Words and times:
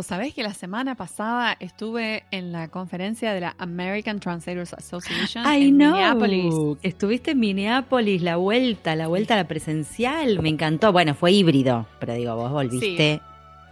Pau, 0.00 0.02
¿sabés 0.02 0.32
que 0.32 0.42
la 0.42 0.54
semana 0.54 0.94
pasada 0.94 1.54
estuve 1.60 2.24
en 2.30 2.52
la 2.52 2.68
conferencia 2.68 3.34
de 3.34 3.40
la 3.40 3.54
American 3.58 4.18
Translators 4.18 4.72
Association 4.72 5.44
I 5.44 5.64
en 5.68 5.76
know. 5.76 5.92
Minneapolis? 5.92 6.54
Estuviste 6.82 7.32
en 7.32 7.40
Minneapolis, 7.40 8.22
la 8.22 8.36
vuelta, 8.36 8.96
la 8.96 9.08
vuelta 9.08 9.34
a 9.34 9.36
la 9.36 9.44
presencial. 9.44 10.40
Me 10.40 10.48
encantó. 10.48 10.90
Bueno, 10.92 11.14
fue 11.14 11.32
híbrido, 11.32 11.86
pero 11.98 12.14
digo, 12.14 12.34
vos 12.34 12.50
volviste 12.50 13.20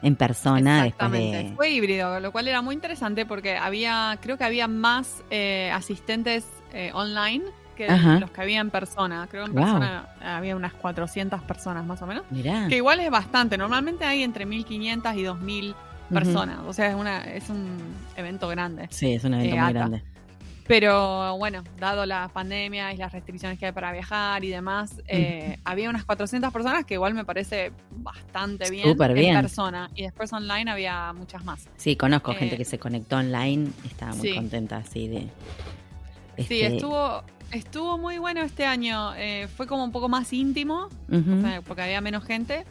en 0.02 0.16
persona 0.16 0.84
después 0.84 1.08
Exactamente. 1.08 1.48
de. 1.50 1.56
Fue 1.56 1.70
híbrido, 1.70 2.20
lo 2.20 2.30
cual 2.30 2.46
era 2.46 2.60
muy 2.60 2.74
interesante 2.74 3.24
porque 3.24 3.56
había, 3.56 4.18
creo 4.20 4.36
que 4.36 4.44
había 4.44 4.68
más 4.68 5.24
eh, 5.30 5.70
asistentes 5.72 6.44
eh, 6.74 6.90
online 6.92 7.42
que 7.74 7.86
Ajá. 7.88 8.18
los 8.20 8.30
que 8.32 8.42
había 8.42 8.60
en 8.60 8.68
persona. 8.68 9.26
Creo 9.30 9.44
que 9.44 9.50
en 9.52 9.56
Wow. 9.56 9.64
persona 9.64 10.08
había 10.20 10.56
unas 10.56 10.74
400 10.74 11.40
personas 11.44 11.86
más 11.86 12.02
o 12.02 12.06
menos. 12.06 12.24
Mirá. 12.30 12.66
Que 12.68 12.76
igual 12.76 13.00
es 13.00 13.10
bastante. 13.10 13.56
Normalmente 13.56 14.04
hay 14.04 14.22
entre 14.24 14.44
1500 14.44 15.14
y 15.14 15.22
2000 15.22 15.74
personas. 16.08 16.58
O 16.66 16.72
sea, 16.72 16.88
es, 16.90 16.94
una, 16.94 17.24
es 17.24 17.48
un 17.50 17.78
evento 18.16 18.48
grande. 18.48 18.86
Sí, 18.90 19.12
es 19.12 19.24
un 19.24 19.34
evento 19.34 19.56
Eh, 19.56 19.60
muy 19.60 19.72
grande. 19.72 20.02
Pero 20.66 21.38
bueno, 21.38 21.64
dado 21.78 22.04
la 22.04 22.28
pandemia 22.28 22.92
y 22.92 22.98
las 22.98 23.10
restricciones 23.12 23.58
que 23.58 23.64
hay 23.66 23.72
para 23.72 23.90
viajar 23.90 24.44
y 24.44 24.48
demás, 24.50 25.00
eh, 25.06 25.58
había 25.64 25.88
unas 25.88 26.04
400 26.04 26.52
personas 26.52 26.84
que 26.84 26.92
igual 26.94 27.14
me 27.14 27.24
parece 27.24 27.72
bastante 27.90 28.70
bien, 28.70 28.86
Súper 28.86 29.14
bien. 29.14 29.34
en 29.34 29.40
persona. 29.40 29.90
Y 29.94 30.02
después 30.02 30.30
online 30.30 30.70
había 30.70 31.14
muchas 31.14 31.42
más. 31.42 31.66
Sí, 31.78 31.96
conozco 31.96 32.32
Eh, 32.32 32.34
gente 32.34 32.58
que 32.58 32.66
se 32.66 32.78
conectó 32.78 33.16
online, 33.16 33.70
estaba 33.86 34.14
muy 34.14 34.28
sí. 34.28 34.34
contenta 34.34 34.76
así 34.76 35.08
de. 35.08 35.20
Sí, 36.36 36.60
este, 36.60 36.66
estuvo, 36.66 37.22
estuvo 37.50 37.96
muy 37.96 38.18
bueno 38.18 38.42
este 38.42 38.66
año. 38.66 39.14
eh, 39.16 39.48
fue 39.56 39.66
como 39.66 39.84
un 39.84 39.90
poco 39.90 40.10
más 40.10 40.30
íntimo, 40.34 40.90
o 41.10 41.40
sea, 41.42 41.62
porque 41.66 41.80
había 41.82 42.02
menos 42.02 42.24
gente. 42.24 42.66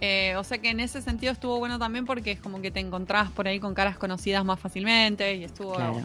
Eh, 0.00 0.34
o 0.36 0.44
sea 0.44 0.58
que 0.58 0.68
en 0.70 0.80
ese 0.80 1.00
sentido 1.00 1.32
estuvo 1.32 1.58
bueno 1.58 1.78
también 1.78 2.04
porque 2.04 2.32
es 2.32 2.40
como 2.40 2.60
que 2.60 2.70
te 2.70 2.80
encontrabas 2.80 3.30
por 3.30 3.48
ahí 3.48 3.58
con 3.60 3.72
caras 3.74 3.96
conocidas 3.96 4.44
más 4.44 4.60
fácilmente 4.60 5.34
y 5.36 5.44
estuvo 5.44 5.74
Claro. 5.74 6.00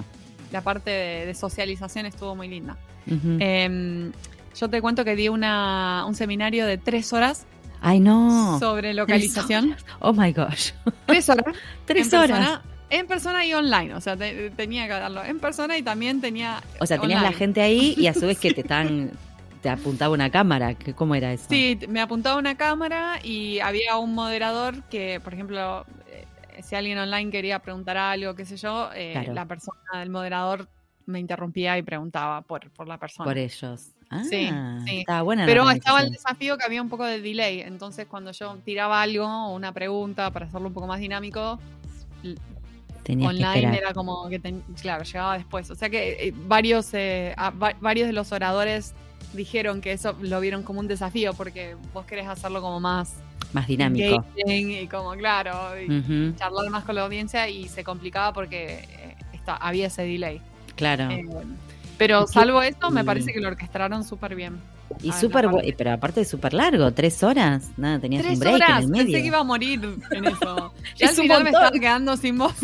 la 0.52 0.62
parte 0.62 0.90
de, 0.92 1.26
de 1.26 1.34
socialización 1.34 2.06
estuvo 2.06 2.36
muy 2.36 2.48
linda. 2.48 2.78
Eh, 3.08 4.12
yo 4.58 4.70
te 4.70 4.82
cuento 4.82 5.04
que 5.04 5.16
di 5.16 5.30
una, 5.30 6.06
un 6.08 6.16
seminario 6.16 6.66
de 6.66 6.78
tres 6.78 7.12
horas 7.14 7.46
Ay, 7.82 8.00
no. 8.00 8.60
sobre 8.60 8.94
localización. 8.94 9.76
Oh 10.00 10.14
my 10.14 10.32
gosh. 10.34 10.72
Tres 11.08 11.28
horas. 11.30 11.56
Tres 11.86 12.14
en 12.14 12.20
horas. 12.20 12.30
Persona, 12.40 12.62
en 12.92 13.08
persona 13.08 13.46
y 13.46 13.54
online. 13.56 13.96
O 13.96 14.02
sea, 14.02 14.16
te- 14.16 14.52
tenía 14.52 14.84
que 14.86 14.94
darlo 14.94 15.24
en 15.24 15.40
persona 15.40 15.78
y 15.78 15.82
también 15.82 16.22
tenía. 16.22 16.62
O 16.80 16.86
sea, 16.86 17.00
tenías 17.00 17.24
la 17.24 17.32
gente 17.32 17.60
ahí 17.62 17.96
y 17.98 18.06
a 18.08 18.14
su 18.14 18.28
vez 18.28 18.38
que 18.38 18.54
te 18.54 18.62
están. 18.62 19.12
Te 19.62 19.70
apuntaba 19.70 20.14
una 20.14 20.30
cámara. 20.32 20.74
¿Qué- 20.74 20.94
¿Cómo 20.94 21.14
era 21.16 21.32
eso? 21.34 21.46
Sí, 21.50 21.78
me 21.88 22.02
apuntaba 22.02 22.38
una 22.38 22.56
cámara 22.58 23.20
y 23.24 23.60
había 23.60 23.98
un 23.98 24.14
moderador 24.16 24.82
que, 24.86 25.20
por 25.24 25.34
ejemplo, 25.34 25.86
eh, 26.08 26.26
si 26.64 26.76
alguien 26.76 26.98
online 26.98 27.30
quería 27.32 27.60
preguntar 27.60 27.96
algo, 27.98 28.34
qué 28.36 28.46
sé 28.46 28.58
yo, 28.58 28.90
eh, 28.96 29.12
Claro. 29.14 29.34
la 29.34 29.46
persona 29.46 30.00
del 30.00 30.10
moderador 30.10 30.68
me 31.06 31.20
interrumpía 31.20 31.78
y 31.78 31.84
preguntaba 31.84 32.42
por, 32.42 32.72
por 32.72 32.88
la 32.88 32.98
persona. 32.98 33.26
Por 33.30 33.38
ellos. 33.38 33.92
Ah, 34.10 34.24
Sí, 34.24 34.50
sí. 34.88 35.00
estaba 35.00 35.22
buena 35.22 35.46
Pero 35.46 35.70
estaba 35.70 36.02
el 36.02 36.12
desafío 36.12 36.58
que 36.58 36.66
había 36.66 36.82
un 36.82 36.90
poco 36.90 37.06
de 37.06 37.22
delay. 37.22 37.62
Entonces, 37.62 38.08
cuando 38.08 38.32
yo 38.32 38.56
tiraba 38.66 39.02
algo 39.02 39.26
o 39.26 39.54
una 39.56 39.72
pregunta 39.72 40.32
para 40.32 40.48
hacerlo 40.48 40.68
un 40.68 40.74
poco 40.74 40.88
más 40.88 41.00
dinámico, 41.00 41.60
Tenías 43.04 43.30
online 43.32 43.78
era 43.78 43.94
como 43.94 44.28
que, 44.30 44.38
ten- 44.40 44.64
claro, 44.80 45.04
llegaba 45.04 45.38
después. 45.38 45.70
O 45.72 45.76
sea 45.76 45.90
que 45.90 46.28
eh, 46.28 46.34
varios, 46.46 46.94
eh, 46.94 47.34
a- 47.36 47.50
va- 47.50 47.74
varios 47.82 48.08
de 48.08 48.14
los 48.14 48.32
oradores 48.32 48.94
dijeron 49.34 49.82
que 49.82 49.94
eso 49.94 50.16
lo 50.22 50.40
vieron 50.40 50.64
como 50.64 50.80
un 50.80 50.88
desafío 50.88 51.34
porque 51.34 51.76
vos 51.94 52.06
querés 52.06 52.28
hacerlo 52.28 52.62
como 52.62 52.80
más 52.80 53.16
Más 53.54 53.68
dinámico. 53.68 54.26
y 54.46 54.88
como, 54.88 55.12
claro, 55.14 55.80
y 55.80 55.86
Ujú, 56.00 56.36
charlar 56.38 56.70
más 56.70 56.84
con 56.84 56.96
la 56.96 57.04
audiencia 57.04 57.48
y 57.50 57.68
se 57.68 57.84
complicaba 57.84 58.34
porque 58.34 58.86
eh, 58.90 59.16
está, 59.34 59.56
había 59.58 59.88
ese 59.88 60.04
delay. 60.04 60.42
claro. 60.76 61.10
Eh, 61.12 61.24
pero 61.98 62.24
¿Y 62.24 62.26
qué- 62.26 62.34
salvo 62.34 62.62
eso, 62.62 62.90
me 62.92 63.02
y- 63.02 63.06
parece 63.06 63.32
que 63.32 63.40
lo 63.40 63.48
orquestaron 63.50 64.04
súper 64.04 64.36
bien. 64.36 64.60
y 65.02 65.10
ah, 65.10 65.14
súper 65.14 65.48
pero 65.78 65.92
aparte 65.94 66.26
súper 66.26 66.54
largo, 66.54 66.92
tres 66.94 67.22
horas. 67.24 67.70
Nada, 67.78 68.00
tenías 68.00 68.24
Tres 68.24 68.34
un 68.34 68.40
break 68.40 68.56
horas, 68.56 68.70
en 68.70 68.84
el 68.84 68.90
medio. 68.90 69.06
pensé 69.06 69.22
que 69.22 69.28
iba 69.28 69.40
a 69.40 69.44
morir 69.44 69.80
en 70.12 70.26
eso. 70.26 70.74
Ya 70.98 71.06
Es 71.06 71.12
al 71.12 71.24
final 71.24 71.44
me 71.44 71.50
estaba 71.52 71.72
quedando 71.72 72.18
sin 72.18 72.38
voz. 72.38 72.56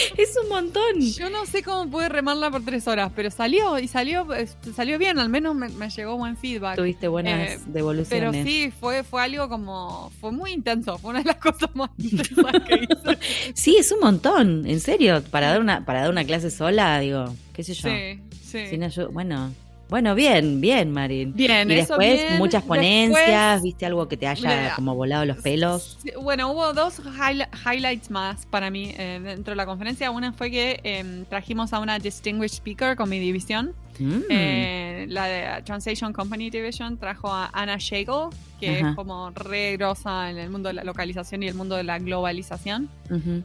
Es 0.16 0.36
un 0.42 0.48
montón. 0.48 1.00
Yo 1.00 1.30
no 1.30 1.44
sé 1.46 1.62
cómo 1.62 1.90
pude 1.90 2.08
remarla 2.08 2.50
por 2.50 2.62
tres 2.64 2.86
horas, 2.88 3.10
pero 3.14 3.30
salió 3.30 3.78
y 3.78 3.88
salió, 3.88 4.26
salió 4.74 4.98
bien, 4.98 5.18
al 5.18 5.28
menos 5.28 5.54
me, 5.54 5.68
me 5.70 5.90
llegó 5.90 6.16
buen 6.16 6.36
feedback. 6.36 6.76
Tuviste 6.76 7.08
buenas 7.08 7.50
Eh, 7.50 7.58
Pero 7.64 7.72
devoluciones. 7.72 8.46
sí, 8.46 8.72
fue, 8.78 9.02
fue 9.04 9.22
algo 9.22 9.48
como, 9.48 10.10
fue 10.20 10.32
muy 10.32 10.52
intenso, 10.52 10.98
fue 10.98 11.10
una 11.10 11.20
de 11.20 11.26
las 11.26 11.36
cosas 11.42 11.74
más 11.74 11.90
intensas 11.98 12.52
que 12.66 12.74
hice. 12.74 13.18
Sí, 13.54 13.76
es 13.76 13.90
un 13.92 14.00
montón, 14.00 14.66
en 14.66 14.80
serio. 14.80 15.22
Para 15.30 15.48
dar 15.50 15.60
una, 15.60 15.84
para 15.84 16.00
dar 16.02 16.10
una 16.10 16.24
clase 16.24 16.50
sola, 16.50 16.98
digo, 17.00 17.34
qué 17.52 17.62
sé 17.64 17.74
yo. 17.74 17.88
Sí, 17.88 18.20
sí. 18.44 18.66
Sin 18.68 18.82
ayuda. 18.82 19.08
Bueno, 19.08 19.52
bueno, 19.88 20.14
bien, 20.14 20.60
bien, 20.60 20.90
Marín. 20.90 21.32
Bien, 21.34 21.70
y 21.70 21.74
eso 21.74 21.96
después 21.96 22.20
bien. 22.22 22.38
muchas 22.38 22.62
Después- 22.62 22.78
ponencias, 22.80 23.62
viste 23.62 23.86
algo 23.86 24.08
que 24.08 24.16
te 24.16 24.26
haya 24.26 24.48
Mira, 24.48 24.72
como 24.76 24.94
volado 24.94 25.24
los 25.24 25.36
pelos. 25.38 25.98
Bueno, 26.20 26.50
hubo 26.50 26.72
dos 26.72 27.00
highli- 27.04 27.48
highlights 27.64 28.10
más 28.10 28.46
para 28.46 28.70
mí 28.70 28.92
eh, 28.96 29.20
dentro 29.22 29.52
de 29.52 29.56
la 29.56 29.66
conferencia. 29.66 30.10
Una 30.10 30.32
fue 30.32 30.50
que 30.50 30.80
eh, 30.82 31.24
trajimos 31.28 31.72
a 31.72 31.78
una 31.80 31.98
distinguished 31.98 32.56
speaker 32.56 32.96
con 32.96 33.08
mi 33.08 33.18
división. 33.18 33.74
Mm, 33.98 34.20
Eh, 34.28 35.06
la 35.08 35.24
de 35.26 35.62
Translation 35.62 36.12
Company 36.12 36.50
Division 36.50 36.98
trajo 36.98 37.32
a 37.32 37.48
Anna 37.54 37.78
Schagel, 37.78 38.28
que 38.60 38.80
Ajá. 38.80 38.90
es 38.90 38.94
como 38.96 39.30
re 39.30 39.76
grosa 39.78 40.28
en 40.30 40.36
el 40.36 40.50
mundo 40.50 40.68
de 40.68 40.74
la 40.74 40.84
localización 40.84 41.42
y 41.42 41.48
el 41.48 41.54
mundo 41.54 41.76
de 41.76 41.84
la 41.84 41.98
globalización. 41.98 42.90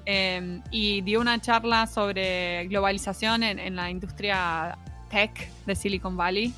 Eh, 0.06 0.60
y 0.72 1.02
dio 1.02 1.22
una 1.22 1.40
charla 1.40 1.88
sobre 1.88 2.66
globalización 2.68 3.44
en, 3.44 3.60
en 3.60 3.76
la 3.78 3.90
industria 3.92 4.78
tech 5.12 5.50
de 5.66 5.76
Silicon 5.76 6.16
Valley. 6.18 6.54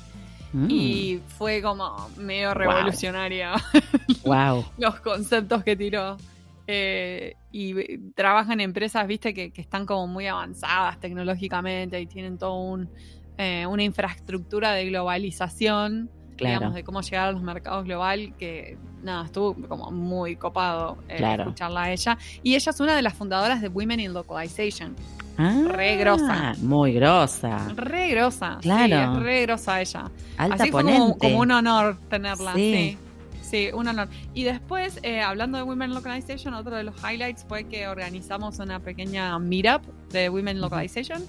Mm, 0.52 0.68
Y 0.70 1.20
fue 1.36 1.60
como 1.60 2.08
medio 2.16 2.54
revolucionaria 2.54 3.52
wow. 4.24 4.64
los 4.78 5.00
conceptos 5.00 5.64
que 5.64 5.74
tiró. 5.76 6.16
Eh, 6.66 7.34
y 7.52 7.98
trabaja 8.14 8.52
en 8.54 8.60
empresas, 8.60 9.06
viste, 9.06 9.34
que, 9.34 9.50
que 9.50 9.60
están 9.60 9.84
como 9.84 10.06
muy 10.06 10.26
avanzadas 10.28 10.98
tecnológicamente 10.98 12.00
y 12.00 12.06
tienen 12.06 12.38
todo 12.38 12.54
un, 12.54 12.88
eh, 13.36 13.66
una 13.66 13.82
infraestructura 13.82 14.72
de 14.72 14.86
globalización, 14.86 16.08
Claro. 16.36 16.54
digamos, 16.54 16.74
de 16.74 16.82
cómo 16.84 17.00
llegar 17.00 17.28
a 17.28 17.32
los 17.32 17.42
mercados 17.42 17.84
global, 17.84 18.32
que 18.38 18.76
nada, 19.02 19.26
estuvo 19.26 19.54
como 19.68 19.90
muy 19.92 20.34
copado 20.36 20.98
eh, 21.08 21.16
Claro. 21.16 21.42
escucharla 21.44 21.82
a 21.84 21.92
ella. 21.92 22.18
Y 22.42 22.54
ella 22.56 22.70
es 22.70 22.80
una 22.80 22.96
de 22.96 23.02
las 23.02 23.14
fundadoras 23.14 23.60
de 23.60 23.68
Women 23.68 24.00
in 24.00 24.12
Localization. 24.14 24.96
Ah, 25.36 25.62
re 25.66 25.96
grosa. 25.96 26.54
Muy 26.60 26.92
grosa. 26.92 27.58
Re 27.74 28.08
grosa. 28.10 28.58
Claro. 28.62 29.16
Sí, 29.18 29.22
re 29.24 29.42
grosa 29.42 29.80
ella. 29.80 30.10
Alta 30.36 30.62
Así 30.62 30.70
fue 30.70 30.82
como, 30.82 31.18
como 31.18 31.38
un 31.40 31.50
honor 31.50 31.96
tenerla. 32.08 32.54
Sí. 32.54 32.96
Sí. 33.42 33.48
sí. 33.50 33.68
un 33.74 33.88
honor. 33.88 34.08
Y 34.32 34.44
después, 34.44 34.98
eh, 35.02 35.20
hablando 35.20 35.58
de 35.58 35.64
Women 35.64 35.92
Localization, 35.94 36.54
otro 36.54 36.76
de 36.76 36.84
los 36.84 36.94
highlights 37.02 37.44
fue 37.48 37.64
que 37.64 37.88
organizamos 37.88 38.58
una 38.58 38.80
pequeña 38.80 39.38
meetup 39.38 39.82
de 40.10 40.28
Women 40.28 40.60
Localization 40.60 41.22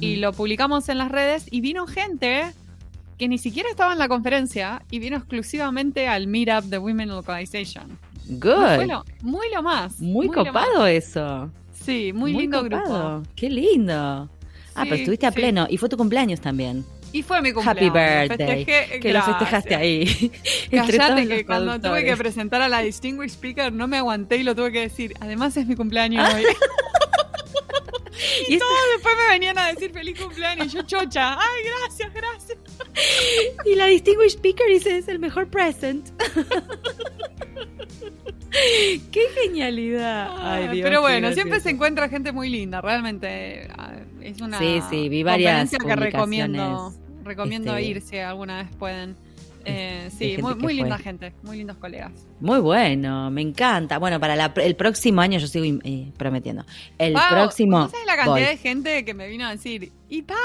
y 0.00 0.16
lo 0.16 0.34
publicamos 0.34 0.90
en 0.90 0.98
las 0.98 1.10
redes 1.10 1.46
y 1.50 1.62
vino 1.62 1.86
gente 1.86 2.52
que 3.16 3.26
ni 3.26 3.38
siquiera 3.38 3.70
estaba 3.70 3.92
en 3.94 3.98
la 3.98 4.06
conferencia 4.08 4.82
y 4.90 4.98
vino 4.98 5.16
exclusivamente 5.16 6.06
al 6.06 6.26
meetup 6.26 6.64
de 6.64 6.76
Women 6.78 7.08
Localization. 7.08 7.98
Good. 8.28 8.84
Lo- 8.86 9.04
muy 9.22 9.46
lo 9.54 9.62
más. 9.62 9.98
Muy, 10.00 10.28
copado 10.28 10.80
más. 10.80 10.90
eso. 10.90 11.50
Sí, 11.88 12.12
muy, 12.12 12.32
lindo 12.34 12.62
copado. 12.62 13.14
grupo. 13.20 13.30
Qué 13.34 13.48
lindo. 13.48 13.94
ah, 13.94 14.28
pero 14.84 14.96
estuviste 14.96 15.26
a 15.26 15.30
sí. 15.30 15.36
pleno. 15.36 15.66
Y 15.70 15.78
fue 15.78 15.88
tu 15.88 15.96
cumpleaños 15.96 16.40
también. 16.40 16.84
Y 17.12 17.22
fue 17.22 17.40
mi 17.40 17.48
Happy 17.48 17.54
cumpleaños. 17.88 18.28
birthday. 18.28 18.64
Festejé- 18.66 19.00
Que 19.00 19.08
lo 19.08 19.14
gracias. 19.14 19.38
festejaste 19.38 19.74
ahí. 19.74 20.32
Cállate 20.70 21.26
que 21.28 21.46
cuando 21.46 21.80
tuve 21.80 22.04
que 22.04 22.14
presentar 22.16 22.60
a 22.60 22.68
la 22.68 22.80
Distinguished 22.80 23.32
Speaker 23.36 23.72
no 23.72 23.88
me 23.88 23.96
aguanté 23.96 24.36
y 24.36 24.42
lo 24.42 24.54
tuve 24.54 24.70
que 24.72 24.80
decir. 24.80 25.14
Además 25.20 25.56
es 25.56 25.66
mi 25.66 25.74
cumpleaños 25.76 26.28
hoy. 26.34 26.44
Y 28.48 28.58
Todos 28.58 28.72
después 28.94 29.14
me 29.16 29.32
venían 29.34 29.56
a 29.58 29.68
decir 29.68 29.92
feliz 29.92 30.18
cumpleaños 30.20 30.66
y 30.66 30.70
yo 30.76 30.82
chocha. 30.82 31.34
Ay, 31.34 31.62
gracias, 31.86 32.12
gracias. 32.12 32.58
Y 33.64 33.74
la 33.76 33.86
Distinguished 33.86 34.38
Speaker 34.38 34.66
dice, 34.68 34.98
es 34.98 35.06
el 35.08 35.18
mejor 35.20 35.48
present. 35.48 36.10
¡Qué 39.12 39.20
genialidad! 39.42 40.34
Ay, 40.38 40.68
Dios, 40.68 40.84
Pero 40.84 41.00
bueno, 41.00 41.32
siempre 41.32 41.60
se 41.60 41.70
encuentra 41.70 42.08
gente 42.08 42.32
muy 42.32 42.48
linda, 42.48 42.80
realmente. 42.80 43.68
ah, 43.76 43.92
Es 44.22 44.40
una 44.40 44.58
Sí, 44.58 44.80
sí, 44.90 45.08
vi 45.08 45.22
varias 45.22 45.70
conferencia 45.70 45.78
que 45.78 45.96
recomiendo, 45.96 46.92
recomiendo 47.24 47.76
este, 47.76 47.90
ir 47.90 48.00
si 48.02 48.18
alguna 48.18 48.62
vez 48.62 48.68
pueden. 48.78 49.16
Eh, 49.64 50.08
sí, 50.16 50.36
muy, 50.40 50.54
muy 50.54 50.72
linda 50.72 50.94
fue. 50.96 51.04
gente, 51.04 51.32
muy 51.42 51.58
lindos 51.58 51.76
colegas. 51.76 52.10
Muy 52.40 52.58
bueno, 52.60 53.30
me 53.30 53.42
encanta. 53.42 53.98
Bueno, 53.98 54.18
para 54.18 54.34
la- 54.34 54.52
el 54.56 54.76
próximo 54.76 55.20
año 55.20 55.38
yo 55.38 55.46
sigo 55.46 55.66
eh, 55.84 56.10
prometiendo. 56.16 56.64
El 56.96 57.12
Pau, 57.12 57.28
próximo. 57.30 57.80
¿no 57.80 57.88
sabes 57.90 58.06
la 58.06 58.16
cantidad 58.16 58.32
voy. 58.34 58.42
de 58.44 58.56
gente 58.56 59.04
que 59.04 59.12
me 59.12 59.28
vino 59.28 59.46
a 59.46 59.50
decir? 59.50 59.92
Y 60.08 60.22
Pau, 60.22 60.36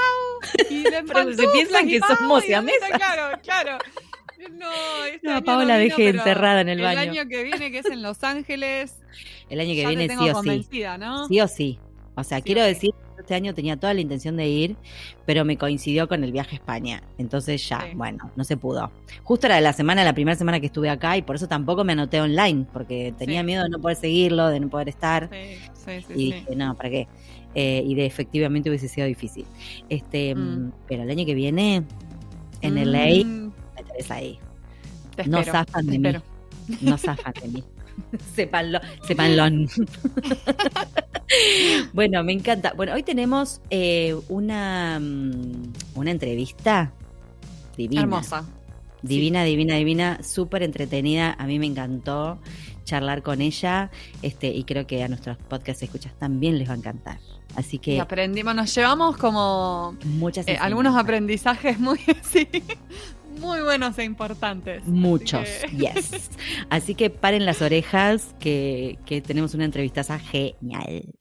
y 0.68 0.82
de 0.82 1.02
Pero 1.06 1.32
se 1.32 1.48
piensan 1.48 1.88
y 1.88 1.92
que 1.92 2.00
Pau, 2.00 2.16
somos 2.16 2.44
y. 2.44 2.48
Claro, 2.48 3.38
claro. 3.42 3.78
No, 4.52 5.04
este 5.12 5.26
No, 5.26 5.36
año 5.36 5.44
Pau 5.44 5.58
no 5.60 5.64
la 5.64 5.78
vino, 5.78 5.96
dejé 5.96 6.08
encerrada 6.10 6.60
en 6.60 6.68
el 6.68 6.78
El 6.80 6.84
baño. 6.84 7.10
año 7.12 7.28
que 7.28 7.42
viene, 7.44 7.70
que 7.70 7.78
es 7.78 7.86
en 7.86 8.02
Los 8.02 8.22
Ángeles, 8.24 8.96
El 9.50 9.60
año 9.60 9.70
que 9.70 9.82
ya 9.82 9.88
viene 9.88 10.04
te 10.04 10.08
tengo 10.16 10.24
sí 10.24 10.30
o 10.30 10.42
sí. 10.42 10.66
Sí 11.28 11.40
o 11.40 11.48
sí. 11.48 11.78
O 12.16 12.22
sea, 12.24 12.38
Sí 12.38 12.44
quiero 12.44 12.60
o 12.62 12.64
sí. 12.64 12.70
decir, 12.74 12.90
que 13.16 13.20
este 13.22 13.34
año 13.34 13.54
tenía 13.54 13.76
toda 13.76 13.92
la 13.94 14.00
intención 14.00 14.36
de 14.36 14.46
ir, 14.48 14.76
pero 15.26 15.44
me 15.44 15.56
coincidió 15.58 16.06
con 16.08 16.22
el 16.24 16.30
viaje 16.32 16.52
a 16.56 16.58
España. 16.58 17.02
Entonces 17.18 17.68
ya, 17.68 17.80
Sí. 17.80 17.88
bueno, 17.96 18.30
no 18.36 18.44
se 18.44 18.56
pudo. 18.56 18.90
Justo 19.24 19.46
era 19.46 19.60
la 19.60 19.72
semana, 19.72 20.04
la 20.04 20.12
primera 20.14 20.36
semana 20.36 20.60
que 20.60 20.66
estuve 20.66 20.90
acá 20.90 21.16
y 21.16 21.22
por 21.22 21.36
eso 21.36 21.48
tampoco 21.48 21.82
me 21.84 21.92
anoté 21.92 22.20
online, 22.20 22.66
porque 22.72 23.12
tenía 23.18 23.40
Sí. 23.40 23.46
miedo 23.46 23.64
de 23.64 23.68
no 23.70 23.80
poder 23.80 23.96
seguirlo, 23.96 24.48
de 24.48 24.60
no 24.60 24.68
poder 24.68 24.88
estar. 24.88 25.28
Sí, 25.32 25.56
sí, 25.74 26.00
sí. 26.06 26.12
y 26.12 26.16
sí. 26.16 26.24
dije, 26.38 26.56
no, 26.56 26.76
¿para 26.76 26.90
qué? 26.90 27.08
Eh, 27.56 27.82
y 27.86 27.94
de 27.94 28.06
efectivamente 28.06 28.68
hubiese 28.68 28.88
sido 28.88 29.06
difícil. 29.06 29.44
Este, 29.88 30.34
Mm. 30.34 30.72
Pero 30.88 31.02
el 31.04 31.10
año 31.10 31.24
que 31.26 31.34
viene, 31.34 31.82
en 32.62 32.78
el 32.78 32.92
LA, 32.92 33.43
Tenés 33.94 34.10
ahí. 34.10 34.38
te 35.16 35.26
No 35.26 35.42
zafan 35.42 35.86
de 35.86 35.98
mí. 35.98 36.12
No 36.80 36.98
zafan 36.98 37.32
de 37.42 37.48
mí. 37.48 37.64
Sépanlo. 38.34 38.80
bueno, 41.92 42.24
me 42.24 42.32
encanta. 42.32 42.72
Bueno, 42.74 42.94
hoy 42.94 43.02
tenemos 43.02 43.60
eh, 43.70 44.16
una, 44.28 44.98
mm, 45.00 45.72
una 45.94 46.10
entrevista 46.10 46.92
divina. 47.76 48.02
Hermosa. 48.02 48.44
Divina, 49.02 49.44
divina, 49.44 49.76
divina, 49.76 50.22
súper 50.22 50.62
entretenida. 50.62 51.36
A 51.38 51.46
mí 51.46 51.58
me 51.58 51.66
encantó 51.66 52.38
charlar 52.84 53.22
con 53.22 53.40
ella 53.40 53.90
este, 54.22 54.48
y 54.48 54.64
creo 54.64 54.86
que 54.86 55.02
a 55.02 55.08
nuestros 55.08 55.36
podcast 55.36 55.82
escuchas 55.82 56.14
también 56.18 56.58
les 56.58 56.68
va 56.68 56.74
a 56.74 56.76
encantar. 56.76 57.18
Así 57.56 57.76
Y 57.76 57.80
que 57.80 58.00
aprendimos, 58.00 58.54
nos 58.54 58.74
llevamos 58.74 59.16
como 59.16 59.96
muchas 60.04 60.46
eh, 60.48 60.56
algunos 60.60 60.96
aprendizajes 60.96 61.78
muy, 61.78 61.98
sí, 62.22 62.48
muy 63.40 63.60
buenos 63.60 63.98
e 63.98 64.04
importantes. 64.04 64.84
Muchos, 64.84 65.40
Así 65.48 65.76
que- 65.76 65.76
yes. 65.76 66.30
Así 66.70 66.94
que 66.94 67.10
paren 67.10 67.44
las 67.46 67.62
orejas 67.62 68.34
que, 68.40 68.98
que 69.06 69.20
tenemos 69.20 69.54
una 69.54 69.64
entrevistaza 69.64 70.18
genial. 70.18 71.14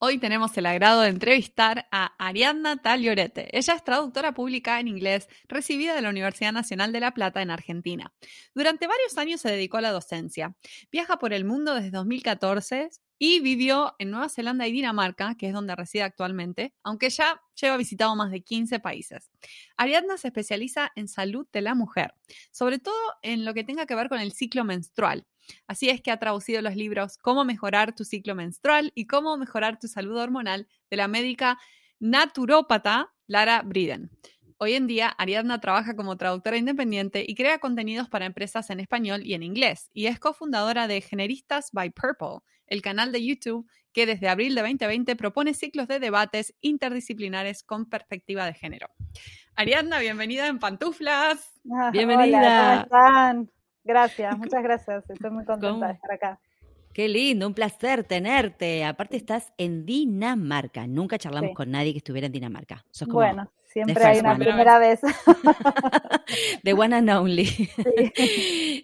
Hoy 0.00 0.18
tenemos 0.18 0.56
el 0.56 0.64
agrado 0.66 1.00
de 1.00 1.08
entrevistar 1.08 1.88
a 1.90 2.14
Ariadna 2.24 2.80
Taliorete. 2.80 3.48
Ella 3.56 3.74
es 3.74 3.82
traductora 3.82 4.32
pública 4.32 4.78
en 4.78 4.86
inglés, 4.86 5.28
recibida 5.48 5.94
de 5.94 6.02
la 6.02 6.08
Universidad 6.10 6.52
Nacional 6.52 6.92
de 6.92 7.00
La 7.00 7.12
Plata 7.12 7.42
en 7.42 7.50
Argentina. 7.50 8.12
Durante 8.54 8.86
varios 8.86 9.18
años 9.18 9.40
se 9.40 9.50
dedicó 9.50 9.78
a 9.78 9.80
la 9.80 9.90
docencia. 9.90 10.54
Viaja 10.92 11.18
por 11.18 11.32
el 11.32 11.44
mundo 11.44 11.74
desde 11.74 11.90
2014 11.90 12.90
y 13.18 13.40
vivió 13.40 13.94
en 13.98 14.10
Nueva 14.10 14.28
Zelanda 14.28 14.66
y 14.66 14.72
Dinamarca, 14.72 15.34
que 15.36 15.48
es 15.48 15.52
donde 15.52 15.74
reside 15.74 16.02
actualmente, 16.02 16.72
aunque 16.82 17.10
ya 17.10 17.42
lleva 17.60 17.76
visitado 17.76 18.14
más 18.14 18.30
de 18.30 18.42
15 18.42 18.78
países. 18.80 19.30
Ariadna 19.76 20.16
se 20.16 20.28
especializa 20.28 20.92
en 20.94 21.08
salud 21.08 21.46
de 21.52 21.62
la 21.62 21.74
mujer, 21.74 22.14
sobre 22.52 22.78
todo 22.78 22.96
en 23.22 23.44
lo 23.44 23.54
que 23.54 23.64
tenga 23.64 23.86
que 23.86 23.94
ver 23.94 24.08
con 24.08 24.20
el 24.20 24.32
ciclo 24.32 24.64
menstrual. 24.64 25.26
Así 25.66 25.88
es 25.88 26.00
que 26.00 26.10
ha 26.10 26.18
traducido 26.18 26.62
los 26.62 26.76
libros 26.76 27.16
Cómo 27.18 27.44
mejorar 27.44 27.94
tu 27.94 28.04
ciclo 28.04 28.34
menstrual 28.34 28.92
y 28.94 29.06
Cómo 29.06 29.36
mejorar 29.36 29.78
tu 29.78 29.88
salud 29.88 30.16
hormonal 30.16 30.68
de 30.90 30.96
la 30.96 31.08
médica 31.08 31.58
naturópata 31.98 33.12
Lara 33.26 33.62
Briden. 33.62 34.10
Hoy 34.60 34.74
en 34.74 34.88
día, 34.88 35.08
Ariadna 35.08 35.60
trabaja 35.60 35.94
como 35.94 36.16
traductora 36.16 36.56
independiente 36.56 37.24
y 37.26 37.36
crea 37.36 37.60
contenidos 37.60 38.08
para 38.08 38.26
empresas 38.26 38.70
en 38.70 38.80
español 38.80 39.22
y 39.24 39.34
en 39.34 39.44
inglés, 39.44 39.88
y 39.92 40.06
es 40.06 40.18
cofundadora 40.18 40.88
de 40.88 41.00
Generistas 41.00 41.70
by 41.72 41.90
Purple, 41.90 42.40
el 42.68 42.82
canal 42.82 43.12
de 43.12 43.24
YouTube 43.24 43.66
que 43.92 44.06
desde 44.06 44.28
abril 44.28 44.54
de 44.54 44.60
2020 44.62 45.16
propone 45.16 45.54
ciclos 45.54 45.88
de 45.88 45.98
debates 45.98 46.54
interdisciplinares 46.60 47.62
con 47.62 47.86
perspectiva 47.88 48.44
de 48.46 48.54
género. 48.54 48.88
Ariadna, 49.56 49.98
bienvenida 49.98 50.46
en 50.46 50.58
Pantuflas. 50.58 51.60
Ah, 51.72 51.90
Bienvenida. 51.90 52.38
Hola, 52.38 52.86
¿cómo 52.90 53.04
están? 53.06 53.50
Gracias, 53.84 54.38
muchas 54.38 54.62
gracias. 54.62 55.10
Estoy 55.10 55.30
muy 55.30 55.44
contenta 55.44 55.70
¿Cómo? 55.72 55.86
de 55.86 55.92
estar 55.92 56.12
acá. 56.12 56.40
Qué 56.92 57.08
lindo, 57.08 57.46
un 57.46 57.54
placer 57.54 58.04
tenerte. 58.04 58.84
Aparte 58.84 59.16
estás 59.16 59.52
en 59.56 59.86
Dinamarca. 59.86 60.86
Nunca 60.86 61.16
charlamos 61.18 61.50
Sí. 61.50 61.54
con 61.54 61.70
nadie 61.70 61.92
que 61.92 61.98
estuviera 61.98 62.26
en 62.26 62.32
Dinamarca. 62.32 62.84
Sos 62.90 63.06
como 63.06 63.20
Bueno, 63.20 63.52
siempre 63.68 64.04
hay 64.04 64.18
una 64.20 64.32
one. 64.32 64.44
primera 64.44 64.78
vez. 64.78 65.00
the 66.64 66.72
one 66.72 66.94
and 66.96 67.10
only. 67.10 67.70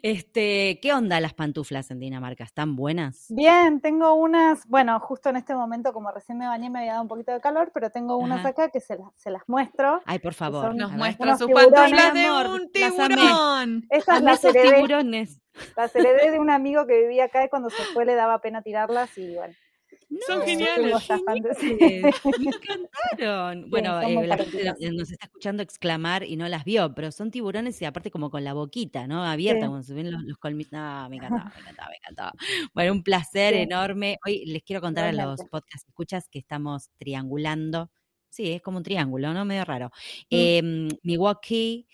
Este, 0.02 0.78
¿qué 0.82 0.92
onda 0.92 1.20
las 1.20 1.32
pantuflas 1.34 1.90
en 1.90 1.98
Dinamarca? 1.98 2.44
¿Están 2.44 2.76
buenas? 2.76 3.26
Bien, 3.30 3.80
tengo 3.80 4.14
unas, 4.14 4.66
bueno, 4.68 4.98
justo 5.00 5.30
en 5.30 5.36
este 5.36 5.54
momento, 5.54 5.92
como 5.92 6.10
recién 6.10 6.36
me 6.38 6.46
bañé, 6.46 6.68
me 6.70 6.80
había 6.80 6.92
dado 6.92 7.02
un 7.02 7.08
poquito 7.08 7.32
de 7.32 7.40
calor, 7.40 7.70
pero 7.72 7.90
tengo 7.90 8.16
unas 8.18 8.40
Ajá. 8.40 8.48
acá 8.50 8.68
que 8.70 8.80
se 8.80 8.96
las, 8.96 9.08
se 9.16 9.30
las 9.30 9.42
muestro. 9.46 10.02
Ay, 10.04 10.18
por 10.18 10.34
favor. 10.34 10.66
son- 10.66 10.76
Nos 10.76 10.92
muestra 10.92 11.36
sus 11.38 11.50
pantuflas 11.50 12.12
de 12.14 12.26
amor, 12.26 12.46
un 12.48 12.70
tiburón. 12.70 13.86
Estas 13.90 14.18
Amé 14.18 14.30
las 14.32 14.40
tiburones. 14.42 15.40
las 15.76 15.94
heredé 15.96 16.30
de 16.32 16.38
un 16.38 16.50
amigo 16.50 16.86
que 16.86 17.00
vivía 17.00 17.24
acá 17.24 17.44
y 17.44 17.48
cuando 17.48 17.70
se 17.70 17.82
fue 17.94 18.04
le 18.04 18.14
daba 18.14 18.40
pena 18.40 18.60
tirarlas 18.62 19.16
y 19.16 19.34
bueno. 19.34 19.54
Son 20.26 20.42
geniales. 20.42 20.94
Me 21.08 22.10
encantaron. 22.50 23.68
Bueno, 23.70 24.00
eh, 24.02 24.26
la 24.26 24.36
gente 24.38 24.90
nos 24.92 25.10
está 25.10 25.26
escuchando 25.26 25.62
exclamar 25.62 26.24
y 26.24 26.36
no 26.36 26.48
las 26.48 26.64
vio, 26.64 26.94
pero 26.94 27.10
son 27.12 27.30
tiburones 27.30 27.80
y 27.82 27.84
aparte 27.84 28.10
como 28.10 28.30
con 28.30 28.44
la 28.44 28.52
boquita, 28.52 29.06
¿no? 29.06 29.24
Abierta, 29.24 29.62
Sí. 29.66 29.68
cuando 29.68 29.82
se 29.82 29.94
ven 29.94 30.10
los, 30.12 30.22
los 30.24 30.38
colmillos. 30.38 30.72
No, 30.72 31.08
me 31.08 31.16
encantaba, 31.16 31.48
me 31.54 31.60
encantaba, 31.60 31.88
me 31.90 31.96
encantaba. 31.96 32.32
Bueno, 32.74 32.92
un 32.92 33.02
placer 33.02 33.54
Sí. 33.54 33.60
enorme. 33.60 34.18
Hoy 34.26 34.44
les 34.46 34.62
quiero 34.62 34.80
contar 34.80 35.04
a 35.06 35.12
los 35.12 35.40
podcast 35.50 35.88
escuchas 35.88 36.28
que 36.28 36.38
estamos 36.38 36.90
triangulando. 36.98 37.90
Sí, 38.28 38.52
es 38.52 38.62
como 38.62 38.78
un 38.78 38.82
triángulo, 38.84 39.32
¿no? 39.32 39.44
Medio 39.44 39.64
raro. 39.64 39.90
Eh, 40.30 40.60
Milwaukee, 41.02 41.86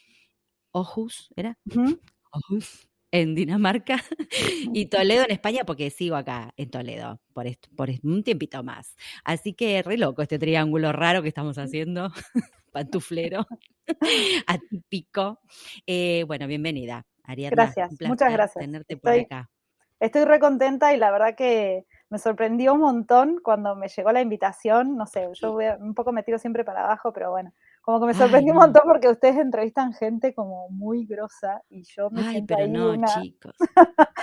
Ojus, 0.72 1.28
¿era? 1.36 1.58
Ujú. 1.66 2.00
Aarhus, 2.32 2.88
en 3.12 3.34
Dinamarca 3.34 3.96
y 4.72 4.86
Toledo 4.86 5.24
en 5.24 5.30
España 5.32 5.62
porque 5.64 5.90
sigo 5.90 6.16
acá 6.16 6.52
en 6.56 6.70
Toledo 6.70 7.20
por, 7.32 7.46
esto, 7.46 7.68
por 7.76 7.88
un 8.02 8.22
tiempito 8.22 8.62
más. 8.62 8.96
Así 9.24 9.52
que 9.54 9.82
re 9.82 9.96
loco 9.98 10.22
este 10.22 10.38
triángulo 10.38 10.92
raro 10.92 11.22
que 11.22 11.28
estamos 11.28 11.58
haciendo, 11.58 12.12
pantuflero, 12.72 13.46
atípico. 14.46 15.40
Eh, 15.86 16.24
bueno, 16.26 16.46
bienvenida, 16.46 17.06
Ariadna. 17.24 17.64
Gracias, 17.64 17.92
un 18.00 18.08
muchas 18.08 18.32
gracias. 18.32 18.62
Tenerte 18.64 18.96
por 18.96 19.12
Estoy- 19.12 19.24
acá. 19.24 19.50
Estoy 19.98 20.24
re 20.24 20.40
contenta 20.40 20.94
y 20.94 20.96
la 20.96 21.10
verdad 21.10 21.34
que 21.36 21.84
me 22.08 22.18
sorprendió 22.18 22.72
un 22.72 22.80
montón 22.80 23.38
cuando 23.42 23.76
me 23.76 23.88
llegó 23.88 24.12
la 24.12 24.22
invitación. 24.22 24.96
No 24.96 25.04
sé, 25.06 25.28
yo 25.34 25.52
voy 25.52 25.66
a- 25.66 25.76
un 25.76 25.94
poco 25.94 26.10
me 26.10 26.22
tiro 26.22 26.38
siempre 26.38 26.64
para 26.64 26.84
abajo, 26.84 27.12
pero 27.12 27.30
bueno, 27.30 27.52
como 27.90 28.00
que 28.00 28.06
me 28.06 28.12
Ay, 28.12 28.18
sorprendió 28.18 28.54
no. 28.54 28.60
un 28.60 28.66
montón 28.66 28.82
porque 28.86 29.08
ustedes 29.08 29.36
entrevistan 29.36 29.92
gente 29.92 30.34
como 30.34 30.68
muy 30.70 31.06
grosa 31.06 31.62
y 31.68 31.82
yo 31.84 32.10
me 32.10 32.22
Ay, 32.22 32.30
siento 32.30 32.54
pero 32.54 32.64
ahí 32.64 32.70
no, 32.70 32.90
una... 32.92 33.06
chicos. 33.08 33.54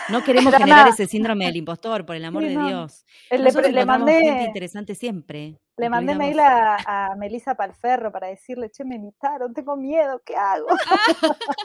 No 0.10 0.24
queremos 0.24 0.54
generar 0.56 0.88
ese 0.88 1.06
síndrome 1.08 1.46
del 1.46 1.58
impostor, 1.58 2.06
por 2.06 2.16
el 2.16 2.26
amor 2.26 2.44
Sí, 2.44 2.50
de 2.50 2.56
no. 2.56 2.68
Dios. 2.68 3.06
Eh, 3.30 3.38
Le, 3.38 3.44
le 3.44 3.50
encontramos 3.50 3.76
gente 3.76 3.86
mandé, 3.86 4.44
interesante 4.46 4.96
siempre. 4.96 5.60
le 5.78 5.90
mandé 5.90 6.16
mail 6.16 6.40
a, 6.40 6.78
a 7.12 7.16
Melissa 7.16 7.56
Palferro 7.56 8.12
para 8.12 8.28
decirle, 8.28 8.70
che, 8.72 8.84
me 8.86 8.96
invitaron, 8.96 9.54
tengo 9.54 9.76
miedo, 9.76 10.22
¿qué 10.26 10.36
hago? 10.36 10.68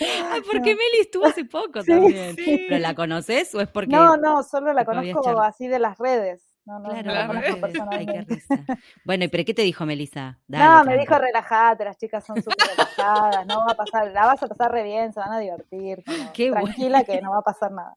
Ay, 0.00 0.40
porque 0.50 0.70
Meli 0.74 1.00
estuvo 1.00 1.26
hace 1.26 1.44
poco 1.44 1.82
Sí, 1.82 1.88
también. 1.92 2.34
sí. 2.36 2.66
¿Pero 2.68 2.80
la 2.80 2.94
conoces 2.94 3.54
o 3.54 3.60
es 3.60 3.68
porque 3.68 3.90
No, 3.94 4.16
no, 4.16 4.42
solo 4.42 4.72
la 4.72 4.84
conozco 4.84 5.40
así 5.40 5.68
de 5.68 5.78
las 5.78 5.98
redes. 5.98 6.49
No, 6.70 6.78
no, 6.78 6.88
Claro, 6.90 7.08
no 7.08 7.14
la 7.14 7.20
la 7.20 7.26
conozco 7.26 7.66
redes. 7.66 7.82
Ay, 7.90 8.06
qué 8.06 8.20
risa. 8.22 8.64
Bueno, 9.04 9.24
¿y 9.24 9.28
pero 9.28 9.44
qué 9.44 9.54
te 9.54 9.62
dijo 9.62 9.84
Melissa? 9.86 10.38
Dale, 10.46 10.64
No, 10.64 10.84
me 10.84 10.98
dijo 10.98 11.18
relajate, 11.18 11.84
las 11.84 11.96
chicas 11.98 12.24
son 12.24 12.36
súper 12.42 12.68
relajadas, 12.68 13.44
no 13.46 13.64
va 13.66 13.72
a 13.72 13.76
pasar, 13.76 14.10
la 14.12 14.26
vas 14.26 14.42
a 14.42 14.46
pasar 14.46 14.70
re 14.70 14.84
bien, 14.84 15.12
se 15.12 15.18
van 15.20 15.32
a 15.32 15.38
divertir, 15.40 16.02
como 16.06 16.32
Qué 16.32 16.50
bueno. 16.50 16.64
tranquila 16.66 17.04
que 17.04 17.20
no 17.20 17.30
va 17.32 17.38
a 17.38 17.42
pasar 17.42 17.72
nada. 17.72 17.94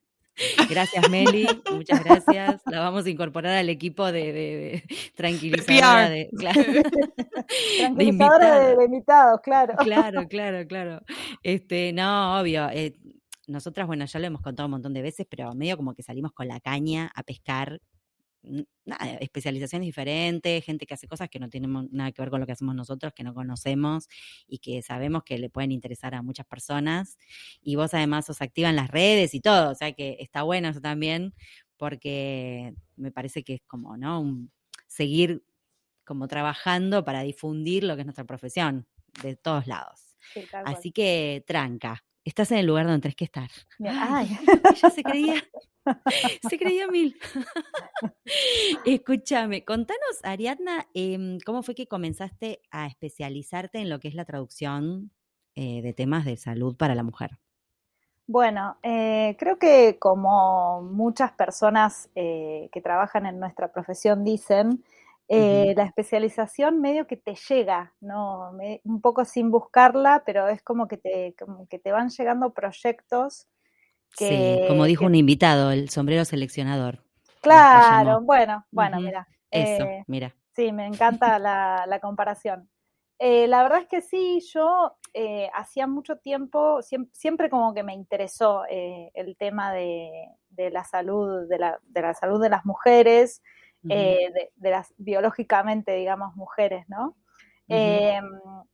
Gracias, 0.67 1.07
Meli. 1.11 1.45
Muchas 1.71 2.03
gracias. 2.03 2.61
La 2.65 2.79
vamos 2.79 3.05
a 3.05 3.09
incorporar 3.11 3.55
al 3.55 3.69
equipo 3.69 4.11
de, 4.11 4.33
de, 4.33 4.33
de 4.33 4.83
tranquilizadora 5.15 6.09
de, 6.09 6.29
claro, 6.37 6.61
de 6.73 6.83
Tranquilizadora 7.77 7.95
de, 7.95 8.05
invitada. 8.07 8.75
de 8.75 8.85
invitados, 8.85 9.41
claro. 9.43 9.75
Claro, 9.77 10.27
claro, 10.27 10.67
claro. 10.67 11.01
Este, 11.43 11.93
no, 11.93 12.39
obvio. 12.39 12.67
eh, 12.71 12.95
nosotras, 13.45 13.85
bueno, 13.85 14.05
ya 14.05 14.19
lo 14.19 14.25
hemos 14.25 14.41
contado 14.41 14.65
un 14.67 14.71
montón 14.71 14.93
de 14.93 15.01
veces, 15.03 15.27
pero 15.29 15.53
medio 15.53 15.77
como 15.77 15.93
que 15.93 16.01
salimos 16.01 16.31
con 16.31 16.47
la 16.47 16.59
caña 16.59 17.11
a 17.13 17.21
pescar. 17.23 17.79
Nada, 18.85 19.15
especializaciones 19.21 19.85
diferentes, 19.85 20.63
gente 20.65 20.85
que 20.85 20.93
hace 20.93 21.07
cosas 21.07 21.29
que 21.29 21.39
no 21.39 21.49
tienen 21.49 21.87
nada 21.91 22.11
que 22.11 22.21
ver 22.21 22.29
con 22.29 22.41
lo 22.41 22.45
que 22.45 22.51
hacemos 22.51 22.75
nosotros, 22.75 23.13
que 23.13 23.23
no 23.23 23.33
conocemos 23.33 24.09
y 24.47 24.57
que 24.59 24.81
sabemos 24.81 25.23
que 25.23 25.37
le 25.37 25.49
pueden 25.49 25.71
interesar 25.71 26.13
a 26.15 26.21
muchas 26.21 26.45
personas. 26.45 27.17
Y 27.61 27.75
vos 27.77 27.93
además 27.93 28.25
sos 28.25 28.41
activa 28.41 28.69
en 28.69 28.75
las 28.75 28.89
redes 28.91 29.33
y 29.33 29.39
todo, 29.39 29.71
o 29.71 29.75
sea 29.75 29.93
que 29.93 30.17
está 30.19 30.43
bueno 30.43 30.67
eso 30.69 30.81
también, 30.81 31.33
porque 31.77 32.73
me 32.97 33.11
parece 33.11 33.43
que 33.43 33.55
es 33.55 33.61
como, 33.67 33.95
¿no? 33.97 34.19
Un- 34.21 34.51
seguir 34.87 35.43
como 36.05 36.27
trabajando 36.27 37.05
para 37.05 37.21
difundir 37.23 37.83
lo 37.83 37.95
que 37.95 38.01
es 38.01 38.05
nuestra 38.05 38.25
profesión 38.25 38.87
de 39.21 39.35
todos 39.37 39.67
lados. 39.67 40.15
Sí. 40.33 40.41
Así 40.65 40.91
que 40.91 41.43
tranca, 41.47 42.03
estás 42.23 42.51
en 42.51 42.59
el 42.59 42.65
lugar 42.65 42.85
donde 42.85 43.01
tenés 43.01 43.15
que 43.15 43.25
estar. 43.25 43.49
Ay, 43.85 44.37
Ella 44.75 44.89
se 44.89 45.03
creía, 45.03 45.43
Se 46.49 46.57
creía 46.57 46.87
mil. 46.87 47.17
Escúchame, 48.85 49.65
contanos, 49.65 50.19
Ariadna, 50.23 50.87
em, 50.93 51.39
¿cómo 51.45 51.63
fue 51.63 51.75
que 51.75 51.87
comenzaste 51.87 52.61
a 52.71 52.87
especializarte 52.87 53.79
en 53.79 53.89
lo 53.89 53.99
que 53.99 54.07
es 54.07 54.15
la 54.15 54.25
traducción 54.25 55.11
eh, 55.55 55.81
de 55.81 55.93
temas 55.93 56.25
de 56.25 56.37
salud 56.37 56.75
para 56.75 56.95
la 56.95 57.03
mujer? 57.03 57.31
Bueno, 58.25 58.77
eh, 58.83 59.35
creo 59.37 59.59
que 59.59 59.97
como 59.99 60.81
muchas 60.81 61.33
personas 61.33 62.09
eh, 62.15 62.69
que 62.71 62.81
trabajan 62.81 63.25
en 63.25 63.39
nuestra 63.39 63.71
profesión 63.73 64.23
dicen, 64.23 64.83
eh, 65.27 65.73
la 65.75 65.83
especialización 65.83 66.81
medio 66.81 67.07
que 67.07 67.17
te 67.17 67.35
llega, 67.49 67.93
¿no? 68.01 68.51
un 68.83 69.01
poco 69.01 69.25
sin 69.25 69.51
buscarla, 69.51 70.23
pero 70.25 70.47
es 70.47 70.61
como 70.61 70.87
que 70.87 70.97
te, 70.97 71.35
como 71.39 71.67
que 71.67 71.79
te 71.79 71.91
van 71.91 72.09
llegando 72.09 72.53
proyectos 72.53 73.47
que... 74.15 74.59
Sí, 74.61 74.67
como 74.67 74.85
dijo 74.85 75.05
un 75.05 75.15
invitado, 75.15 75.71
el 75.71 75.89
sombrero 75.89 76.25
seleccionador. 76.25 77.03
Claro, 77.41 78.21
bueno, 78.21 78.65
bueno, 78.71 78.99
mira. 78.99 79.27
Eso, 79.49 79.85
mira. 80.07 80.35
Sí, 80.55 80.71
me 80.71 80.85
encanta 80.85 81.39
la, 81.39 81.85
la 81.87 81.99
comparación. 81.99 82.69
Eh, 83.19 83.47
la 83.47 83.63
verdad 83.63 83.79
es 83.79 83.87
que 83.87 84.01
sí, 84.01 84.41
yo 84.53 84.97
eh, 85.13 85.49
hacía 85.53 85.87
mucho 85.87 86.17
tiempo, 86.17 86.79
siempre, 87.11 87.49
como 87.49 87.73
que 87.73 87.83
me 87.83 87.93
interesó 87.93 88.63
eh, 88.69 89.11
el 89.13 89.37
tema 89.37 89.71
de, 89.71 90.29
la 90.57 90.83
salud, 90.83 91.47
de 91.47 91.57
la, 91.57 91.79
de 91.83 92.01
la, 92.01 92.13
salud 92.13 92.41
de 92.41 92.49
las 92.49 92.65
mujeres, 92.65 93.41
de, 93.83 94.51
las 94.69 94.93
biológicamente, 94.97 95.93
digamos, 95.93 96.35
mujeres, 96.35 96.85
¿no? 96.87 97.15
Em, 97.69 98.25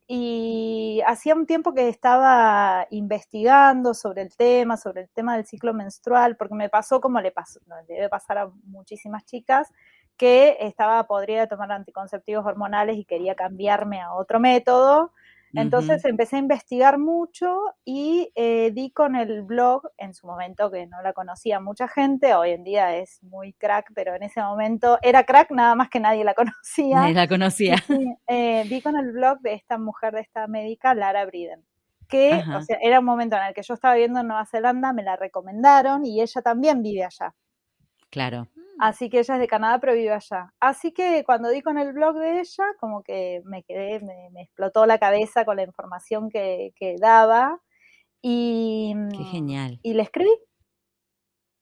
y 0.07 1.01
hacía 1.05 1.35
un 1.35 1.45
tiempo 1.45 1.73
que 1.73 1.87
estaba 1.87 2.87
investigando 2.89 3.93
sobre 3.93 4.23
el 4.23 4.35
tema, 4.35 4.77
sobre 4.77 5.01
el 5.01 5.09
tema 5.09 5.35
del 5.35 5.45
ciclo 5.45 5.73
menstrual, 5.73 6.35
porque 6.35 6.55
me 6.55 6.69
pasó 6.69 6.99
como 6.99 7.21
le 7.21 7.31
pasó, 7.31 7.59
le 7.87 7.95
debe 7.95 8.09
pasar 8.09 8.39
a 8.39 8.51
muchísimas 8.63 9.25
chicas, 9.25 9.71
que 10.17 10.57
estaba 10.59 11.05
podría 11.07 11.47
tomar 11.47 11.71
anticonceptivos 11.71 12.45
hormonales 12.45 12.97
y 12.97 13.05
quería 13.05 13.35
cambiarme 13.35 14.01
a 14.01 14.13
otro 14.13 14.39
método. 14.39 15.13
Entonces 15.53 16.05
empecé 16.05 16.35
a 16.35 16.39
investigar 16.39 16.97
mucho 16.97 17.59
y 17.83 18.31
eh, 18.35 18.71
di 18.73 18.91
con 18.91 19.15
el 19.15 19.41
blog 19.41 19.89
en 19.97 20.13
su 20.13 20.27
momento 20.27 20.69
que 20.69 20.85
no 20.87 21.01
la 21.01 21.13
conocía 21.13 21.59
mucha 21.59 21.87
gente, 21.87 22.33
hoy 22.35 22.51
en 22.51 22.63
día 22.63 22.95
es 22.97 23.21
muy 23.23 23.53
crack, 23.53 23.91
pero 23.95 24.15
en 24.15 24.23
ese 24.23 24.41
momento 24.41 24.99
era 25.01 25.23
crack 25.23 25.51
nada 25.51 25.75
más 25.75 25.89
que 25.89 25.99
nadie 25.99 26.23
la 26.23 26.33
conocía. 26.35 26.97
Nadie 26.97 27.13
la 27.13 27.27
conocía. 27.27 27.75
Eh, 28.27 28.63
di 28.69 28.81
con 28.81 28.95
el 28.95 29.11
blog 29.11 29.39
de 29.39 29.53
esta 29.53 29.77
mujer, 29.77 30.13
de 30.13 30.21
esta 30.21 30.47
médica, 30.47 30.93
Lara 30.93 31.25
Briden, 31.25 31.65
que 32.07 32.43
o 32.55 32.61
sea, 32.61 32.77
era 32.81 32.99
un 32.99 33.05
momento 33.05 33.35
en 33.35 33.43
el 33.43 33.53
que 33.53 33.63
yo 33.63 33.73
estaba 33.73 33.95
viviendo 33.95 34.19
en 34.19 34.27
Nueva 34.27 34.45
Zelanda, 34.45 34.93
me 34.93 35.03
la 35.03 35.15
recomendaron 35.15 36.05
y 36.05 36.21
ella 36.21 36.41
también 36.41 36.83
vive 36.83 37.03
allá. 37.03 37.33
Claro. 38.09 38.47
Así 38.79 39.09
que 39.09 39.19
ella 39.19 39.33
es 39.33 39.39
de 39.41 39.47
Canadá, 39.47 39.79
pero 39.79 39.93
vive 39.93 40.13
allá. 40.13 40.53
Así 40.61 40.93
que 40.93 41.23
cuando 41.25 41.49
di 41.49 41.61
con 41.61 41.77
el 41.77 41.91
blog 41.91 42.17
de 42.17 42.39
ella, 42.39 42.63
como 42.79 43.03
que 43.03 43.41
me 43.43 43.63
quedé, 43.63 43.99
me, 43.99 44.41
explotó 44.41 44.85
la 44.85 44.97
cabeza 44.97 45.43
con 45.43 45.57
la 45.57 45.63
información 45.63 46.29
que, 46.29 46.73
daba. 46.97 47.59
Y, 48.21 48.95
Qué 49.11 49.23
genial. 49.25 49.79
Y 49.83 49.93
le 49.95 50.03
escribí. 50.03 50.31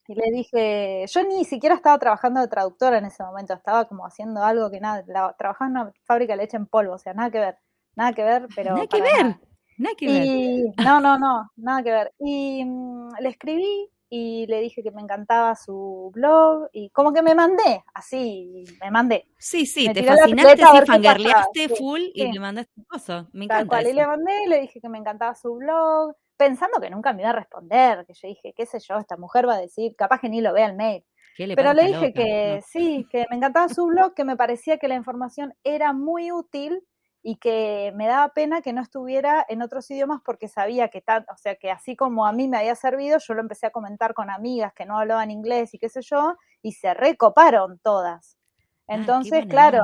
Y 0.08 0.14
le 0.14 0.32
dije, 0.32 1.06
yo 1.08 1.24
ni 1.24 1.44
siquiera 1.44 1.76
estaba 1.76 1.98
trabajando 1.98 2.40
de 2.40 2.48
traductora 2.48 3.00
en 3.00 3.06
ese 3.06 3.24
momento, 3.24 3.54
estaba 3.54 3.86
como 3.86 4.06
haciendo 4.06 4.42
algo 4.42 4.72
que 4.72 4.80
nada, 4.80 5.04
trabajaba 5.38 5.70
en 5.70 5.72
una 5.72 5.92
fábrica 6.06 6.34
de 6.34 6.38
leche 6.38 6.56
en 6.56 6.66
polvo, 6.66 6.94
o 6.94 6.98
sea, 6.98 7.14
nada 7.14 7.30
que 7.30 7.40
ver, 7.40 7.58
nada 7.96 8.14
que 8.14 8.24
ver, 8.24 8.48
pero... 8.56 8.76
Nada 8.76 8.88
que 8.88 9.02
ver, 9.02 9.36
nada. 9.78 9.96
que 9.98 10.08
ver. 10.08 10.86
No, 10.86 11.02
no, 11.02 11.20
no, 11.20 11.52
nada 11.58 11.84
que 11.84 11.92
ver. 11.92 12.14
Y 12.20 12.64
mm, 12.64 13.16
le 13.20 13.30
escribí 13.30 13.92
y 14.10 14.46
le 14.48 14.62
dije 14.62 14.84
que 14.84 14.92
me 14.92 15.02
encantaba 15.02 15.56
su 15.56 16.12
blog 16.14 16.70
y 16.72 16.90
como 16.92 17.14
que 17.14 17.22
me 17.22 17.36
mandé, 17.36 17.84
así, 17.94 18.64
me 18.82 18.92
mandé. 18.92 19.28
Sí, 19.38 19.66
sí, 19.66 19.92
te 19.92 20.04
fascinaste, 20.04 20.58
sí, 20.58 20.86
fangirleaste 20.86 21.70
full 21.70 22.02
y 22.14 22.32
le 22.32 22.40
mandaste 22.40 22.84
cosas. 22.88 23.26
Me 23.34 23.46
encanta. 23.46 23.60
Tal 23.60 23.68
cual, 23.68 23.88
y 23.88 23.94
le 23.94 24.08
mandé 24.08 24.44
y 24.46 24.50
le 24.50 24.62
dije 24.62 24.80
que 24.80 24.90
me 24.90 24.98
encantaba 24.98 25.36
su 25.36 25.56
blog, 25.56 26.16
pensando 26.38 26.80
que 26.80 26.90
nunca 26.90 27.14
me 27.14 27.24
iba 27.24 27.32
a 27.32 27.34
responder, 27.34 28.06
que 28.06 28.14
yo 28.14 28.28
dije, 28.28 28.54
qué 28.56 28.66
sé 28.66 28.80
yo, 28.80 28.98
esta 28.98 29.18
mujer 29.18 29.48
va 29.48 29.56
a 29.56 29.62
decir, 29.62 29.96
capaz 29.96 30.20
que 30.20 30.30
ni 30.30 30.42
lo 30.42 30.54
vea 30.54 30.68
el 30.68 30.76
mail. 30.76 31.04
Pero 31.38 31.74
le 31.74 31.86
dije 31.86 32.14
que 32.14 32.62
sí, 32.68 33.06
que 33.12 33.26
me 33.30 33.36
encantaba 33.36 33.70
su 33.70 33.86
blog, 33.86 34.14
que 34.16 34.24
me 34.24 34.36
parecía 34.36 34.78
que 34.78 34.88
la 34.88 34.96
información 34.96 35.54
era 35.64 35.94
muy 35.94 36.32
útil 36.32 36.82
y 37.30 37.36
que 37.36 37.92
me 37.94 38.08
daba 38.08 38.30
pena 38.30 38.62
que 38.62 38.72
no 38.72 38.82
estuviera 38.82 39.46
en 39.50 39.62
otros 39.62 39.92
idiomas 39.92 40.22
porque 40.24 40.48
sabía 40.48 40.88
que 40.88 41.02
tan, 41.02 41.26
o 41.30 41.36
sea, 41.36 41.56
que 41.56 41.70
así 41.70 41.94
como 41.94 42.26
a 42.26 42.32
mí 42.32 42.48
me 42.48 42.56
había 42.56 42.74
servido, 42.74 43.18
yo 43.20 43.34
lo 43.34 43.42
empecé 43.42 43.68
a 43.68 43.72
comentar 43.72 44.14
con 44.14 44.30
amigas 44.30 44.72
que 44.74 44.86
no 44.86 44.98
hablaban 44.98 45.30
inglés 45.30 45.74
y 45.74 45.78
qué 45.78 45.90
sé 45.90 46.02
yo, 46.04 46.38
y 46.62 46.72
se 46.72 46.94
recoparon 46.94 47.80
todas. 47.80 48.38
Ah, 48.88 48.96
Entonces, 48.96 49.46
claro, 49.46 49.84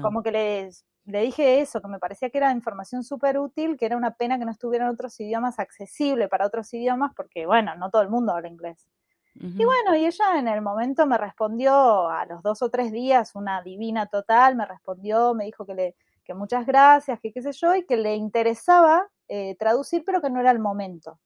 como 0.00 0.22
que 0.22 0.32
les, 0.32 0.86
le 1.04 1.20
dije 1.20 1.60
eso, 1.60 1.82
que 1.82 1.88
me 1.88 1.98
parecía 1.98 2.30
que 2.30 2.38
era 2.38 2.50
información 2.50 3.04
súper 3.04 3.38
útil, 3.38 3.76
que 3.76 3.84
era 3.84 3.98
una 3.98 4.14
pena 4.14 4.38
que 4.38 4.46
no 4.46 4.50
estuviera 4.50 4.86
en 4.86 4.92
otros 4.92 5.20
idiomas 5.20 5.58
accesible 5.58 6.28
para 6.28 6.46
otros 6.46 6.72
idiomas, 6.72 7.12
porque 7.14 7.44
bueno, 7.44 7.74
no 7.76 7.90
todo 7.90 8.00
el 8.00 8.08
mundo 8.08 8.32
habla 8.32 8.48
inglés. 8.48 8.88
Y 9.34 9.64
bueno, 9.64 9.94
y 9.94 10.06
ella 10.06 10.38
en 10.38 10.48
el 10.48 10.62
momento 10.62 11.06
me 11.06 11.18
respondió 11.18 12.08
a 12.08 12.24
los 12.24 12.42
dos 12.42 12.62
o 12.62 12.70
tres 12.70 12.90
días, 12.90 13.34
una 13.34 13.62
divina 13.62 14.06
total, 14.06 14.56
me 14.56 14.64
respondió, 14.64 15.34
me 15.34 15.44
dijo 15.44 15.66
que 15.66 15.74
le, 15.74 15.96
que 16.30 16.34
muchas 16.34 16.64
gracias, 16.64 17.18
que 17.18 17.32
qué 17.32 17.42
sé 17.42 17.50
yo, 17.50 17.74
y 17.74 17.84
que 17.84 17.96
le 17.96 18.14
interesaba 18.14 19.08
eh, 19.26 19.56
traducir, 19.58 20.04
pero 20.06 20.22
que 20.22 20.30
no 20.30 20.38
era 20.38 20.52
el 20.52 20.60
momento. 20.60 21.18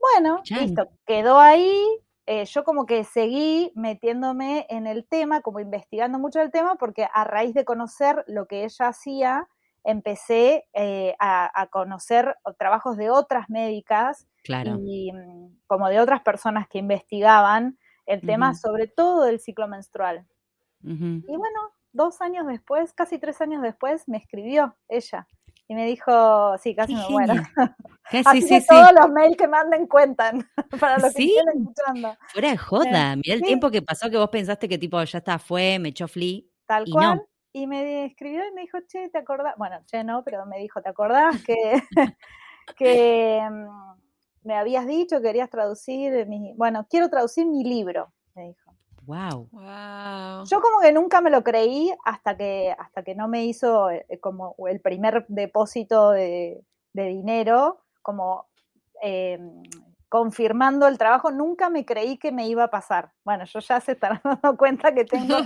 Bueno, 0.00 0.40
listo, 0.58 0.88
quedó 1.04 1.38
ahí. 1.38 1.84
Eh, 2.24 2.46
yo 2.46 2.64
como 2.64 2.86
que 2.86 3.04
seguí 3.04 3.70
metiéndome 3.74 4.66
en 4.70 4.86
el 4.86 5.06
tema, 5.06 5.42
como 5.42 5.60
investigando 5.60 6.18
mucho 6.18 6.40
el 6.40 6.50
tema, 6.50 6.76
porque 6.76 7.06
a 7.12 7.24
raíz 7.24 7.52
de 7.52 7.66
conocer 7.66 8.24
lo 8.26 8.46
que 8.46 8.64
ella 8.64 8.88
hacía, 8.88 9.46
empecé 9.84 10.64
eh, 10.72 11.14
a, 11.18 11.68
conocer 11.70 12.34
trabajos 12.58 12.96
de 12.96 13.10
otras 13.10 13.50
médicas 13.50 14.26
y 14.82 15.12
mm, 15.12 15.58
como 15.66 15.90
de 15.90 16.00
otras 16.00 16.22
personas 16.22 16.68
que 16.68 16.78
investigaban 16.78 17.76
el 18.06 18.22
tema, 18.22 18.54
sobre 18.54 18.86
todo 18.86 19.24
del 19.24 19.40
ciclo 19.40 19.68
menstrual. 19.68 20.26
Y 20.82 21.36
bueno, 21.36 21.60
dos 21.92 22.20
años 22.20 22.46
después, 22.46 22.92
casi 22.92 23.18
tres 23.18 23.40
años 23.40 23.62
después, 23.62 24.08
me 24.08 24.18
escribió 24.18 24.76
ella 24.88 25.26
y 25.68 25.74
me 25.74 25.86
dijo, 25.86 26.56
sí, 26.58 26.74
casi 26.74 26.94
me 26.94 27.08
muero. 27.08 27.34
Así 28.26 28.46
que 28.46 28.60
todos 28.60 28.92
los 28.92 29.10
mails 29.10 29.36
que 29.36 29.48
manden 29.48 29.86
cuentan 29.86 30.46
para 30.80 30.98
los 30.98 31.14
que 31.14 31.24
estén 31.24 31.48
escuchando. 31.48 32.16
Fuera 32.28 32.50
de 32.50 32.58
joda, 32.58 33.16
mira 33.16 33.34
el 33.34 33.42
tiempo 33.42 33.70
que 33.70 33.80
pasó 33.80 34.10
que 34.10 34.18
vos 34.18 34.28
pensaste 34.28 34.68
que 34.68 34.76
tipo 34.76 35.02
ya 35.02 35.18
está, 35.18 35.38
fue, 35.38 35.78
me 35.78 35.90
echó 35.90 36.08
fli. 36.08 36.50
Tal 36.66 36.84
cual. 36.90 37.22
Y 37.54 37.66
me 37.66 38.06
escribió 38.06 38.46
y 38.46 38.52
me 38.52 38.62
dijo, 38.62 38.78
che, 38.86 39.08
¿te 39.10 39.18
acordás? 39.18 39.54
Bueno, 39.58 39.80
che, 39.86 40.02
no, 40.04 40.22
pero 40.24 40.46
me 40.46 40.58
dijo, 40.58 40.80
¿te 40.80 40.88
acordás 40.88 41.42
que, 41.42 41.82
que 42.76 43.40
mm, 43.50 44.46
me 44.46 44.54
habías 44.54 44.86
dicho 44.86 45.16
que 45.16 45.22
querías 45.24 45.50
traducir 45.50 46.26
mi, 46.26 46.54
bueno, 46.54 46.86
quiero 46.88 47.08
traducir 47.08 47.46
mi 47.46 47.62
libro, 47.64 48.12
me 48.34 48.48
dijo. 48.48 48.61
Wow. 49.06 49.48
Yo 50.44 50.60
como 50.60 50.80
que 50.80 50.92
nunca 50.92 51.20
me 51.20 51.30
lo 51.30 51.42
creí 51.42 51.92
hasta 52.04 52.36
que, 52.36 52.74
hasta 52.78 53.02
que 53.02 53.14
no 53.14 53.28
me 53.28 53.44
hizo 53.44 53.90
eh, 53.90 54.06
como 54.20 54.54
el 54.68 54.80
primer 54.80 55.24
depósito 55.28 56.10
de, 56.10 56.64
dinero, 56.94 57.84
como 58.02 58.46
em, 59.02 59.62
confirmando 60.08 60.86
el 60.86 60.98
trabajo, 60.98 61.30
nunca 61.30 61.70
me 61.70 61.86
creí 61.86 62.18
que 62.18 62.32
me 62.32 62.46
iba 62.46 62.64
a 62.64 62.70
pasar. 62.70 63.12
Bueno, 63.24 63.44
yo 63.46 63.60
ya 63.60 63.80
se 63.80 63.92
están 63.92 64.20
dando 64.24 64.56
cuenta 64.56 64.94
que 64.94 65.04
tengo 65.04 65.36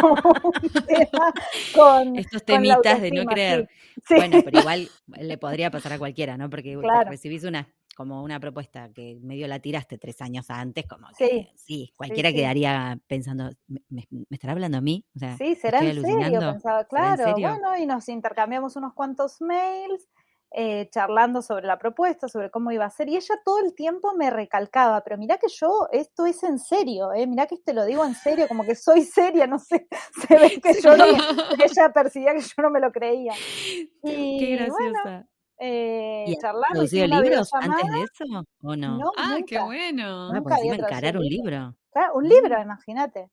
como 0.00 0.14
un 0.42 0.84
tema 0.84 1.32
con... 1.74 2.16
Estos 2.16 2.44
temitas 2.44 3.00
de 3.00 3.12
no 3.12 3.24
creer. 3.24 3.68
Bueno, 4.10 4.38
pero 4.44 4.58
igual 4.58 4.88
le 5.06 5.38
podría 5.38 5.70
pasar 5.70 5.92
a 5.92 5.98
cualquiera, 5.98 6.36
¿no? 6.36 6.50
Porque 6.50 6.76
recibís 7.08 7.44
una 7.44 7.68
como 7.96 8.22
una 8.22 8.38
propuesta 8.38 8.90
que 8.92 9.18
medio 9.22 9.48
la 9.48 9.58
tiraste 9.58 9.96
tres 9.96 10.20
años 10.20 10.50
antes, 10.50 10.86
como 10.86 11.08
que 11.18 11.50
sí, 11.56 11.92
cualquiera 11.96 12.30
quedaría 12.30 13.00
pensando, 13.06 13.50
¿me, 13.88 14.06
estará 14.30 14.52
hablando 14.52 14.76
a 14.76 14.82
mí? 14.82 15.04
O 15.16 15.18
sea, 15.18 15.36
sí, 15.38 15.54
será 15.54 15.80
en 15.80 16.02
serio, 16.02 16.40
pensaba, 16.40 16.84
claro, 16.84 17.32
bueno, 17.32 17.76
y 17.78 17.86
nos 17.86 18.08
intercambiamos 18.08 18.76
unos 18.76 18.92
cuantos 18.92 19.40
mails. 19.40 20.06
Eh, 20.52 20.88
charlando 20.90 21.42
sobre 21.42 21.66
la 21.66 21.76
propuesta, 21.76 22.28
sobre 22.28 22.52
cómo 22.52 22.70
iba 22.70 22.84
a 22.84 22.90
ser, 22.90 23.08
y 23.08 23.16
ella 23.16 23.34
todo 23.44 23.58
el 23.58 23.74
tiempo 23.74 24.14
me 24.14 24.30
recalcaba, 24.30 25.02
pero 25.02 25.18
mira 25.18 25.38
que 25.38 25.48
yo, 25.48 25.88
esto 25.90 26.24
es 26.24 26.42
en 26.44 26.60
serio, 26.60 27.12
eh, 27.12 27.26
mirá 27.26 27.46
que 27.46 27.56
te 27.58 27.74
lo 27.74 27.84
digo 27.84 28.04
en 28.04 28.14
serio, 28.14 28.46
como 28.46 28.62
que 28.62 28.76
soy 28.76 29.02
seria, 29.02 29.48
no 29.48 29.58
sé, 29.58 29.88
se 30.28 30.38
ve 30.38 30.60
que 30.62 30.80
yo 30.80 30.94
ella 30.94 31.92
percibía 31.92 32.32
que 32.32 32.40
yo 32.40 32.62
no 32.62 32.70
me 32.70 32.80
lo 32.80 32.92
creía. 32.92 33.32
Y, 34.04 34.38
Qué 34.38 34.56
graciosa. 34.56 35.26
Eh, 35.58 36.36
charlando. 36.40 36.66
¿Traducido 36.70 37.06
libros 37.06 37.50
antes 37.54 37.90
de 37.90 38.02
eso 38.02 38.24
o 38.62 38.76
no? 38.76 39.12
ah, 39.16 39.38
qué 39.46 39.58
bueno. 39.60 40.30
Ah, 40.32 40.40
pues 40.42 40.60
encarar 40.62 41.16
un 41.16 41.24
libro. 41.24 41.74
un 42.14 42.28
libro, 42.28 42.60
imagínate. 42.60 43.30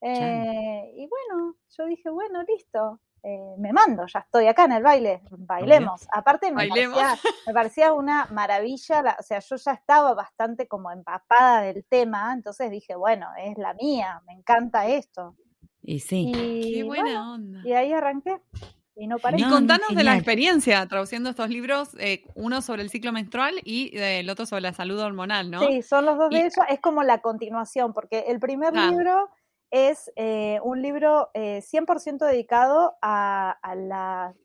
Eh, 0.00 0.92
y 0.96 1.06
bueno, 1.06 1.56
yo 1.76 1.84
dije, 1.84 2.08
bueno, 2.08 2.42
listo. 2.44 3.00
eh, 3.22 3.54
me 3.58 3.72
mando, 3.74 4.06
ya 4.06 4.20
estoy 4.20 4.46
acá 4.46 4.64
en 4.64 4.72
el 4.72 4.82
baile, 4.82 5.20
bailemos. 5.30 6.08
Aparte 6.10 6.50
me 6.50 6.66
parecía, 7.52 7.92
una 7.92 8.26
maravilla, 8.30 9.16
o 9.18 9.22
sea, 9.22 9.40
yo 9.40 9.56
ya 9.56 9.72
estaba 9.72 10.14
bastante 10.14 10.66
como 10.66 10.90
empapada 10.90 11.60
del 11.62 11.84
tema, 11.84 12.32
entonces 12.32 12.70
dije, 12.70 12.94
bueno, 12.94 13.28
es 13.38 13.58
la 13.58 13.74
mía, 13.74 14.22
me 14.26 14.32
encanta 14.32 14.86
esto. 14.86 15.36
Y 15.82 16.00
sí. 16.00 16.32
Qué 16.74 16.82
buena 16.82 17.34
onda. 17.34 17.60
Y 17.64 17.72
ahí 17.72 17.92
arranqué. 17.92 18.40
Y, 19.00 19.06
no 19.06 19.16
y 19.34 19.44
contanos 19.44 19.94
de 19.94 20.04
la 20.04 20.14
experiencia 20.14 20.86
traduciendo 20.86 21.30
estos 21.30 21.48
libros, 21.48 21.96
eh, 21.98 22.22
uno 22.34 22.60
sobre 22.60 22.82
el 22.82 22.90
ciclo 22.90 23.12
menstrual 23.12 23.54
y 23.64 23.96
eh, 23.96 24.20
el 24.20 24.28
otro 24.28 24.44
sobre 24.44 24.60
la 24.60 24.74
salud 24.74 25.00
hormonal, 25.00 25.50
¿no? 25.50 25.60
Sí, 25.60 25.80
son 25.80 26.04
los 26.04 26.18
dos 26.18 26.28
de 26.28 26.40
ellos, 26.40 26.52
es 26.68 26.80
como 26.80 27.02
la 27.02 27.22
continuación, 27.22 27.94
porque 27.94 28.26
el 28.28 28.38
primer 28.40 28.76
libro 28.76 29.30
es 29.70 30.12
eh, 30.16 30.60
un 30.64 30.82
libro 30.82 31.30
100% 31.34 32.26
dedicado 32.26 32.98
a, 33.00 33.56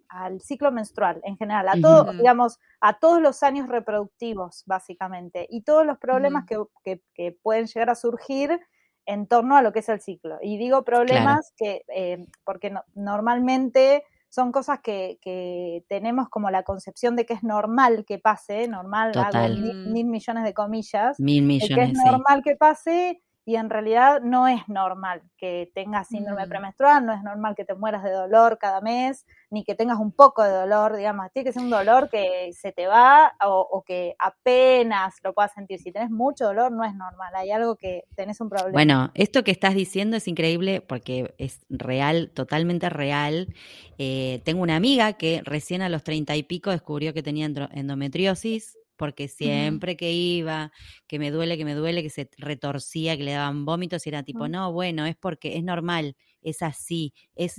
al 0.07 0.39
ciclo 0.39 0.71
menstrual 0.71 1.19
en 1.25 1.35
general, 1.35 1.67
a 1.67 1.73
todo, 1.81 2.13
digamos, 2.13 2.57
a 2.79 2.97
todos 2.97 3.21
los 3.21 3.43
años 3.43 3.67
reproductivos, 3.67 4.63
básicamente, 4.65 5.47
y 5.49 5.63
todos 5.63 5.85
los 5.85 5.97
problemas 5.97 6.45
que, 6.45 7.01
que, 7.13 7.37
pueden 7.43 7.65
llegar 7.65 7.89
a 7.89 7.95
surgir 7.95 8.57
en 9.05 9.27
torno 9.27 9.57
a 9.57 9.61
lo 9.61 9.73
que 9.73 9.79
es 9.79 9.89
el 9.89 9.99
ciclo. 9.99 10.37
Y 10.41 10.57
digo 10.57 10.85
problemas 10.85 11.51
que, 11.57 12.25
porque 12.45 12.73
normalmente 12.93 14.05
son 14.35 14.51
cosas 14.51 14.79
que, 14.83 15.17
que, 15.21 15.85
tenemos 15.87 16.27
como 16.27 16.51
la 16.51 16.63
concepción 16.63 17.15
de 17.15 17.25
que 17.25 17.33
es 17.33 17.43
normal 17.43 18.03
que 18.05 18.19
pase, 18.19 18.67
normal, 18.67 19.13
hago 19.15 19.47
mil, 19.53 20.07
millones 20.07 20.43
de 20.43 20.53
comillas, 20.53 21.17
mil 21.19 21.41
millones, 21.41 21.73
que 21.73 21.83
es 21.83 21.93
normal 21.93 22.41
que 22.43 22.57
pase 22.57 23.23
y 23.47 23.57
en 23.57 23.69
realidad 23.69 24.21
no 24.21 24.47
es 24.47 24.67
normal 24.67 25.21
que 25.37 25.71
tengas 25.75 26.07
síndrome 26.07 26.47
mm. 26.47 26.49
premenstrual, 26.49 27.05
no 27.05 27.13
es 27.13 27.21
normal 27.21 27.55
que 27.55 27.63
te 27.63 27.75
mueras 27.75 28.03
de 28.03 28.09
dolor 28.09 28.57
cada 28.57 28.81
mes, 28.81 29.27
ni 29.51 29.63
que 29.63 29.75
tengas 29.75 29.99
un 29.99 30.11
poco 30.11 30.43
de 30.43 30.49
dolor, 30.49 30.95
digamos, 30.97 31.31
tiene 31.31 31.45
que 31.45 31.53
ser 31.53 31.61
un 31.61 31.69
dolor 31.69 32.09
que 32.09 32.49
se 32.53 32.71
te 32.71 32.87
va 32.87 33.33
o, 33.45 33.83
que 33.85 34.15
apenas 34.17 35.15
lo 35.23 35.33
puedas 35.33 35.53
sentir. 35.53 35.79
Si 35.79 35.91
tenés 35.91 36.09
mucho 36.09 36.45
dolor, 36.45 36.71
no 36.71 36.83
es 36.83 36.95
normal, 36.95 37.35
hay 37.35 37.51
algo 37.51 37.75
que 37.75 38.05
tenés 38.15 38.41
un 38.41 38.49
problema. 38.49 38.71
Bueno, 38.71 39.11
esto 39.13 39.43
que 39.43 39.51
estás 39.51 39.75
diciendo 39.75 40.17
es 40.17 40.27
increíble 40.27 40.81
porque 40.81 41.35
es 41.37 41.61
real, 41.69 42.31
totalmente 42.33 42.89
real. 42.89 43.53
Eh, 43.99 44.41
tengo 44.43 44.63
una 44.63 44.75
amiga 44.75 45.13
que 45.13 45.41
recién 45.45 45.83
a 45.83 45.89
los 45.89 46.03
treinta 46.03 46.35
y 46.35 46.41
pico 46.41 46.71
descubrió 46.71 47.13
que 47.13 47.21
tenía 47.21 47.45
endometriosis 47.45 48.75
porque 48.95 49.27
siempre 49.27 49.97
que 49.97 50.11
iba, 50.11 50.71
que 51.07 51.19
me 51.19 51.31
duele, 51.31 51.57
que 51.57 51.65
me 51.65 51.73
duele, 51.73 52.03
que 52.03 52.09
se 52.09 52.29
retorcía, 52.37 53.17
que 53.17 53.23
le 53.23 53.31
daban 53.31 53.65
vómitos 53.65 54.05
y 54.05 54.09
era 54.09 54.23
tipo, 54.23 54.47
no, 54.47 54.71
bueno, 54.71 55.05
es 55.05 55.15
porque 55.15 55.57
es 55.57 55.63
normal, 55.63 56.15
es 56.41 56.61
así, 56.61 57.13
es... 57.35 57.55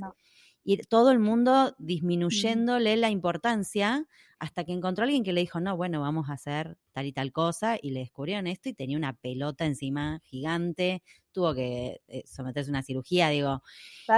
Y 0.68 0.78
todo 0.78 1.12
el 1.12 1.20
mundo 1.20 1.76
disminuyéndole 1.78 2.96
la 2.96 3.10
importancia 3.10 4.04
hasta 4.38 4.64
que 4.64 4.72
encontró 4.72 5.02
a 5.02 5.06
alguien 5.06 5.24
que 5.24 5.32
le 5.32 5.40
dijo, 5.40 5.60
no, 5.60 5.76
bueno, 5.76 6.00
vamos 6.00 6.28
a 6.28 6.34
hacer 6.34 6.76
tal 6.92 7.06
y 7.06 7.12
tal 7.12 7.32
cosa, 7.32 7.78
y 7.80 7.90
le 7.90 8.00
descubrieron 8.00 8.46
esto 8.46 8.68
y 8.68 8.74
tenía 8.74 8.96
una 8.96 9.14
pelota 9.14 9.64
encima 9.64 10.20
gigante, 10.24 11.02
tuvo 11.32 11.54
que 11.54 12.02
eh, 12.08 12.22
someterse 12.26 12.70
a 12.70 12.72
una 12.72 12.82
cirugía, 12.82 13.28
digo. 13.30 13.62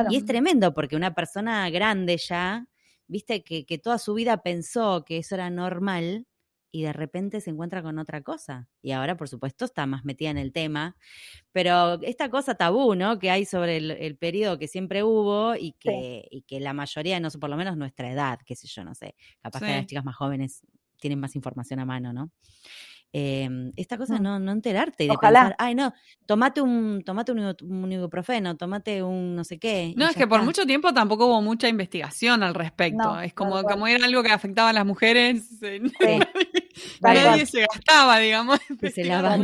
Y 0.06 0.16
es 0.16 0.24
tremendo 0.24 0.74
porque 0.74 0.96
una 0.96 1.14
persona 1.14 1.68
grande 1.70 2.16
ya, 2.16 2.66
viste, 3.06 3.44
que, 3.44 3.64
que 3.64 3.78
toda 3.78 3.98
su 3.98 4.14
vida 4.14 4.42
pensó 4.42 5.04
que 5.04 5.18
eso 5.18 5.34
era 5.34 5.50
normal, 5.50 6.26
y 6.78 6.82
de 6.82 6.92
repente 6.92 7.40
se 7.40 7.50
encuentra 7.50 7.82
con 7.82 7.98
otra 7.98 8.22
cosa. 8.22 8.68
Y 8.82 8.92
ahora, 8.92 9.16
por 9.16 9.28
supuesto, 9.28 9.64
está 9.64 9.84
más 9.84 10.04
metida 10.04 10.30
en 10.30 10.38
el 10.38 10.52
tema. 10.52 10.96
Pero 11.50 12.00
esta 12.02 12.30
cosa 12.30 12.54
tabú, 12.54 12.94
¿no? 12.94 13.18
Que 13.18 13.32
hay 13.32 13.46
sobre 13.46 13.78
el, 13.78 14.16
periodo 14.16 14.60
que 14.60 14.68
siempre 14.68 15.02
hubo 15.02 15.56
y 15.56 15.72
que, 15.72 16.28
y 16.30 16.42
que 16.42 16.60
la 16.60 16.74
mayoría, 16.74 17.18
no 17.18 17.30
sé, 17.30 17.38
por 17.40 17.50
lo 17.50 17.56
menos 17.56 17.76
nuestra 17.76 18.12
edad, 18.12 18.38
qué 18.46 18.54
sé 18.54 18.68
yo, 18.68 18.84
no 18.84 18.94
sé, 18.94 19.16
capaz 19.42 19.58
que 19.58 19.66
las 19.66 19.86
chicas 19.86 20.04
más 20.04 20.14
jóvenes 20.14 20.62
tienen 21.00 21.18
más 21.18 21.34
información 21.34 21.80
a 21.80 21.84
mano, 21.84 22.12
¿no? 22.12 22.30
Em, 23.10 23.72
esta 23.76 23.96
cosa 23.96 24.18
mm. 24.18 24.22
no, 24.22 24.38
no 24.38 24.52
enterarte 24.52 25.04
de 25.04 25.16
pensar, 25.18 25.54
ay 25.58 25.74
no, 25.74 25.94
tomate 26.26 26.60
un, 26.60 27.02
tomate 27.02 27.32
un, 27.32 27.90
ibuprofeno, 27.90 28.54
tomate 28.58 29.02
un 29.02 29.34
no 29.34 29.44
sé 29.44 29.58
qué. 29.58 29.94
No, 29.96 30.06
es 30.06 30.14
que 30.14 30.26
por 30.26 30.42
mucho 30.42 30.66
tiempo 30.66 30.92
tampoco 30.92 31.24
hubo 31.26 31.40
mucha 31.40 31.68
investigación 31.68 32.42
al 32.42 32.54
respecto. 32.54 33.18
es 33.20 33.32
como, 33.32 33.62
como 33.62 33.86
era 33.86 34.04
algo 34.04 34.22
que 34.22 34.30
afectaba 34.30 34.68
a 34.68 34.72
las 34.74 34.84
mujeres, 34.84 35.48
nadie 37.00 37.46
se 37.46 37.60
gastaba, 37.60 38.18
digamos. 38.18 38.60
se 38.92 39.04
la 39.04 39.38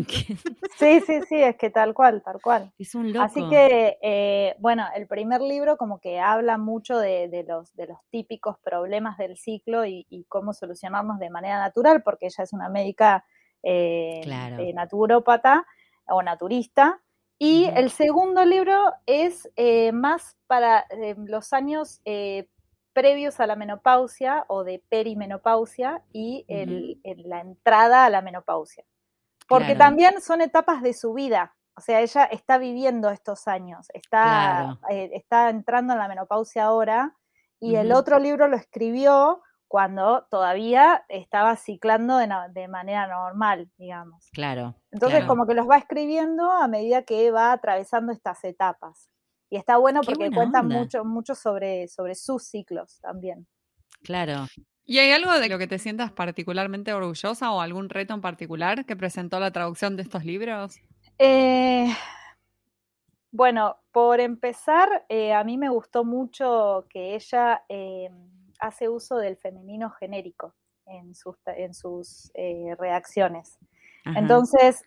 Sí, 0.79 1.01
sí, 1.07 1.21
sí, 1.29 1.43
es 1.43 1.57
que 1.57 1.71
tal 1.71 1.95
cual, 1.95 2.23
tal 2.23 2.41
cual. 2.41 2.73
Es 2.79 2.95
un 2.95 3.13
loco. 3.13 3.25
Así 3.25 3.49
que, 3.49 3.99
eh, 4.03 4.57
bueno, 4.59 4.87
el 4.95 5.07
primer 5.07 5.41
libro 5.41 5.77
como 5.77 6.01
que 6.01 6.21
habla 6.21 6.59
mucho 6.59 6.99
de, 6.99 7.29
de, 7.29 7.45
los, 7.45 7.75
de 7.77 7.87
los 7.87 7.99
típicos 8.11 8.57
problemas 8.59 9.19
del 9.19 9.37
ciclo 9.37 9.87
y, 9.87 10.07
y 10.11 10.25
cómo 10.25 10.53
solucionarlos 10.53 11.19
de 11.19 11.31
manera 11.31 11.59
natural, 11.59 12.03
porque 12.03 12.27
ella 12.27 12.45
es 12.45 12.53
una 12.53 12.69
médica 12.69 13.25
eh, 13.67 14.21
eh, 14.25 14.73
naturópata 14.75 15.67
o 16.07 16.23
naturista. 16.23 17.01
Y 17.39 17.65
el 17.65 17.91
segundo 17.91 18.45
libro 18.45 18.93
es 19.07 19.51
eh, 19.57 19.91
más 19.93 20.37
para 20.47 20.85
los 21.17 21.53
años 21.55 22.01
previos 22.95 23.41
a 23.41 23.47
la 23.47 23.57
menopausia 23.57 24.45
o 24.49 24.65
de 24.65 24.83
perimenopausia 24.89 26.03
y 26.13 26.47
la 27.27 27.41
entrada 27.41 28.07
a 28.07 28.11
la 28.11 28.23
menopausia. 28.23 28.85
Porque 29.47 29.75
también 29.75 30.23
son 30.23 30.41
etapas 30.41 30.81
de 30.83 30.95
su 30.95 31.13
vida. 31.13 31.55
O 31.77 31.81
sea, 31.81 32.01
ella 32.01 32.25
está 32.25 32.57
viviendo 32.57 33.11
estos 33.11 33.49
años, 33.49 33.89
está, 33.93 34.79
está 34.89 35.51
entrando 35.51 35.93
en 35.93 35.99
la 35.99 36.09
menopausia 36.09 36.65
ahora. 36.65 37.17
Y 37.61 37.77
el 37.77 37.93
otro 37.93 38.19
libro 38.19 38.49
lo 38.49 38.57
escribió 38.57 39.43
cuando 39.69 40.27
todavía 40.31 41.05
estaba 41.09 41.57
ciclando 41.57 42.19
de, 42.19 42.69
manera 42.69 43.09
normal, 43.09 43.69
digamos. 43.77 44.29
Claro. 44.33 44.77
Entonces, 44.93 45.25
como 45.25 45.47
que 45.47 45.55
los 45.55 45.69
va 45.69 45.79
escribiendo 45.79 46.51
a 46.51 46.69
medida 46.69 47.03
que 47.03 47.31
va 47.33 47.53
atravesando 47.53 48.13
estas 48.13 48.45
etapas. 48.45 49.11
Y 49.55 49.57
está 49.57 49.77
bueno 49.77 50.01
porque 50.01 50.33
cuenta 50.33 50.65
mucho, 50.65 51.05
mucho 51.05 51.37
sobre, 51.37 51.87
sobre 51.87 52.17
sus 52.17 52.43
ciclos 52.43 52.99
también. 53.01 53.47
Claro. 54.03 54.49
¿Y 54.85 54.99
hay 54.99 55.13
algo 55.13 55.33
de 55.39 55.49
lo 55.49 55.59
que 55.59 55.69
te 55.69 55.79
sientas 55.79 56.11
particularmente 56.11 56.93
orgullosa 56.93 57.53
o 57.53 57.61
algún 57.61 57.89
reto 57.89 58.15
en 58.15 58.21
particular 58.21 58.85
que 58.85 58.97
presentó 58.97 59.39
la 59.39 59.53
traducción 59.53 59.95
de 59.95 60.03
estos 60.03 60.25
libros? 60.25 60.81
Eh, 61.21 61.87
bueno, 63.31 63.77
por 63.93 64.19
empezar, 64.19 65.07
eh, 65.09 65.33
a 65.33 65.45
mí 65.45 65.57
me 65.57 65.69
gustó 65.69 66.03
mucho 66.03 66.87
que 66.91 67.15
ella 67.15 67.63
eh, 67.69 68.11
hace 68.59 68.89
uso 68.89 69.19
del 69.19 69.37
femenino 69.37 69.89
genérico 69.89 70.57
en 70.85 71.15
sus, 71.15 71.37
en 71.47 71.75
sus 71.75 72.33
eh, 72.35 72.75
redacciones. 72.77 73.57
Entonces, 74.05 74.83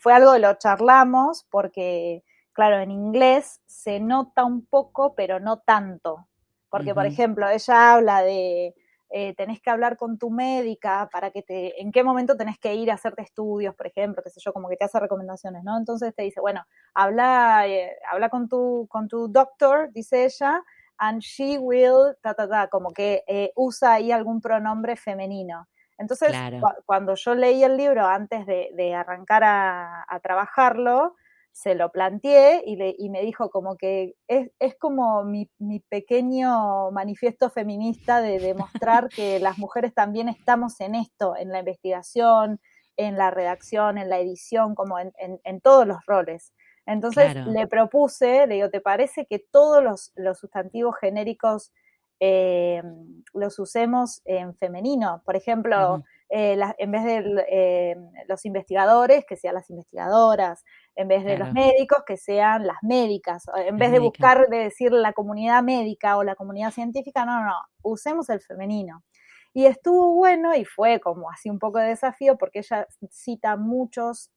fue 0.00 0.12
algo 0.12 0.32
que 0.32 0.40
lo 0.40 0.54
charlamos 0.54 1.46
porque, 1.48 2.24
claro, 2.56 2.78
en 2.80 2.90
inglés 2.90 3.60
se 3.66 4.00
nota 4.00 4.44
un 4.44 4.66
poco, 4.66 5.14
pero 5.14 5.38
no 5.38 5.60
tanto. 5.60 6.26
Porque, 6.68 6.94
por 6.94 7.06
ejemplo, 7.06 7.48
ella 7.48 7.92
habla 7.92 8.22
de, 8.22 8.74
eh, 9.10 9.34
tenés 9.36 9.60
que 9.60 9.70
hablar 9.70 9.96
con 9.96 10.18
tu 10.18 10.30
médica 10.30 11.08
para 11.12 11.30
que 11.30 11.42
te, 11.42 11.80
en 11.80 11.92
qué 11.92 12.02
momento 12.02 12.36
tenés 12.36 12.58
que 12.58 12.74
ir 12.74 12.90
a 12.90 12.94
hacerte 12.94 13.22
estudios, 13.22 13.74
por 13.74 13.86
ejemplo, 13.86 14.22
qué 14.22 14.30
sé 14.30 14.40
yo, 14.44 14.52
como 14.52 14.68
que 14.68 14.76
te 14.76 14.84
hace 14.84 14.98
recomendaciones, 14.98 15.62
¿no? 15.62 15.78
Entonces 15.78 16.14
te 16.14 16.22
dice, 16.22 16.40
bueno, 16.40 16.64
habla, 16.92 17.68
eh, 17.68 17.96
habla 18.10 18.28
con 18.28 18.48
tu, 18.48 18.88
con 18.90 19.06
tu 19.06 19.28
doctor, 19.28 19.92
dice 19.92 20.24
ella, 20.24 20.62
and 20.98 21.20
she 21.20 21.58
will, 21.58 22.16
ta, 22.20 22.34
ta, 22.34 22.48
ta, 22.48 22.68
como 22.68 22.90
que 22.90 23.22
eh, 23.28 23.52
usa 23.54 23.94
ahí 23.94 24.10
algún 24.10 24.40
pronombre 24.40 24.96
femenino. 24.96 25.68
Entonces, 25.98 26.32
cuando 26.84 27.14
yo 27.14 27.34
leí 27.34 27.64
el 27.64 27.76
libro 27.76 28.06
antes 28.06 28.44
de, 28.46 28.94
arrancar 28.94 29.42
a, 29.44 30.20
trabajarlo, 30.22 31.16
se 31.56 31.74
lo 31.74 31.90
planteé 31.90 32.62
y, 32.66 32.76
y 32.98 33.08
me 33.08 33.22
dijo 33.22 33.48
como 33.48 33.76
que 33.76 34.14
es, 34.28 34.50
como 34.78 35.24
mi, 35.24 35.48
pequeño 35.88 36.90
manifiesto 36.90 37.48
feminista 37.48 38.20
de 38.20 38.38
demostrar 38.38 39.08
que 39.08 39.40
las 39.40 39.56
mujeres 39.56 39.94
también 39.94 40.28
estamos 40.28 40.78
en 40.80 40.94
esto, 40.94 41.34
en 41.34 41.48
la 41.48 41.60
investigación, 41.60 42.60
en 42.98 43.16
la 43.16 43.30
redacción, 43.30 43.96
en 43.96 44.10
la 44.10 44.18
edición, 44.18 44.74
como 44.74 44.98
en 44.98 45.60
todos 45.62 45.86
los 45.86 46.04
roles. 46.06 46.52
Entonces 46.86 47.34
le 47.46 47.66
propuse, 47.66 48.46
le 48.46 48.54
digo, 48.54 48.70
¿te 48.70 48.80
parece 48.80 49.26
que 49.26 49.40
todos 49.40 49.82
los, 49.82 50.38
sustantivos 50.38 50.94
genéricos 51.00 51.72
eh, 52.20 52.80
los 53.34 53.58
usemos 53.58 54.22
en 54.24 54.54
femenino? 54.54 55.20
Por 55.24 55.34
ejemplo, 55.34 56.04
eh, 56.30 56.56
en 56.78 56.90
vez 56.92 57.04
de 57.04 57.44
eh, 57.50 57.96
los 58.28 58.44
investigadores, 58.44 59.24
que 59.26 59.36
sean 59.36 59.54
las 59.54 59.68
investigadoras, 59.68 60.64
en 60.96 61.08
vez 61.08 61.24
de 61.24 61.38
los 61.38 61.52
médicos, 61.52 61.98
que 62.06 62.16
sean 62.16 62.66
las 62.66 62.78
médicas, 62.82 63.44
en 63.54 63.76
vez 63.76 63.92
de 63.92 63.98
buscar 63.98 64.48
de 64.48 64.56
decir 64.56 64.90
la 64.92 65.12
comunidad 65.12 65.62
médica 65.62 66.16
o 66.16 66.24
la 66.24 66.34
comunidad 66.34 66.70
científica, 66.72 67.24
no, 67.26 67.38
no, 67.40 67.46
no, 67.46 67.56
usemos 67.82 68.28
el 68.30 68.40
femenino. 68.40 69.04
Y 69.52 69.66
estuvo 69.66 70.14
bueno 70.14 70.54
y 70.54 70.64
fue 70.64 71.00
como 71.00 71.30
así 71.30 71.48
un 71.48 71.58
poco 71.58 71.78
de 71.78 71.88
desafío 71.88 72.36
porque 72.36 72.58
ella 72.60 72.86
cita 73.10 73.56
muchos 73.56 74.30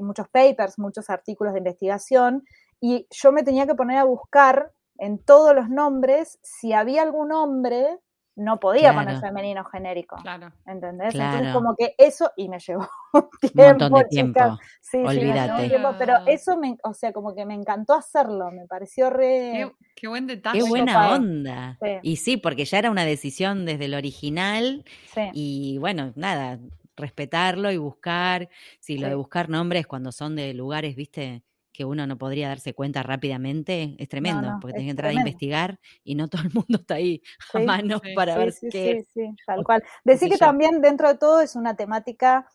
muchos 0.00 0.28
papers, 0.28 0.78
muchos 0.78 1.10
artículos 1.10 1.52
de 1.52 1.60
investigación, 1.60 2.44
y 2.80 3.06
yo 3.10 3.30
me 3.30 3.42
tenía 3.42 3.66
que 3.66 3.74
poner 3.74 3.98
a 3.98 4.04
buscar 4.04 4.72
en 4.98 5.18
todos 5.18 5.54
los 5.54 5.68
nombres, 5.68 6.38
si 6.42 6.72
había 6.72 7.02
algún 7.02 7.32
hombre, 7.32 7.98
no 8.40 8.58
podía 8.58 8.94
poner 8.94 9.20
femenino 9.20 9.64
genérico. 9.64 10.16
Claro. 10.16 10.50
¿Entendés? 10.66 11.14
Entonces, 11.14 11.52
como 11.52 11.76
que 11.76 11.94
eso, 11.98 12.32
y 12.36 12.48
me 12.48 12.58
llevó 12.58 12.88
tiempo, 13.40 13.62
un 13.62 13.68
montón 13.68 13.92
de 13.92 14.04
tiempo. 14.06 14.58
Sí, 14.80 14.98
Olvídate. 14.98 15.68
Sí, 15.68 15.74
pero 15.98 16.14
eso, 16.26 16.56
me, 16.56 16.76
o 16.82 16.94
sea, 16.94 17.12
como 17.12 17.34
que 17.34 17.44
me 17.44 17.54
encantó 17.54 17.94
hacerlo, 17.94 18.50
me 18.50 18.66
pareció 18.66 19.10
re. 19.10 19.70
Qué, 19.94 20.08
buen 20.08 20.26
detalle. 20.26 20.58
Qué 20.58 20.68
buena 20.68 21.14
onda. 21.14 21.78
Y 22.02 22.16
sí, 22.16 22.38
porque 22.38 22.64
ya 22.64 22.78
era 22.78 22.90
una 22.90 23.04
decisión 23.04 23.66
desde 23.66 23.84
el 23.84 23.94
original. 23.94 24.84
Y 25.32 25.76
bueno, 25.78 26.12
nada, 26.16 26.58
respetarlo 26.96 27.70
y 27.70 27.76
buscar. 27.76 28.48
Sí, 28.78 28.96
lo 28.96 29.08
de 29.08 29.14
buscar 29.14 29.50
nombres 29.50 29.86
cuando 29.86 30.12
son 30.12 30.34
de 30.34 30.54
lugares, 30.54 30.96
viste 30.96 31.42
que 31.80 31.86
uno 31.86 32.06
no 32.06 32.18
podría 32.18 32.48
darse 32.48 32.74
cuenta 32.74 33.02
rápidamente, 33.02 33.96
es 33.96 34.06
tremendo, 34.06 34.58
porque 34.60 34.74
tienes 34.74 34.88
que 34.88 34.90
entrar 34.90 35.10
a 35.12 35.14
investigar 35.14 35.80
y 36.04 36.14
no 36.14 36.28
todo 36.28 36.42
el 36.42 36.52
mundo 36.52 36.76
está 36.78 36.96
ahí 36.96 37.22
a 37.54 37.58
mano 37.60 38.02
para 38.14 38.36
ver 38.36 38.52
qué. 38.70 39.02
Sí, 39.02 39.10
sí, 39.14 39.36
tal 39.46 39.64
cual. 39.64 39.82
Decir 40.04 40.28
que 40.28 40.36
también 40.36 40.82
dentro 40.82 41.08
de 41.08 41.16
todo 41.16 41.40
es 41.40 41.56
una 41.56 41.76
temática 41.76 42.46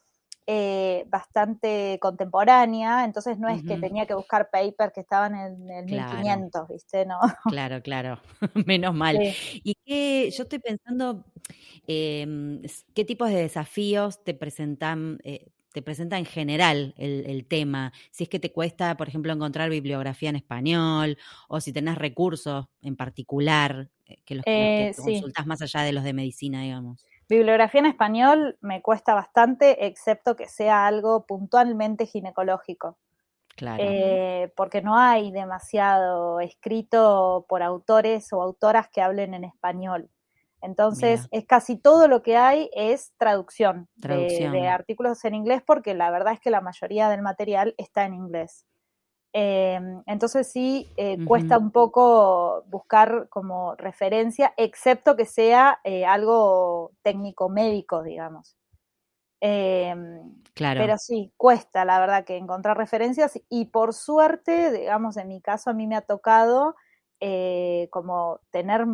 eh, 0.45 1.05
bastante 1.07 1.97
contemporánea, 1.99 3.03
entonces 3.03 3.39
no 3.39 3.49
es 3.49 3.63
que 3.63 3.77
tenía 3.77 4.05
que 4.05 4.13
buscar 4.13 4.51
papers 4.51 4.93
que 4.93 5.01
estaban 5.01 5.33
en 5.33 5.71
el 5.71 5.85
1500, 5.85 6.67
¿viste? 6.67 7.03
No. 7.07 7.17
Claro, 7.51 7.81
claro, 7.81 8.19
menos 8.67 8.93
mal. 8.93 9.17
Y 9.63 9.73
que 9.83 10.29
yo 10.29 10.43
estoy 10.43 10.59
pensando, 10.59 11.25
em, 11.87 12.61
¿qué 12.93 13.03
tipos 13.05 13.29
de 13.29 13.37
desafíos 13.37 14.23
te 14.23 14.35
presentan? 14.35 15.17
Eh, 15.23 15.47
te 15.75 15.81
presenta 15.81 16.17
en 16.17 16.23
general 16.23 16.93
el, 16.97 17.45
tema, 17.49 17.91
si 18.09 18.23
es 18.23 18.29
que 18.29 18.39
te 18.39 18.53
cuesta, 18.53 18.95
por 18.95 19.09
ejemplo, 19.09 19.33
encontrar 19.33 19.69
bibliografía 19.69 20.29
en 20.29 20.37
español 20.37 21.17
o 21.49 21.59
si 21.59 21.73
tenés 21.73 21.97
recursos 21.97 22.67
en 22.81 22.95
particular 22.95 23.89
eh, 24.05 24.21
que 24.23 24.35
los, 24.35 24.45
que 24.45 24.93
consultas 24.95 25.45
más 25.45 25.61
allá 25.61 25.81
de 25.81 25.91
los 25.91 26.05
de 26.05 26.13
medicina, 26.13 26.61
digamos. 26.61 27.05
Bibliografía 27.27 27.81
en 27.81 27.87
español 27.87 28.57
me 28.61 28.81
cuesta 28.81 29.15
bastante, 29.15 29.85
excepto 29.85 30.37
que 30.37 30.47
sea 30.47 30.87
algo 30.87 31.25
puntualmente 31.25 32.05
ginecológico. 32.05 32.97
Claro. 33.57 33.83
Eh, 33.85 34.53
porque 34.55 34.81
no 34.81 34.97
hay 34.97 35.31
demasiado 35.31 36.39
escrito 36.39 37.45
por 37.49 37.63
autores 37.63 38.31
o 38.31 38.41
autoras 38.41 38.87
que 38.87 39.01
hablen 39.01 39.33
en 39.33 39.43
español. 39.43 40.09
Entonces, 40.61 41.27
es 41.31 41.45
casi 41.45 41.77
todo 41.77 42.07
lo 42.07 42.23
que 42.23 42.37
hay 42.37 42.69
es 42.73 43.13
traducción, 43.17 43.87
De, 43.95 44.67
artículos 44.67 45.23
en 45.25 45.35
inglés, 45.35 45.61
porque 45.65 45.93
la 45.93 46.09
verdad 46.09 46.33
es 46.33 46.39
que 46.39 46.49
la 46.49 46.61
mayoría 46.61 47.09
del 47.09 47.21
material 47.21 47.75
está 47.77 48.05
en 48.05 48.15
inglés. 48.15 48.65
Em, 49.37 50.01
entonces 50.05 50.49
sí, 50.49 50.89
eh, 50.95 51.17
cuesta 51.25 51.57
un 51.57 51.71
poco 51.71 52.63
buscar 52.67 53.27
como 53.27 53.75
referencia, 53.75 54.53
excepto 54.55 55.17
que 55.17 55.25
sea 55.25 55.81
eh, 55.83 56.05
algo 56.05 56.93
técnico 57.01 57.49
médico, 57.49 58.01
digamos. 58.01 58.55
Em, 59.41 60.41
claro. 60.53 60.79
Pero 60.79 60.97
sí, 60.97 61.33
cuesta, 61.35 61.83
la 61.83 61.99
verdad, 61.99 62.23
que 62.23 62.37
encontrar 62.37 62.77
referencias 62.77 63.37
y 63.49 63.65
por 63.65 63.93
suerte, 63.93 64.71
digamos, 64.71 65.17
en 65.17 65.27
mi 65.27 65.41
caso 65.41 65.69
a 65.69 65.73
mí 65.73 65.85
me 65.85 65.97
ha 65.97 66.01
tocado 66.01 66.75
eh, 67.19 67.89
como 67.91 68.39
tener 68.51 68.85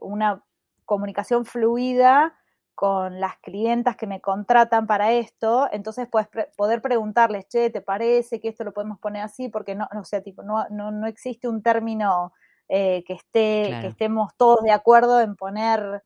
una 0.00 0.44
comunicación 0.84 1.44
fluida 1.44 2.34
con 2.74 3.20
las 3.20 3.36
clientas 3.38 3.96
que 3.96 4.06
me 4.06 4.20
contratan 4.20 4.86
para 4.86 5.12
esto, 5.12 5.68
entonces 5.72 6.08
puedes 6.10 6.28
poder 6.56 6.80
preguntarles, 6.82 7.46
che, 7.48 7.70
¿te 7.70 7.80
parece 7.80 8.40
que 8.40 8.48
esto 8.48 8.64
lo 8.64 8.72
podemos 8.72 8.98
poner 8.98 9.22
así? 9.22 9.48
Porque 9.48 9.74
no, 9.74 9.88
no 9.92 10.04
sea, 10.04 10.22
tipo, 10.22 10.42
no, 10.42 10.66
no, 10.70 11.06
existe 11.06 11.48
un 11.48 11.62
término 11.62 12.32
eh, 12.68 13.04
que 13.06 13.12
esté, 13.12 13.78
que 13.80 13.88
estemos 13.88 14.34
todos 14.36 14.62
de 14.62 14.72
acuerdo 14.72 15.20
en 15.20 15.36
poner 15.36 16.02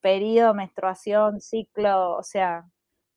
periodo, 0.00 0.54
menstruación, 0.54 1.40
ciclo, 1.40 2.16
o 2.16 2.22
sea, 2.22 2.66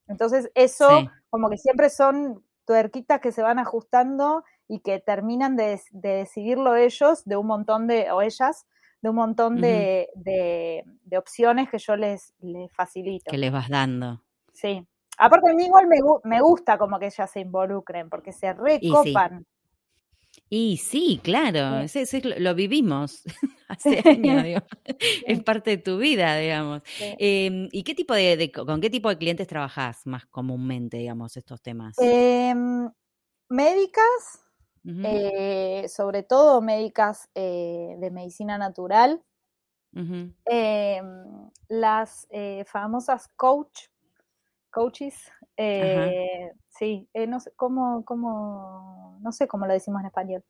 entonces 0.08 0.50
eso 0.56 0.90
como 1.30 1.50
que 1.50 1.58
siempre 1.58 1.90
son 1.90 2.44
tuerquitas 2.66 3.20
que 3.20 3.32
se 3.32 3.42
van 3.42 3.60
ajustando 3.60 4.44
y 4.68 4.80
que 4.80 5.00
terminan 5.00 5.56
de, 5.56 5.82
de 5.92 6.10
decidirlo 6.10 6.76
ellos 6.76 7.26
de 7.26 7.38
un 7.38 7.48
montón 7.48 7.88
de, 7.88 8.12
o 8.12 8.22
ellas, 8.22 8.66
de 9.04 9.10
un 9.10 9.16
montón 9.18 9.60
de, 9.60 10.08
de, 10.16 11.18
opciones 11.18 11.70
que 11.70 11.78
yo 11.78 11.98
les, 11.98 12.34
les 12.40 12.72
facilito. 12.72 13.30
Que 13.30 13.38
les 13.38 13.52
vas 13.52 13.68
dando. 13.68 14.24
Sí. 14.54 14.88
Aparte 15.18 15.52
a 15.52 15.54
mí 15.54 15.66
igual 15.66 15.88
me, 15.88 15.98
me 16.24 16.42
gusta 16.42 16.78
como 16.78 16.98
que 16.98 17.08
ellas 17.08 17.30
se 17.30 17.42
involucren, 17.42 18.10
porque 18.10 18.32
se 18.32 18.54
recopan. 18.54 19.46
Y 20.50 20.78
sí, 20.78 21.20
claro, 21.22 21.86
lo 22.38 22.56
vivimos 22.56 23.24
hace 23.68 24.02
años, 24.06 24.44
digo. 24.44 24.62
es 25.28 25.44
parte 25.44 25.72
de 25.72 25.78
tu 25.78 25.98
vida, 25.98 26.38
digamos. 26.38 26.82
Em, 27.00 27.68
¿Y 27.74 27.84
qué 27.84 27.94
tipo 27.94 28.14
de, 28.14 28.52
con 28.54 28.80
qué 28.80 28.90
tipo 28.90 29.10
de 29.10 29.18
clientes 29.18 29.48
trabajas 29.48 30.08
más 30.08 30.26
comúnmente, 30.28 30.98
digamos, 30.98 31.36
estos 31.36 31.62
temas? 31.62 31.98
Em, 32.00 32.90
médicas, 33.50 34.43
eh, 34.86 35.86
sobre 35.88 36.24
todo 36.24 36.62
médicas 36.62 37.30
eh, 37.36 37.96
de 38.00 38.12
medicina 38.12 38.58
natural. 38.58 39.22
Em, 39.96 41.50
las 41.68 42.28
eh, 42.32 42.64
famosas 42.66 43.28
coach, 43.36 43.88
coaches, 44.72 45.32
sí, 46.70 47.08
no 47.28 47.40
sé 47.40 47.52
cómo, 47.56 48.04
cómo, 48.04 49.20
no 49.22 49.32
sé 49.32 49.48
cómo 49.48 49.68
lo 49.68 49.74
decimos 49.74 50.02
en 50.02 50.08
español. 50.08 50.44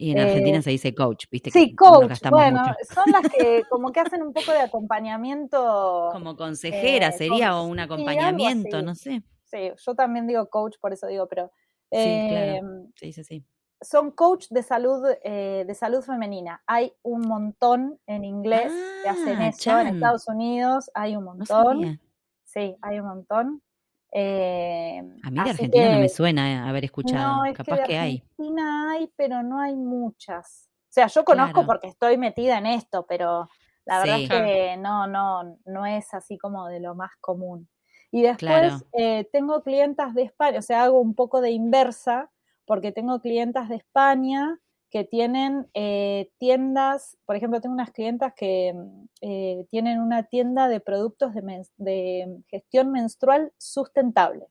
Y 0.00 0.12
en 0.12 0.20
Argentina 0.20 0.62
se 0.62 0.70
dice 0.70 0.94
coach, 0.94 1.26
¿viste? 1.28 1.50
Sí, 1.50 1.74
coach. 1.74 2.20
Bueno, 2.30 2.62
son 2.88 3.04
las 3.10 3.32
que 3.32 3.64
como 3.70 3.90
que 3.90 3.98
hacen 4.00 4.22
un 4.22 4.32
poco 4.32 4.52
de 4.52 4.60
acompañamiento. 4.60 6.10
Como 6.12 6.36
consejera 6.36 7.10
sería 7.10 7.56
o 7.56 7.66
un 7.66 7.80
acompañamiento, 7.80 8.80
no 8.80 8.94
sé. 8.94 9.22
Sí, 9.44 9.72
yo 9.76 9.94
también 9.94 10.26
digo 10.28 10.48
coach, 10.50 10.76
por 10.80 10.92
eso 10.92 11.08
digo, 11.08 11.26
pero 11.26 11.50
Sí, 11.90 12.26
claro. 12.28 12.52
Em, 12.52 12.92
sí, 12.96 13.12
sí, 13.12 13.24
sí. 13.24 13.44
Son 13.80 14.10
coach 14.10 14.48
de 14.50 14.62
salud, 14.62 15.06
eh, 15.22 15.64
de 15.66 15.74
salud 15.74 16.02
femenina. 16.02 16.62
Hay 16.66 16.92
un 17.02 17.22
montón 17.22 18.00
en 18.06 18.24
inglés 18.24 18.72
que 19.02 19.08
hacen 19.08 19.38
ah, 19.38 19.48
eso. 19.48 19.78
En 19.78 19.86
Estados 19.88 20.26
Unidos 20.26 20.90
hay 20.94 21.16
un 21.16 21.24
montón. 21.24 22.00
sí, 22.44 22.76
hay 22.82 23.00
un 23.00 23.06
montón. 23.06 23.62
Em, 24.10 25.16
a 25.22 25.30
mí 25.30 25.40
de 25.44 25.50
Argentina 25.50 25.92
no 25.92 26.00
me 26.00 26.08
suena 26.08 26.68
haber 26.68 26.84
escuchado. 26.84 27.44
No, 27.44 27.52
Capaz 27.52 27.84
que, 27.84 27.98
hay. 27.98 28.16
Argentina 28.16 28.92
hay, 28.92 29.12
pero 29.16 29.42
no 29.42 29.60
hay 29.60 29.76
muchas. 29.76 30.68
O 30.88 30.92
sea, 30.92 31.06
yo 31.06 31.24
conozco 31.24 31.64
porque 31.66 31.88
estoy 31.88 32.16
metida 32.16 32.58
en 32.58 32.66
esto, 32.66 33.06
pero 33.06 33.48
la 33.84 34.00
verdad 34.00 34.20
es 34.20 34.28
que 34.28 34.76
no, 34.78 35.06
no, 35.06 35.58
no 35.66 35.86
es 35.86 36.12
así 36.14 36.36
como 36.36 36.66
de 36.66 36.80
lo 36.80 36.94
más 36.94 37.12
común. 37.20 37.68
Y 38.10 38.22
después 38.22 38.84
eh, 38.92 39.28
tengo 39.32 39.62
clientas 39.62 40.14
de 40.14 40.22
España, 40.22 40.58
o 40.58 40.62
sea, 40.62 40.84
hago 40.84 41.00
un 41.00 41.14
poco 41.14 41.40
de 41.40 41.50
inversa, 41.50 42.30
porque 42.64 42.92
tengo 42.92 43.20
clientas 43.20 43.68
de 43.68 43.76
España 43.76 44.58
que 44.90 45.04
tienen 45.04 45.68
eh, 45.74 46.30
tiendas, 46.38 47.18
por 47.26 47.36
ejemplo, 47.36 47.60
tengo 47.60 47.74
unas 47.74 47.90
clientas 47.90 48.32
que 48.34 48.72
mm, 48.74 49.04
eh, 49.20 49.66
tienen 49.70 50.00
una 50.00 50.22
tienda 50.22 50.68
de 50.68 50.80
productos 50.80 51.34
de, 51.34 52.42
gestión 52.48 52.90
menstrual 52.90 53.52
sustentable. 53.58 54.46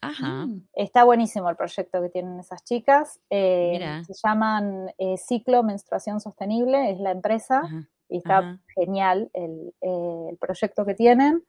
Ajá. 0.00 0.46
Mm. 0.46 0.66
Está 0.72 1.04
buenísimo 1.04 1.50
el 1.50 1.56
proyecto 1.56 2.00
que 2.00 2.08
tienen 2.08 2.38
esas 2.40 2.64
chicas. 2.64 3.20
se 3.28 4.14
llaman 4.24 4.90
Ciclo 5.16 5.62
Menstruación 5.62 6.20
Sostenible, 6.20 6.90
es 6.92 7.00
la 7.00 7.10
empresa, 7.10 7.62
y 8.08 8.18
está 8.18 8.58
genial 8.74 9.30
el, 9.34 9.74
el 9.82 10.38
proyecto 10.38 10.86
que 10.86 10.94
tienen. 10.94 11.44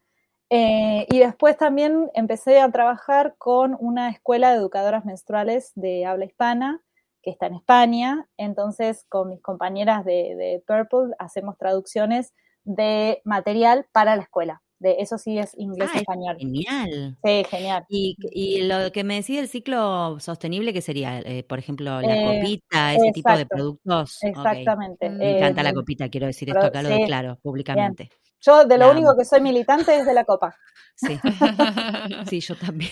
Eh, 0.50 1.06
y 1.10 1.20
después 1.20 1.58
también 1.58 2.10
empecé 2.16 2.60
a 2.60 2.72
trabajar 2.72 3.36
con 3.38 3.78
una 3.80 4.10
escuela 4.10 4.52
de 4.52 4.58
educadoras 4.58 5.06
menstruales 5.06 5.72
de 5.76 6.06
habla 6.06 6.26
hispana 6.26 6.82
que 7.22 7.30
está 7.30 7.48
en 7.48 7.56
España. 7.56 8.28
Entonces, 8.38 9.06
con 9.10 9.30
mis 9.30 9.42
compañeras 9.42 10.06
de, 10.06 10.64
Purple 10.66 11.16
hacemos 11.20 11.58
traducciones 11.58 12.34
de 12.64 13.22
material 13.26 13.88
para 13.92 14.16
la 14.16 14.24
escuela. 14.24 14.62
De 14.80 14.96
eso 15.00 15.18
sí 15.18 15.38
es 15.38 15.54
inglés 15.58 15.90
y 15.94 15.98
español. 15.98 16.38
Genial. 16.40 17.18
Sí, 17.22 17.44
genial. 17.50 17.86
Y, 17.90 18.62
lo 18.62 18.94
que 18.94 19.04
me 19.04 19.16
decía 19.16 19.42
el 19.42 19.50
ciclo 19.50 20.20
sostenible, 20.22 20.72
¿qué 20.72 20.82
sería? 20.82 21.20
Eh, 21.20 21.44
por 21.44 21.60
ejemplo, 21.60 22.00
la 22.00 22.16
eh, 22.16 22.26
copita, 22.26 22.94
ese 22.94 23.12
tipo 23.12 23.36
de 23.36 23.46
productos. 23.46 24.18
Exactamente. 24.24 25.10
Me 25.10 25.38
encanta 25.38 25.64
la 25.64 25.74
copita, 25.74 26.08
quiero 26.08 26.28
decir 26.28 26.50
esto 26.50 26.66
acá 26.66 26.82
lo 26.82 26.90
declaro 26.90 27.38
públicamente. 27.42 28.10
Yo 28.42 28.66
de 28.66 28.78
lo 28.78 28.92
único 28.92 29.16
que 29.18 29.26
soy 29.26 29.42
militante 29.42 29.98
es 29.98 30.06
de 30.06 30.14
la 30.14 30.24
copa. 30.24 30.56
Sí, 30.96 31.20
sí, 32.30 32.40
yo 32.40 32.56
también. 32.56 32.92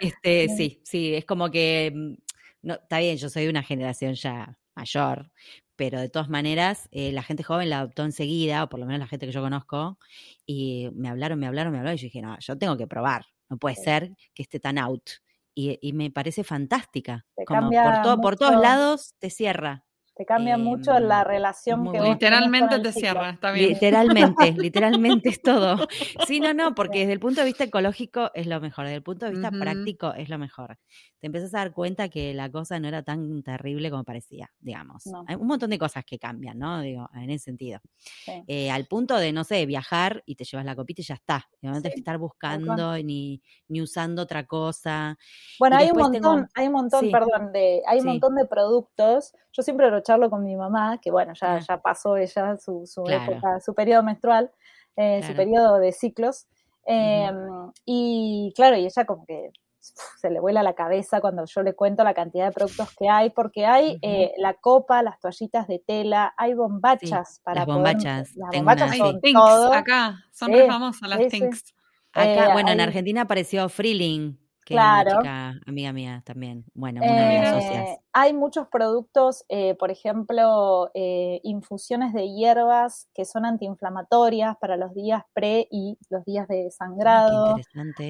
Este, 0.00 0.48
sí, 0.48 0.80
sí, 0.84 1.14
es 1.14 1.24
como 1.24 1.50
que, 1.50 1.92
mm, 1.94 2.14
no, 2.62 2.74
está 2.74 2.98
bien, 2.98 3.16
yo 3.16 3.28
soy 3.28 3.44
de 3.44 3.50
una 3.50 3.62
generación 3.62 4.14
ya 4.14 4.58
mayor, 4.74 5.30
pero 5.74 6.00
de 6.00 6.08
todas 6.08 6.28
maneras, 6.28 6.88
eh, 6.90 7.12
la 7.12 7.22
gente 7.22 7.42
joven 7.42 7.70
la 7.70 7.80
adoptó 7.80 8.04
enseguida, 8.04 8.64
o 8.64 8.68
por 8.68 8.80
lo 8.80 8.86
menos 8.86 9.00
la 9.00 9.06
gente 9.06 9.26
que 9.26 9.32
yo 9.32 9.42
conozco, 9.42 9.98
y 10.44 10.90
me 10.94 11.08
hablaron, 11.08 11.38
me 11.38 11.46
hablaron, 11.46 11.72
me 11.72 11.78
hablaron, 11.78 11.96
y 11.96 12.00
yo 12.00 12.04
dije, 12.04 12.22
no, 12.22 12.36
yo 12.38 12.58
tengo 12.58 12.76
que 12.76 12.86
probar, 12.86 13.26
no 13.48 13.58
puede 13.58 13.76
ser 13.76 14.14
que 14.34 14.42
esté 14.42 14.60
tan 14.60 14.78
out. 14.78 15.10
Y, 15.58 15.92
me 15.94 16.10
parece 16.10 16.44
fantástica, 16.44 17.24
como 17.46 17.70
por, 17.70 18.02
todo, 18.02 18.20
por 18.20 18.36
todos 18.36 18.60
lados 18.60 19.14
te 19.18 19.30
cierra. 19.30 19.85
Te 20.16 20.24
cambia 20.24 20.56
mucho 20.56 20.98
la 20.98 21.24
relación 21.24 21.92
que 21.92 22.00
Literalmente 22.00 22.78
te 22.78 22.90
cierra, 22.90 23.30
está 23.30 23.52
bien. 23.52 23.68
Literalmente, 23.68 24.52
literalmente 24.56 25.28
es 25.28 25.42
todo. 25.42 25.86
Sí, 26.26 26.40
no, 26.40 26.54
no, 26.54 26.74
porque 26.74 27.00
desde 27.00 27.12
el 27.12 27.20
punto 27.20 27.42
de 27.42 27.46
vista 27.46 27.64
ecológico 27.64 28.30
es 28.32 28.46
lo 28.46 28.58
mejor, 28.58 28.86
desde 28.86 28.96
el 28.96 29.02
punto 29.02 29.26
de 29.26 29.32
vista 29.32 29.50
práctico 29.50 30.14
es 30.14 30.30
lo 30.30 30.38
mejor. 30.38 30.78
Te 31.20 31.26
empiezas 31.26 31.54
a 31.54 31.58
dar 31.58 31.72
cuenta 31.72 32.08
que 32.08 32.32
la 32.32 32.50
cosa 32.50 32.80
no 32.80 32.88
era 32.88 33.02
tan 33.02 33.42
terrible 33.42 33.90
como 33.90 34.04
parecía, 34.04 34.50
digamos. 34.58 35.04
Hay 35.26 35.36
un 35.36 35.46
montón 35.46 35.68
de 35.68 35.78
cosas 35.78 36.02
que 36.06 36.18
cambian, 36.18 36.58
¿no? 36.58 36.80
Digo, 36.80 37.10
en 37.14 37.28
ese 37.28 37.44
sentido. 37.44 37.80
Eh, 38.46 38.70
al 38.70 38.86
punto 38.86 39.18
de, 39.18 39.32
no 39.32 39.44
sé, 39.44 39.66
viajar 39.66 40.22
y 40.24 40.36
te 40.36 40.44
llevas 40.44 40.64
la 40.64 40.74
copita 40.74 41.02
y 41.02 41.04
ya 41.04 41.14
está. 41.14 41.46
No 41.60 41.72
tienes 41.72 41.92
que 41.92 42.00
estar 42.00 42.16
buscando 42.16 42.96
ni, 43.02 43.42
ni 43.68 43.82
usando 43.82 44.22
otra 44.22 44.46
cosa. 44.46 45.18
Bueno, 45.58 45.76
hay 45.76 45.90
un 45.90 45.98
montón, 45.98 46.48
hay 46.54 46.68
un 46.68 46.72
montón, 46.72 47.10
perdón, 47.10 47.52
de, 47.52 47.82
hay 47.86 48.00
un 48.00 48.06
montón 48.06 48.34
de 48.34 48.46
productos. 48.46 49.34
Yo 49.56 49.62
siempre 49.62 49.90
lo 49.90 50.00
charlo 50.00 50.28
con 50.28 50.44
mi 50.44 50.54
mamá, 50.54 50.98
que 51.00 51.10
bueno, 51.10 51.32
ya, 51.32 51.60
ya 51.60 51.80
pasó 51.80 52.18
ella 52.18 52.58
su, 52.58 52.86
su 52.86 53.08
época, 53.08 53.58
su 53.60 53.74
periodo 53.74 54.02
menstrual, 54.02 54.50
eh, 54.96 55.22
su 55.22 55.34
periodo 55.34 55.78
de 55.78 55.92
ciclos. 55.92 56.46
Em, 56.84 57.72
y 57.86 58.52
claro, 58.54 58.76
y 58.76 58.84
ella 58.84 59.06
como 59.06 59.24
que 59.24 59.50
se 60.20 60.30
le 60.30 60.40
vuela 60.40 60.62
la 60.62 60.74
cabeza 60.74 61.20
cuando 61.20 61.44
yo 61.46 61.62
le 61.62 61.74
cuento 61.74 62.04
la 62.04 62.12
cantidad 62.12 62.46
de 62.46 62.52
productos 62.52 62.94
que 62.98 63.08
hay, 63.08 63.30
porque 63.30 63.64
hay 63.64 63.98
eh, 64.02 64.32
la 64.36 64.54
copa, 64.54 65.02
las 65.02 65.18
toallitas 65.20 65.66
de 65.68 65.78
tela, 65.78 66.34
hay 66.36 66.52
bombachas 66.52 67.40
para 67.42 67.60
las 67.60 67.66
bombachas. 67.66 68.36
las 68.36 68.50
bombachas 68.52 68.96
son 68.96 69.74
acá, 69.74 70.16
son 70.32 70.50
muy 70.50 70.66
famosas 70.66 71.08
las 71.08 71.28
tinks. 71.28 71.74
Acá, 72.12 72.48
eh, 72.48 72.52
bueno, 72.52 72.70
en 72.72 72.80
Argentina 72.80 73.22
apareció 73.22 73.68
Freeling, 73.68 74.36
que 74.66 74.74
claro. 74.74 75.10
es 75.10 75.14
una 75.18 75.52
chica 75.52 75.70
amiga 75.70 75.92
mía 75.92 76.22
también. 76.26 76.64
Bueno, 76.74 77.00
una 77.00 77.28
de 77.28 77.38
las 77.38 77.54
socias. 77.54 77.88
Eh, 77.88 77.98
hay 78.12 78.32
muchos 78.32 78.66
productos, 78.66 79.44
eh, 79.48 79.76
por 79.76 79.92
ejemplo, 79.92 80.90
eh, 80.92 81.40
infusiones 81.44 82.12
de 82.12 82.28
hierbas 82.28 83.08
que 83.14 83.24
son 83.24 83.46
antiinflamatorias 83.46 84.56
para 84.56 84.76
los 84.76 84.92
días 84.92 85.22
pre 85.34 85.68
y 85.70 85.96
los 86.10 86.24
días 86.24 86.48
de 86.48 86.68
sangrado. 86.72 87.54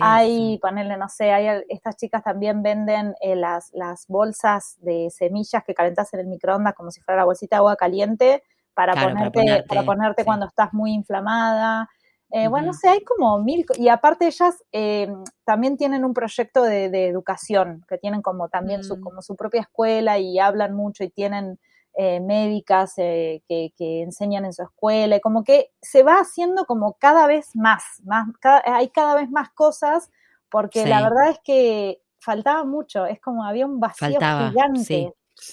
hay, 0.00 0.58
ponerle, 0.62 0.96
no 0.96 1.10
sé, 1.10 1.30
hay, 1.30 1.62
estas 1.68 1.96
chicas 1.96 2.24
también 2.24 2.62
venden 2.62 3.14
las, 3.22 3.70
las 3.74 4.06
bolsas 4.08 4.78
de 4.80 5.10
semillas 5.10 5.62
que 5.62 5.74
calentas 5.74 6.14
en 6.14 6.20
el 6.20 6.26
microondas 6.26 6.72
como 6.72 6.90
si 6.90 7.02
fuera 7.02 7.20
la 7.20 7.26
bolsita 7.26 7.56
de 7.56 7.58
agua 7.58 7.76
caliente 7.76 8.42
para, 8.72 8.94
ponerte, 8.94 9.64
para 9.68 9.82
ponerte, 9.82 10.24
cuando 10.24 10.46
estás 10.46 10.72
muy 10.72 10.94
inflamada. 10.94 11.90
Eh, 12.32 12.48
bueno, 12.48 12.72
no 12.72 12.90
hay 12.90 13.04
como 13.04 13.38
mil, 13.38 13.64
y 13.76 13.88
aparte 13.88 14.26
ellas 14.26 14.62
eh, 14.72 15.08
también 15.44 15.76
tienen 15.76 16.04
un 16.04 16.12
proyecto 16.12 16.62
de, 16.64 17.06
educación, 17.06 17.84
que 17.88 17.98
tienen 17.98 18.20
como 18.20 18.48
también 18.48 18.82
su, 18.82 18.96
mm. 18.96 19.00
como 19.00 19.22
su 19.22 19.36
propia 19.36 19.60
escuela 19.60 20.18
y 20.18 20.38
hablan 20.40 20.74
mucho 20.74 21.04
y 21.04 21.08
tienen 21.08 21.60
eh, 21.94 22.20
médicas 22.20 22.94
que, 22.96 23.42
enseñan 23.78 24.44
en 24.44 24.52
su 24.52 24.62
escuela, 24.62 25.16
y 25.16 25.20
como 25.20 25.44
que 25.44 25.70
se 25.80 26.02
va 26.02 26.14
haciendo 26.14 26.64
como 26.66 26.94
cada 26.94 27.28
vez 27.28 27.54
más, 27.54 27.84
más 28.04 28.26
hay 28.64 28.88
cada 28.88 29.14
vez 29.14 29.30
más 29.30 29.50
cosas, 29.50 30.10
porque 30.50 30.84
la 30.84 31.02
verdad 31.02 31.30
es 31.30 31.38
que 31.44 32.02
faltaba 32.18 32.64
mucho, 32.64 33.06
es 33.06 33.20
como 33.20 33.44
había 33.44 33.66
un 33.66 33.78
vacío 33.78 34.18
gigante. 34.18 35.12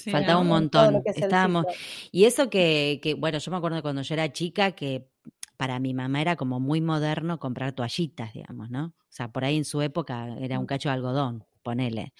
Faltaba 0.10 0.40
un 0.40 0.48
montón. 0.48 1.02
Estábamos. 1.06 1.66
Y 2.10 2.24
eso 2.24 2.50
que, 2.50 3.02
que, 3.04 3.16
bueno, 3.16 3.38
yo 3.38 3.52
me 3.52 3.58
acuerdo 3.58 3.82
cuando 3.82 4.02
yo 4.02 4.14
era 4.14 4.32
chica 4.32 4.72
que 4.72 5.10
para 5.64 5.80
mi 5.80 5.94
mamá 5.94 6.20
era 6.20 6.36
como 6.36 6.60
muy 6.60 6.82
moderno 6.82 7.40
comprar 7.40 7.72
toallitas, 7.72 8.34
digamos, 8.34 8.70
¿no? 8.70 8.88
O 8.88 9.08
sea, 9.08 9.32
por 9.32 9.46
ahí 9.46 9.56
en 9.56 9.64
su 9.64 9.82
época 9.82 10.28
era 10.42 10.60
un 10.60 10.66
mm. 10.66 10.68
cacho 10.68 10.90
de 10.90 10.96
algodón, 10.96 11.46
ponele. 11.62 12.14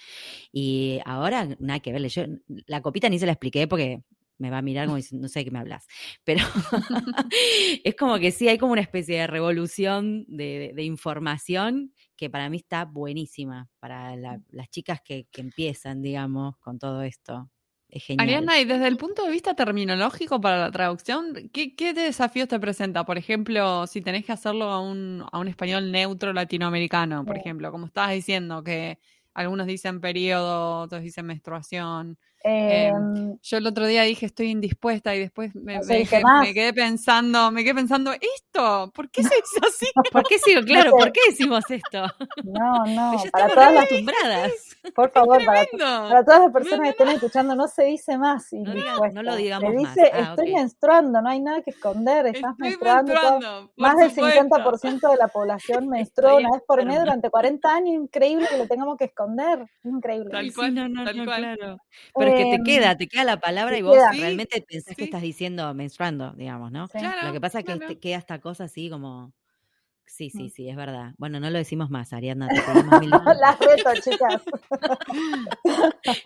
Y 0.50 0.98
ahora 1.04 1.54
nada 1.58 1.80
que 1.80 1.92
verle. 1.92 2.08
Yo 2.08 2.22
la 2.66 2.80
copita 2.80 3.10
ni 3.10 3.18
se 3.18 3.26
la 3.26 3.32
expliqué 3.32 3.68
porque 3.68 4.02
me 4.38 4.48
va 4.48 4.56
a 4.56 4.62
mirar 4.62 4.86
como 4.86 4.96
diciendo, 4.96 5.24
no 5.24 5.28
sé 5.28 5.40
de 5.40 5.44
qué 5.44 5.50
me 5.50 5.58
hablas. 5.58 5.86
Pero 6.24 6.42
es 7.84 7.94
como 7.96 8.18
que 8.18 8.30
sí, 8.30 8.48
hay 8.48 8.56
como 8.56 8.72
una 8.72 8.80
especie 8.80 9.18
de 9.18 9.26
revolución 9.26 10.24
de, 10.26 10.72
información 10.78 11.92
que 12.16 12.30
para 12.30 12.48
mí 12.48 12.56
está 12.56 12.86
buenísima 12.86 13.68
para 13.78 14.16
las 14.16 14.70
chicas 14.70 15.02
que, 15.04 15.26
que 15.30 15.42
empiezan, 15.42 16.00
digamos, 16.00 16.56
con 16.60 16.78
todo 16.78 17.02
esto. 17.02 17.50
Ariana, 18.18 18.60
y 18.60 18.64
desde 18.64 18.88
el 18.88 18.96
punto 18.96 19.24
de 19.24 19.30
vista 19.30 19.54
terminológico 19.54 20.40
para 20.40 20.58
la 20.58 20.70
traducción, 20.70 21.50
¿qué, 21.52 21.92
desafíos 21.94 22.48
te 22.48 22.58
presenta? 22.58 23.04
Por 23.04 23.18
ejemplo, 23.18 23.86
si 23.86 24.00
tenés 24.00 24.24
que 24.24 24.32
hacerlo 24.32 24.64
a 24.66 24.80
un, 24.80 25.24
a 25.30 25.38
un 25.38 25.48
español 25.48 25.92
neutro 25.92 26.32
latinoamericano, 26.32 27.24
por 27.24 27.36
ejemplo, 27.36 27.70
como 27.70 27.86
estabas 27.86 28.12
diciendo, 28.12 28.64
que 28.64 28.98
algunos 29.34 29.66
dicen 29.66 30.00
periodo, 30.00 30.80
otros 30.80 31.02
dicen 31.02 31.26
menstruación. 31.26 32.18
Em, 32.46 32.94
em, 32.94 33.38
yo 33.42 33.56
el 33.56 33.66
otro 33.66 33.86
día 33.86 34.02
dije 34.02 34.26
estoy 34.26 34.50
indispuesta 34.50 35.14
y 35.14 35.18
después 35.18 35.54
me, 35.54 35.80
quedé 36.52 36.74
pensando, 36.74 37.50
me 37.50 37.64
quedé 37.64 37.74
pensando, 37.74 38.12
esto, 38.12 38.92
¿por 38.94 39.10
qué 39.10 39.22
se 39.32 39.34
hizo 39.34 39.66
así? 39.66 39.86
¿Por 40.12 40.24
qué 40.24 40.38
sigo? 40.38 40.60
Claro, 40.74 40.90
¿por 40.90 41.12
qué 41.12 41.20
decimos 41.28 41.64
esto? 41.70 42.06
No, 42.42 42.84
no, 42.86 43.22
para 43.30 43.48
todas 43.48 43.72
las 43.72 43.84
acostumbradas. 43.84 44.52
Por 44.94 45.10
favor, 45.10 45.42
para, 45.44 45.66
todas 46.24 46.40
las 46.40 46.52
personas 46.52 46.80
que 46.80 46.88
estén 46.90 47.08
escuchando, 47.08 47.54
no 47.54 47.68
se 47.68 47.84
dice 47.84 48.18
más 48.18 48.52
no, 48.52 48.74
no 49.12 49.22
lo 49.22 49.36
digamos 49.36 49.70
se 49.70 49.78
dice, 49.78 50.10
ah, 50.12 50.30
estoy 50.30 50.52
menstruando, 50.52 51.22
no 51.22 51.28
hay 51.28 51.40
nada 51.40 51.62
que 51.62 51.70
esconder, 51.70 52.26
estás 52.26 52.54
menstruando. 52.58 53.70
más 53.76 53.96
del 53.96 54.12
50% 54.12 55.10
de 55.10 55.16
la 55.16 55.28
población 55.28 55.88
menstrua 55.88 56.34
una 56.34 56.50
vez 56.50 56.62
por 56.66 56.84
mes 56.84 56.98
durante 56.98 57.30
40 57.30 57.74
años, 57.74 57.94
increíble 57.94 58.46
que 58.50 58.58
lo 58.58 58.66
tengamos 58.66 58.98
que 58.98 59.04
esconder, 59.04 59.66
increíble. 59.84 60.30
Tal 60.30 60.52
cual, 60.52 60.74
no, 60.74 60.88
no, 60.88 61.04
no, 61.04 61.24
claro 61.24 61.78
que 62.36 62.44
te 62.44 62.54
em, 62.54 62.64
queda, 62.64 62.96
te 62.96 63.08
queda 63.08 63.24
la 63.24 63.38
palabra 63.38 63.78
y 63.78 63.82
vos 63.82 63.96
realmente 64.12 64.60
pensás 64.62 64.96
que 64.96 65.04
estás 65.04 65.22
diciendo 65.22 65.72
menstruando, 65.74 66.32
digamos, 66.32 66.72
¿no? 66.72 66.88
lo 67.22 67.32
que 67.32 67.40
pasa 67.40 67.60
es 67.60 67.64
que 67.64 67.98
queda 67.98 68.18
esta 68.18 68.40
cosa 68.40 68.64
así 68.64 68.90
como... 68.90 69.32
Sí, 70.06 70.28
sí, 70.28 70.44
mm. 70.44 70.50
sí, 70.50 70.68
es 70.68 70.76
verdad. 70.76 71.14
Bueno, 71.16 71.40
no 71.40 71.48
lo 71.48 71.56
decimos 71.56 71.88
más, 71.88 72.12
Ariadna. 72.12 72.46
Te 72.48 73.00
mil... 73.00 73.10
Las 73.40 73.58
reto, 73.58 73.90
chicas. 74.02 74.42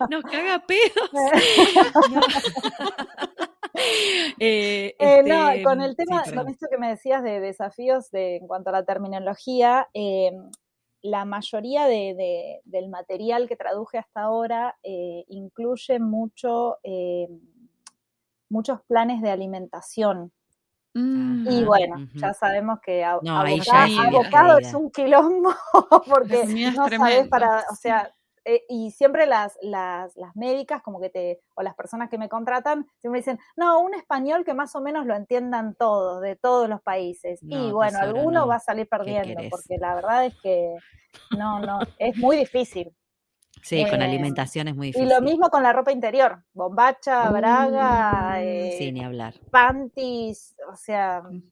Nos 0.09 0.21
caga 0.23 0.65
pedos. 0.65 1.09
Eh, 4.39 4.95
eh, 4.99 5.23
no, 5.25 5.49
con 5.63 5.81
el 5.81 5.95
tema, 5.95 6.23
con 6.23 6.49
esto 6.49 6.67
que 6.69 6.77
me 6.77 6.89
decías 6.89 7.23
de 7.23 7.39
desafíos 7.39 8.11
de, 8.11 8.37
en 8.37 8.47
cuanto 8.47 8.69
a 8.69 8.73
la 8.73 8.83
terminología, 8.83 9.87
eh, 9.93 10.31
la 11.01 11.25
mayoría 11.25 11.85
de, 11.85 12.61
del 12.65 12.89
material 12.89 13.47
que 13.47 13.55
traduje 13.55 13.97
hasta 13.97 14.21
ahora 14.21 14.77
eh, 14.83 15.25
incluye 15.29 15.99
mucho, 15.99 16.77
eh, 16.83 17.27
muchos 18.49 18.81
planes 18.83 19.21
de 19.21 19.29
alimentación. 19.29 20.31
y 20.93 21.63
bueno, 21.63 22.07
ya 22.15 22.33
sabemos 22.33 22.79
que 22.81 23.05
abocado, 23.05 24.57
es 24.57 24.73
un 24.73 24.91
quilombo 24.91 25.53
porque 26.09 26.45
no 26.75 26.89
sabes 26.89 27.27
para, 27.29 27.63
o 27.71 27.75
sea, 27.75 28.13
eh, 28.49 28.65
y 28.67 28.89
siempre 28.89 29.27
las, 29.27 29.59
las, 29.61 30.15
las, 30.17 30.35
médicas, 30.35 30.81
como 30.81 30.99
que 30.99 31.11
te, 31.11 31.39
o 31.55 31.61
las 31.61 31.75
personas 31.75 32.09
que 32.09 32.17
me 32.17 32.29
contratan, 32.29 32.87
siempre 32.99 33.19
dicen, 33.19 33.37
no, 33.55 33.79
un 33.79 33.93
español 33.93 34.43
que 34.43 34.55
más 34.55 34.75
o 34.75 34.81
menos 34.81 35.05
lo 35.05 35.15
entiendan 35.15 35.75
todos, 35.75 36.19
de 36.21 36.35
todos 36.35 36.67
los 36.67 36.81
países. 36.81 37.41
y 37.43 37.71
bueno, 37.71 37.99
alguno 37.99 38.47
va 38.47 38.55
a 38.55 38.59
salir 38.59 38.89
perdiendo, 38.89 39.39
porque 39.51 39.77
la 39.77 39.93
verdad 39.93 40.25
es 40.25 40.33
que 40.41 40.75
no, 41.37 41.59
no, 41.59 41.77
es 41.99 42.17
muy 42.17 42.37
difícil. 42.37 42.91
Sí, 43.61 43.85
con 43.87 44.01
eh, 44.01 44.05
alimentación 44.05 44.67
es 44.67 44.75
muy 44.75 44.87
difícil. 44.87 45.07
Y 45.07 45.13
lo 45.13 45.21
mismo 45.21 45.49
con 45.49 45.61
la 45.61 45.71
ropa 45.71 45.91
interior, 45.91 46.43
bombacha, 46.53 47.29
braga, 47.29 48.37
mm, 48.37 48.41
eh, 48.41 48.91
ni 48.91 49.03
hablar. 49.03 49.35
panties, 49.51 50.55
o 50.71 50.75
sea, 50.75 51.21
mm. 51.21 51.43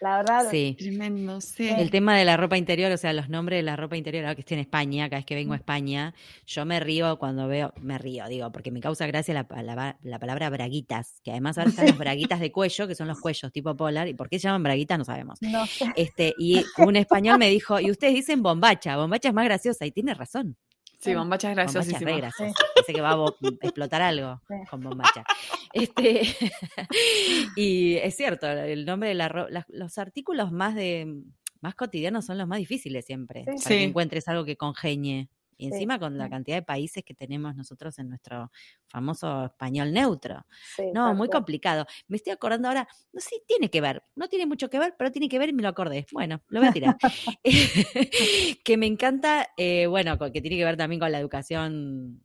La 0.00 0.18
verdad, 0.18 0.48
sí. 0.50 0.76
tremendo, 0.78 1.40
sí. 1.40 1.68
El 1.68 1.90
tema 1.90 2.16
de 2.16 2.24
la 2.24 2.36
ropa 2.36 2.56
interior, 2.56 2.92
o 2.92 2.96
sea, 2.96 3.12
los 3.12 3.28
nombres 3.28 3.58
de 3.58 3.62
la 3.62 3.76
ropa 3.76 3.96
interior, 3.96 4.24
ahora 4.24 4.34
que 4.34 4.42
estoy 4.42 4.56
en 4.56 4.60
España, 4.60 5.08
cada 5.08 5.18
vez 5.18 5.26
que 5.26 5.34
vengo 5.34 5.52
a 5.52 5.56
mm. 5.56 5.60
España, 5.60 6.14
yo 6.46 6.64
me 6.64 6.80
río 6.80 7.18
cuando 7.18 7.48
veo, 7.48 7.72
me 7.80 7.98
río, 7.98 8.26
digo, 8.28 8.52
porque 8.52 8.70
me 8.70 8.80
causa 8.80 9.06
gracia 9.06 9.34
la, 9.34 9.46
palabra 9.46 10.50
braguitas, 10.50 11.20
que 11.24 11.32
además 11.32 11.58
ahora 11.58 11.70
están 11.70 11.86
las 11.86 11.98
braguitas 11.98 12.40
de 12.40 12.52
cuello, 12.52 12.86
que 12.86 12.94
son 12.94 13.08
los 13.08 13.20
cuellos 13.20 13.52
tipo 13.52 13.76
polar, 13.76 14.08
y 14.08 14.14
por 14.14 14.28
qué 14.28 14.38
se 14.38 14.44
llaman 14.44 14.62
braguitas 14.62 14.98
no 14.98 15.04
sabemos. 15.04 15.38
No 15.48 15.64
Este, 15.96 16.34
y 16.38 16.62
un 16.76 16.96
español 16.96 17.38
me 17.38 17.48
dijo, 17.48 17.80
y 17.80 17.90
ustedes 17.90 18.14
dicen 18.14 18.42
bombacha, 18.42 18.96
bombacha 18.96 19.28
es 19.28 19.34
más 19.34 19.44
graciosa, 19.46 19.86
y 19.86 19.92
tiene 19.92 20.14
razón. 20.14 20.56
Sí, 20.98 21.14
bombacha 21.14 21.50
es 21.50 21.56
graciosa. 21.56 21.98
Bombacha 21.98 22.30
es 22.76 22.86
que 22.86 23.00
va 23.00 23.12
a 23.12 23.26
explotar 23.62 24.02
algo 24.02 24.40
con 24.70 24.80
bombacha. 24.80 25.24
Este, 25.72 26.22
y 27.56 27.96
es 27.96 28.16
cierto, 28.16 28.48
el 28.48 28.84
nombre 28.84 29.10
de 29.10 29.14
la, 29.14 29.66
los 29.68 29.98
artículos 29.98 30.50
más 30.50 30.74
de 30.74 31.22
más 31.60 31.74
cotidianos 31.74 32.24
son 32.24 32.38
los 32.38 32.46
más 32.46 32.58
difíciles 32.58 33.04
siempre. 33.04 33.44
Para 33.44 33.58
que 33.58 33.84
encuentres 33.84 34.28
algo 34.28 34.44
que 34.44 34.56
congeñe. 34.56 35.28
Y 35.58 35.66
encima 35.66 35.98
con 35.98 36.16
la 36.16 36.30
cantidad 36.30 36.56
de 36.56 36.62
países 36.62 37.04
que 37.04 37.14
tenemos 37.14 37.54
nosotros 37.56 37.98
en 37.98 38.08
nuestro 38.08 38.50
famoso 38.86 39.46
español 39.46 39.92
neutro. 39.92 40.46
no, 40.94 41.14
muy 41.14 41.28
complicado. 41.28 41.84
Me 42.06 42.16
estoy 42.16 42.32
acordando 42.32 42.68
ahora, 42.68 42.88
no 43.12 43.20
sé, 43.20 43.42
tiene 43.46 43.68
que 43.68 43.80
ver, 43.80 44.02
no 44.14 44.28
tiene 44.28 44.46
mucho 44.46 44.70
que 44.70 44.78
ver, 44.78 44.94
pero 44.96 45.10
tiene 45.10 45.28
que 45.28 45.38
ver 45.38 45.48
y 45.48 45.52
me 45.52 45.62
lo 45.62 45.68
acordé. 45.68 46.06
Bueno, 46.12 46.40
lo 46.48 46.60
voy 46.60 46.68
a 46.68 46.72
tirar. 46.72 46.96
que 48.64 48.76
me 48.76 48.86
encanta, 48.86 49.48
eh, 49.56 49.86
bueno, 49.88 50.16
que 50.18 50.40
tiene 50.40 50.56
que 50.56 50.64
ver 50.64 50.76
también 50.76 51.00
con 51.00 51.12
la 51.12 51.18
educación 51.18 52.22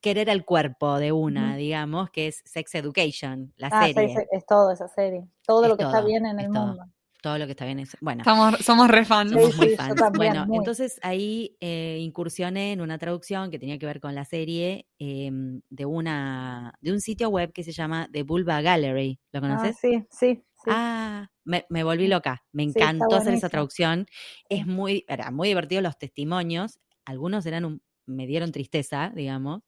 querer 0.00 0.28
el 0.28 0.44
cuerpo 0.44 0.98
de 0.98 1.12
una, 1.12 1.56
digamos, 1.56 2.10
que 2.10 2.28
es 2.28 2.42
Sex 2.44 2.74
Education, 2.74 3.52
la 3.56 3.68
ah, 3.68 3.86
serie. 3.86 4.26
es 4.30 4.46
todo 4.46 4.70
esa 4.72 4.88
serie. 4.88 5.28
Todo 5.46 5.68
lo 5.68 5.76
que 5.76 5.84
está 5.84 6.00
bien 6.02 6.26
en 6.26 6.40
el 6.40 6.50
mundo 6.50 6.76
todo 6.76 6.97
lo 7.22 7.46
que 7.46 7.52
está 7.52 7.64
bien. 7.64 7.84
Bueno, 8.00 8.22
Estamos, 8.22 8.58
somos 8.60 8.88
re 8.88 9.04
fans. 9.04 9.32
Somos 9.32 9.56
muy 9.56 9.70
fans. 9.70 10.00
bueno, 10.14 10.46
entonces 10.52 10.98
ahí 11.02 11.56
eh, 11.60 11.98
incursioné 12.00 12.72
en 12.72 12.80
una 12.80 12.98
traducción 12.98 13.50
que 13.50 13.58
tenía 13.58 13.78
que 13.78 13.86
ver 13.86 14.00
con 14.00 14.14
la 14.14 14.24
serie 14.24 14.86
em, 14.98 15.60
de 15.68 15.84
una 15.84 16.74
de 16.80 16.92
un 16.92 17.00
sitio 17.00 17.28
web 17.28 17.52
que 17.52 17.62
se 17.62 17.72
llama 17.72 18.08
The 18.12 18.22
Vulva 18.22 18.62
Gallery. 18.62 19.20
¿Lo 19.32 19.38
ah, 19.38 19.40
conoces? 19.40 19.76
sí, 19.80 20.04
sí. 20.10 20.42
Ah, 20.66 21.28
me, 21.44 21.64
volví 21.82 22.08
loca. 22.08 22.44
Me 22.52 22.62
encantó 22.62 23.16
hacer 23.16 23.34
esa 23.34 23.48
traducción. 23.48 24.06
Es 24.48 24.66
muy, 24.66 25.04
era 25.08 25.30
muy 25.30 25.48
divertido 25.48 25.80
los 25.80 25.96
testimonios. 25.96 26.78
Algunos 27.04 27.46
eran 27.46 27.64
un 27.64 27.82
me 28.08 28.26
dieron 28.26 28.50
tristeza, 28.50 29.12
digamos, 29.14 29.62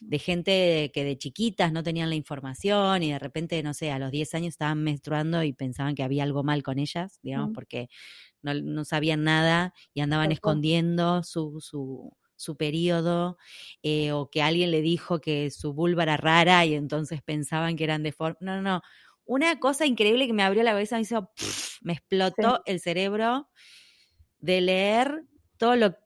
de 0.00 0.18
gente 0.18 0.90
que 0.94 1.04
de 1.04 1.18
chiquitas 1.18 1.72
no 1.72 1.82
tenían 1.82 2.10
la 2.10 2.14
información 2.14 3.02
y 3.02 3.10
de 3.10 3.18
repente, 3.18 3.62
no 3.62 3.74
sé, 3.74 3.90
a 3.90 3.98
los 3.98 4.10
10 4.10 4.34
años 4.34 4.48
estaban 4.48 4.82
menstruando 4.82 5.42
y 5.42 5.52
pensaban 5.52 5.94
que 5.94 6.02
había 6.02 6.22
algo 6.22 6.44
mal 6.44 6.62
con 6.62 6.78
ellas, 6.78 7.18
digamos, 7.22 7.50
porque 7.54 7.88
no, 8.42 8.84
sabían 8.84 9.24
nada 9.24 9.74
y 9.94 10.00
andaban 10.00 10.30
escondiendo 10.30 11.22
su, 11.22 11.60
su, 11.60 12.16
su 12.36 12.56
periodo, 12.56 13.38
eh, 13.82 14.12
o 14.12 14.30
que 14.30 14.42
alguien 14.42 14.70
le 14.70 14.82
dijo 14.82 15.20
que 15.20 15.50
su 15.50 15.72
vulva 15.72 16.04
era 16.04 16.16
rara 16.16 16.64
y 16.64 16.74
entonces 16.74 17.22
pensaban 17.22 17.76
que 17.76 17.84
eran 17.84 18.02
de 18.02 18.12
forma. 18.12 18.36
No, 18.40 18.56
no, 18.56 18.62
no. 18.62 18.82
Una 19.24 19.58
cosa 19.58 19.86
increíble 19.86 20.26
que 20.26 20.32
me 20.32 20.44
abrió 20.44 20.62
la 20.62 20.70
cabeza, 20.70 20.96
me 20.96 21.02
hizo, 21.02 21.30
me 21.80 21.94
explotó 21.94 22.62
el 22.64 22.78
cerebro 22.78 23.48
de 24.38 24.60
leer 24.60 25.24
todo 25.56 25.74
lo 25.74 25.96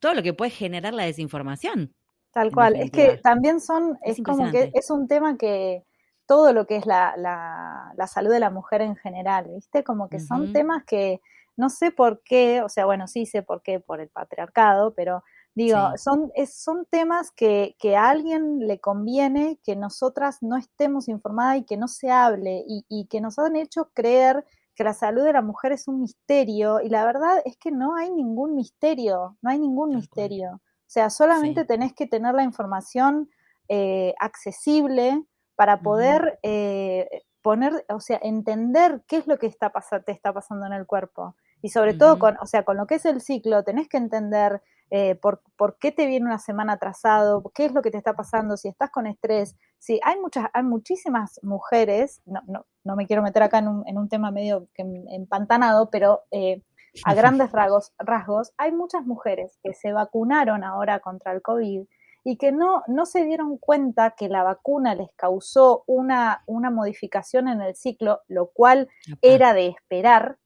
todo 0.00 0.14
lo 0.14 0.22
que 0.22 0.34
puede 0.34 0.50
generar 0.50 0.94
la 0.94 1.04
desinformación. 1.04 1.94
Tal 2.32 2.52
cual. 2.52 2.76
Es 2.76 2.90
que 2.90 3.18
también 3.18 3.60
son, 3.60 3.98
es, 4.02 4.22
como 4.22 4.50
que 4.50 4.70
es 4.74 4.90
un 4.90 5.08
tema 5.08 5.36
que 5.36 5.84
todo 6.26 6.52
lo 6.52 6.66
que 6.66 6.76
es 6.76 6.86
la, 6.86 7.14
la, 7.16 8.06
salud 8.06 8.30
de 8.30 8.38
la 8.40 8.50
mujer 8.50 8.82
en 8.82 8.96
general, 8.96 9.48
¿viste? 9.52 9.82
Como 9.82 10.08
que 10.08 10.20
son 10.20 10.52
temas 10.52 10.84
que 10.84 11.20
no 11.56 11.68
sé 11.68 11.90
por 11.90 12.22
qué, 12.22 12.62
o 12.62 12.68
sea, 12.68 12.86
bueno, 12.86 13.08
sí 13.08 13.26
sé 13.26 13.42
por 13.42 13.62
qué, 13.62 13.80
por 13.80 14.00
el 14.00 14.08
patriarcado, 14.08 14.94
pero 14.94 15.24
digo, 15.54 15.78
son, 15.96 16.30
son 16.46 16.86
temas 16.86 17.32
que, 17.32 17.76
que, 17.78 17.96
a 17.96 18.08
alguien 18.08 18.66
le 18.66 18.78
conviene 18.78 19.58
que 19.64 19.74
nosotras 19.74 20.38
no 20.40 20.56
estemos 20.56 21.08
informadas 21.08 21.58
y 21.58 21.64
que 21.64 21.76
no 21.76 21.88
se 21.88 22.10
hable 22.10 22.64
y, 22.66 22.86
y 22.88 23.06
que 23.06 23.20
nos 23.20 23.38
han 23.38 23.56
hecho 23.56 23.90
creer 23.92 24.46
que 24.74 24.84
la 24.84 24.94
salud 24.94 25.24
de 25.24 25.32
la 25.32 25.42
mujer 25.42 25.72
es 25.72 25.88
un 25.88 26.00
misterio 26.00 26.80
y 26.80 26.88
la 26.88 27.04
verdad 27.04 27.42
es 27.44 27.56
que 27.56 27.70
no 27.70 27.96
hay 27.96 28.10
ningún 28.10 28.54
misterio, 28.54 29.36
no 29.42 29.50
hay 29.50 29.58
ningún 29.58 29.94
misterio. 29.94 30.52
O 30.54 30.92
sea, 30.92 31.10
solamente 31.10 31.64
tenés 31.64 31.92
que 31.92 32.06
tener 32.06 32.34
la 32.34 32.42
información 32.42 33.30
eh, 33.68 34.14
accesible 34.18 35.24
para 35.54 35.80
poder 35.80 36.38
eh, 36.42 37.08
poner, 37.42 37.84
o 37.88 38.00
sea, 38.00 38.18
entender 38.22 39.02
qué 39.06 39.18
es 39.18 39.26
lo 39.26 39.38
que 39.38 39.46
está 39.46 39.72
te 40.04 40.12
está 40.12 40.32
pasando 40.32 40.66
en 40.66 40.72
el 40.72 40.86
cuerpo. 40.86 41.36
Y 41.62 41.68
sobre 41.68 41.94
todo, 41.94 42.18
con, 42.18 42.36
o 42.40 42.46
sea, 42.46 42.64
con 42.64 42.76
lo 42.76 42.86
que 42.86 42.96
es 42.96 43.04
el 43.04 43.20
ciclo, 43.20 43.62
tenés 43.62 43.88
que 43.88 43.98
entender 43.98 44.62
eh, 44.90 45.14
por, 45.14 45.42
por, 45.56 45.78
qué 45.78 45.92
te 45.92 46.06
viene 46.06 46.26
una 46.26 46.38
semana 46.38 46.72
atrasado, 46.74 47.42
qué 47.54 47.66
es 47.66 47.72
lo 47.72 47.82
que 47.82 47.90
te 47.90 47.98
está 47.98 48.14
pasando, 48.14 48.56
si 48.56 48.68
estás 48.68 48.90
con 48.90 49.06
estrés. 49.06 49.56
Sí, 49.78 50.00
hay 50.02 50.18
muchas, 50.18 50.46
hay 50.52 50.62
muchísimas 50.62 51.38
mujeres, 51.42 52.22
no, 52.24 52.40
no, 52.46 52.66
no 52.84 52.96
me 52.96 53.06
quiero 53.06 53.22
meter 53.22 53.42
acá 53.42 53.58
en 53.58 53.68
un, 53.68 53.88
en 53.88 53.98
un 53.98 54.08
tema 54.08 54.30
medio 54.30 54.68
que 54.74 54.84
empantanado, 55.10 55.90
pero 55.90 56.22
eh, 56.30 56.62
a 57.04 57.14
grandes 57.14 57.52
rasgos, 57.52 57.92
rasgos, 57.98 58.52
hay 58.56 58.72
muchas 58.72 59.04
mujeres 59.06 59.58
que 59.62 59.74
se 59.74 59.92
vacunaron 59.92 60.64
ahora 60.64 61.00
contra 61.00 61.32
el 61.32 61.42
COVID 61.42 61.84
y 62.24 62.36
que 62.36 62.52
no, 62.52 62.82
no 62.86 63.06
se 63.06 63.24
dieron 63.24 63.56
cuenta 63.56 64.10
que 64.10 64.28
la 64.28 64.42
vacuna 64.42 64.94
les 64.94 65.12
causó 65.14 65.84
una, 65.86 66.42
una 66.46 66.70
modificación 66.70 67.48
en 67.48 67.62
el 67.62 67.74
ciclo, 67.74 68.20
lo 68.28 68.50
cual 68.50 68.88
era 69.22 69.54
de 69.54 69.68
esperar, 69.68 70.36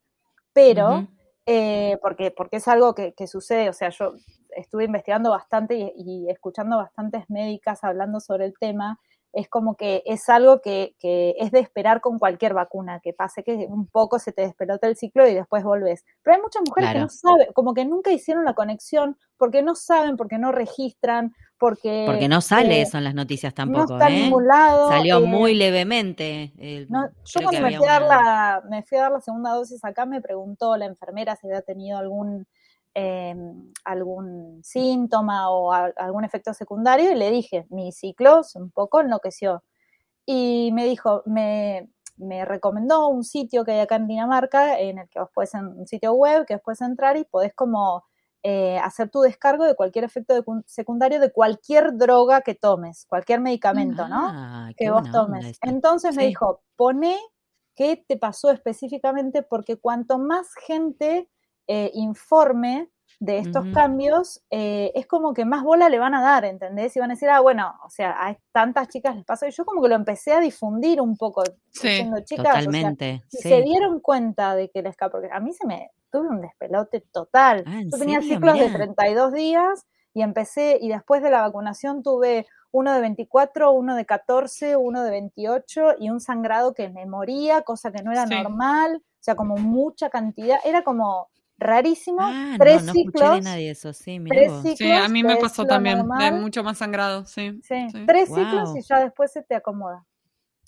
pero, 0.52 1.08
eh, 1.46 1.98
porque, 2.00 2.30
porque 2.30 2.58
es 2.58 2.68
algo 2.68 2.94
que, 2.94 3.12
sucede, 3.26 3.68
o 3.68 3.72
sea, 3.72 3.90
yo 3.90 4.14
estuve 4.56 4.84
investigando 4.84 5.30
bastante 5.30 5.92
y, 5.96 6.28
escuchando 6.30 6.76
bastantes 6.76 7.28
médicas 7.28 7.82
hablando 7.82 8.20
sobre 8.20 8.46
el 8.46 8.54
tema, 8.58 9.00
es 9.34 9.48
como 9.48 9.76
que 9.76 10.02
es 10.06 10.28
algo 10.28 10.60
que, 10.60 10.94
que, 10.98 11.34
es 11.38 11.50
de 11.50 11.60
esperar 11.60 12.00
con 12.00 12.18
cualquier 12.18 12.54
vacuna, 12.54 13.00
que 13.00 13.12
pase 13.12 13.42
que 13.42 13.66
un 13.68 13.86
poco 13.88 14.18
se 14.18 14.32
te 14.32 14.42
despelota 14.42 14.86
el 14.86 14.96
ciclo 14.96 15.28
y 15.28 15.34
después 15.34 15.64
volvés. 15.64 16.04
Pero 16.22 16.36
hay 16.36 16.42
muchas 16.42 16.62
mujeres 16.66 16.92
que 16.92 16.98
no 17.00 17.08
saben, 17.08 17.52
como 17.52 17.74
que 17.74 17.84
nunca 17.84 18.12
hicieron 18.12 18.44
la 18.44 18.54
conexión, 18.54 19.16
porque 19.36 19.62
no 19.62 19.74
saben, 19.74 20.16
porque 20.16 20.38
no 20.38 20.52
registran, 20.52 21.34
porque... 21.58 22.04
Porque 22.06 22.28
no 22.28 22.40
sale 22.40 22.78
eh, 22.78 22.82
eso 22.82 22.98
en 22.98 23.04
las 23.04 23.14
noticias 23.14 23.52
tampoco, 23.54 23.98
no 23.98 24.06
está 24.06 24.10
¿eh? 24.10 24.30
Salió 24.88 25.18
eh, 25.18 25.26
muy 25.26 25.54
levemente. 25.54 26.52
yo 26.56 27.40
cuando 27.42 27.60
me 27.60 27.76
fui, 27.76 27.86
a 27.86 28.00
dar 28.00 28.02
la, 28.02 28.62
me 28.70 28.82
fui 28.82 28.98
a 28.98 29.02
dar 29.02 29.12
la 29.12 29.20
segunda 29.20 29.50
dosis 29.50 29.84
acá, 29.84 30.06
me 30.06 30.20
preguntó 30.20 30.76
la 30.76 30.86
enfermera 30.86 31.36
si 31.36 31.46
había 31.46 31.62
tenido 31.62 31.98
algún 31.98 32.46
Em, 32.96 33.72
algún 33.84 34.62
síntoma 34.62 35.50
o 35.50 35.72
algún 35.72 36.24
efecto 36.24 36.54
secundario 36.54 37.10
y 37.10 37.16
le 37.16 37.32
dije, 37.32 37.66
mi 37.70 37.90
ciclo 37.90 38.42
un 38.54 38.70
poco 38.70 39.00
enloqueció. 39.00 39.64
Y 40.24 40.70
me 40.72 40.84
dijo, 40.84 41.24
me, 41.26 41.90
me, 42.16 42.44
recomendó 42.44 43.08
un 43.08 43.24
sitio 43.24 43.64
que 43.64 43.72
hay 43.72 43.80
acá 43.80 43.96
en 43.96 44.06
Dinamarca, 44.06 44.78
en 44.78 44.98
el 44.98 45.08
que 45.08 45.18
vos 45.18 45.28
puedes, 45.34 45.54
en 45.54 45.66
un 45.66 45.88
sitio 45.88 46.12
web, 46.12 46.46
que 46.46 46.58
puedes 46.58 46.82
entrar 46.82 47.16
y 47.16 47.24
podés 47.24 47.52
como 47.52 48.04
eh, 48.44 48.78
hacer 48.78 49.10
tu 49.10 49.22
descargo 49.22 49.64
de 49.64 49.74
cualquier 49.74 50.04
efecto 50.04 50.32
secundario 50.64 51.18
de 51.18 51.32
cualquier 51.32 51.96
droga 51.96 52.42
que 52.42 52.54
tomes, 52.54 53.06
cualquier 53.06 53.40
medicamento, 53.40 54.06
¿no? 54.06 54.28
Ah, 54.30 54.70
que 54.76 54.90
vos 54.92 55.10
tomes. 55.10 55.58
Entonces 55.62 56.14
me 56.14 56.26
dijo, 56.26 56.62
pone 56.76 57.18
qué 57.74 58.04
te 58.06 58.16
pasó 58.16 58.52
específicamente, 58.52 59.42
porque 59.42 59.78
cuanto 59.78 60.18
más 60.18 60.54
gente 60.64 61.28
eh, 61.66 61.90
informe 61.94 62.90
de 63.20 63.38
estos 63.38 63.64
cambios, 63.72 64.42
eh, 64.50 64.92
es 64.94 65.06
como 65.06 65.32
que 65.32 65.44
más 65.44 65.62
bola 65.62 65.88
le 65.88 65.98
van 65.98 66.14
a 66.14 66.20
dar, 66.20 66.44
¿entendés? 66.44 66.94
Y 66.94 67.00
van 67.00 67.10
a 67.10 67.14
decir, 67.14 67.30
ah, 67.30 67.40
bueno, 67.40 67.74
o 67.84 67.88
sea, 67.88 68.10
a 68.10 68.36
tantas 68.52 68.88
chicas 68.88 69.16
les 69.16 69.24
pasó. 69.24 69.46
Y 69.46 69.50
yo 69.50 69.64
como 69.64 69.80
que 69.82 69.88
lo 69.88 69.94
empecé 69.94 70.32
a 70.32 70.40
difundir 70.40 71.00
un 71.00 71.16
poco, 71.16 71.42
diciendo, 71.72 72.18
chicas, 72.24 72.46
totalmente, 72.46 73.22
si 73.28 73.38
se 73.38 73.62
dieron 73.62 74.00
cuenta 74.00 74.54
de 74.54 74.70
que 74.70 74.82
les 74.82 74.96
porque 74.96 75.28
a 75.32 75.40
mí 75.40 75.52
se 75.52 75.66
me, 75.66 75.90
tuve 76.10 76.28
un 76.28 76.40
despelote 76.40 77.00
total. 77.12 77.64
Ah, 77.66 77.80
yo 77.90 77.98
tenía 77.98 78.20
ciclos 78.20 78.58
de 78.58 78.68
32 78.68 79.32
días 79.32 79.86
y 80.12 80.22
empecé, 80.22 80.78
y 80.80 80.88
después 80.88 81.22
de 81.22 81.30
la 81.30 81.40
vacunación 81.40 82.02
tuve 82.02 82.46
uno 82.72 82.92
de 82.92 83.00
24, 83.00 83.72
uno 83.72 83.96
de 83.96 84.04
14, 84.04 84.76
uno 84.76 85.02
de 85.02 85.10
28 85.10 85.94
y 85.98 86.10
un 86.10 86.20
sangrado 86.20 86.74
que 86.74 86.88
me 86.88 87.06
moría, 87.06 87.62
cosa 87.62 87.90
que 87.90 88.02
no 88.02 88.12
era 88.12 88.26
normal, 88.26 88.96
o 88.96 89.22
sea, 89.24 89.36
como 89.36 89.56
mucha 89.56 90.10
cantidad, 90.10 90.58
era 90.64 90.82
como 90.82 91.28
rarísimo. 91.58 92.18
Ah, 92.20 92.56
tres 92.58 92.82
no, 92.82 92.86
no 92.86 92.92
ciclos. 92.92 93.34
de 93.34 93.40
nadie 93.40 93.70
eso, 93.70 93.92
sí, 93.92 94.20
Sí, 94.76 94.90
a 94.90 95.08
mí 95.08 95.22
me 95.22 95.36
pasó 95.36 95.64
también, 95.64 96.06
de 96.18 96.30
mucho 96.32 96.62
más 96.62 96.78
sangrado, 96.78 97.26
sí. 97.26 97.60
Sí, 97.62 97.86
tres 98.06 98.28
ciclos 98.28 98.76
y 98.76 98.82
ya 98.82 99.00
después 99.00 99.32
se 99.32 99.42
te 99.42 99.54
acomoda. 99.54 100.04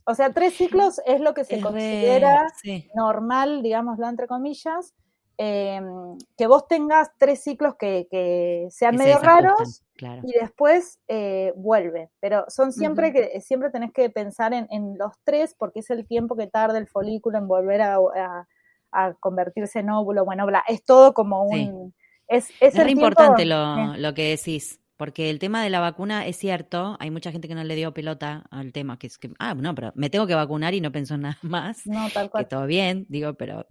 O 0.08 0.14
sea, 0.14 0.32
tres 0.32 0.54
ciclos 0.54 1.00
es 1.04 1.20
lo 1.20 1.34
que 1.34 1.44
se 1.44 1.60
considera 1.60 2.46
normal, 2.94 3.62
digámoslo 3.62 4.08
entre 4.08 4.28
comillas, 4.28 4.94
em, 5.36 6.16
que 6.36 6.46
vos 6.46 6.68
tengas 6.68 7.10
tres 7.18 7.42
ciclos 7.42 7.74
que, 7.76 8.06
que 8.08 8.68
sean 8.70 8.96
medio 8.96 9.18
raros 9.18 9.82
y 10.22 10.32
después 10.38 11.00
eh, 11.08 11.52
vuelve. 11.56 12.08
Pero 12.20 12.44
son 12.48 12.72
siempre 12.72 13.12
que 13.12 13.40
siempre 13.40 13.70
tenés 13.70 13.92
que 13.92 14.08
pensar 14.08 14.54
en, 14.54 14.68
en, 14.70 14.96
los 14.96 15.12
tres 15.24 15.56
porque 15.58 15.80
es 15.80 15.90
el 15.90 16.06
tiempo 16.06 16.36
que 16.36 16.46
tarda 16.46 16.78
el 16.78 16.86
folículo 16.86 17.38
en 17.38 17.48
volver 17.48 17.82
a 17.82 17.96
a 17.96 18.46
convertirse 19.20 19.80
en 19.80 19.90
óvulo, 19.90 20.24
bueno, 20.24 20.46
bla, 20.46 20.64
es 20.66 20.84
todo 20.84 21.14
como 21.14 21.44
un... 21.44 21.94
Es, 22.28 22.50
es, 22.60 22.74
importante 22.88 23.44
lo, 23.44 24.12
que 24.14 24.30
decís, 24.30 24.80
porque 24.96 25.30
el 25.30 25.38
tema 25.38 25.62
de 25.62 25.70
la 25.70 25.78
vacuna 25.78 26.26
es 26.26 26.36
cierto, 26.36 26.96
hay 26.98 27.10
mucha 27.10 27.30
gente 27.30 27.46
que 27.46 27.54
no 27.54 27.62
le 27.62 27.76
dio 27.76 27.94
pelota 27.94 28.46
al 28.50 28.72
tema, 28.72 28.98
que 28.98 29.06
es 29.06 29.16
que, 29.16 29.30
ah, 29.38 29.54
no, 29.54 29.74
pero 29.76 29.92
me 29.94 30.10
tengo 30.10 30.26
que 30.26 30.34
vacunar 30.34 30.74
y 30.74 30.80
no 30.80 30.90
pensó 30.90 31.14
en 31.14 31.22
nada 31.22 31.38
más. 31.42 31.86
No, 31.86 32.08
tal 32.10 32.30
cual. 32.30 32.44
Que 32.44 32.48
todo 32.48 32.66
bien, 32.66 33.06
digo, 33.08 33.34
pero 33.34 33.66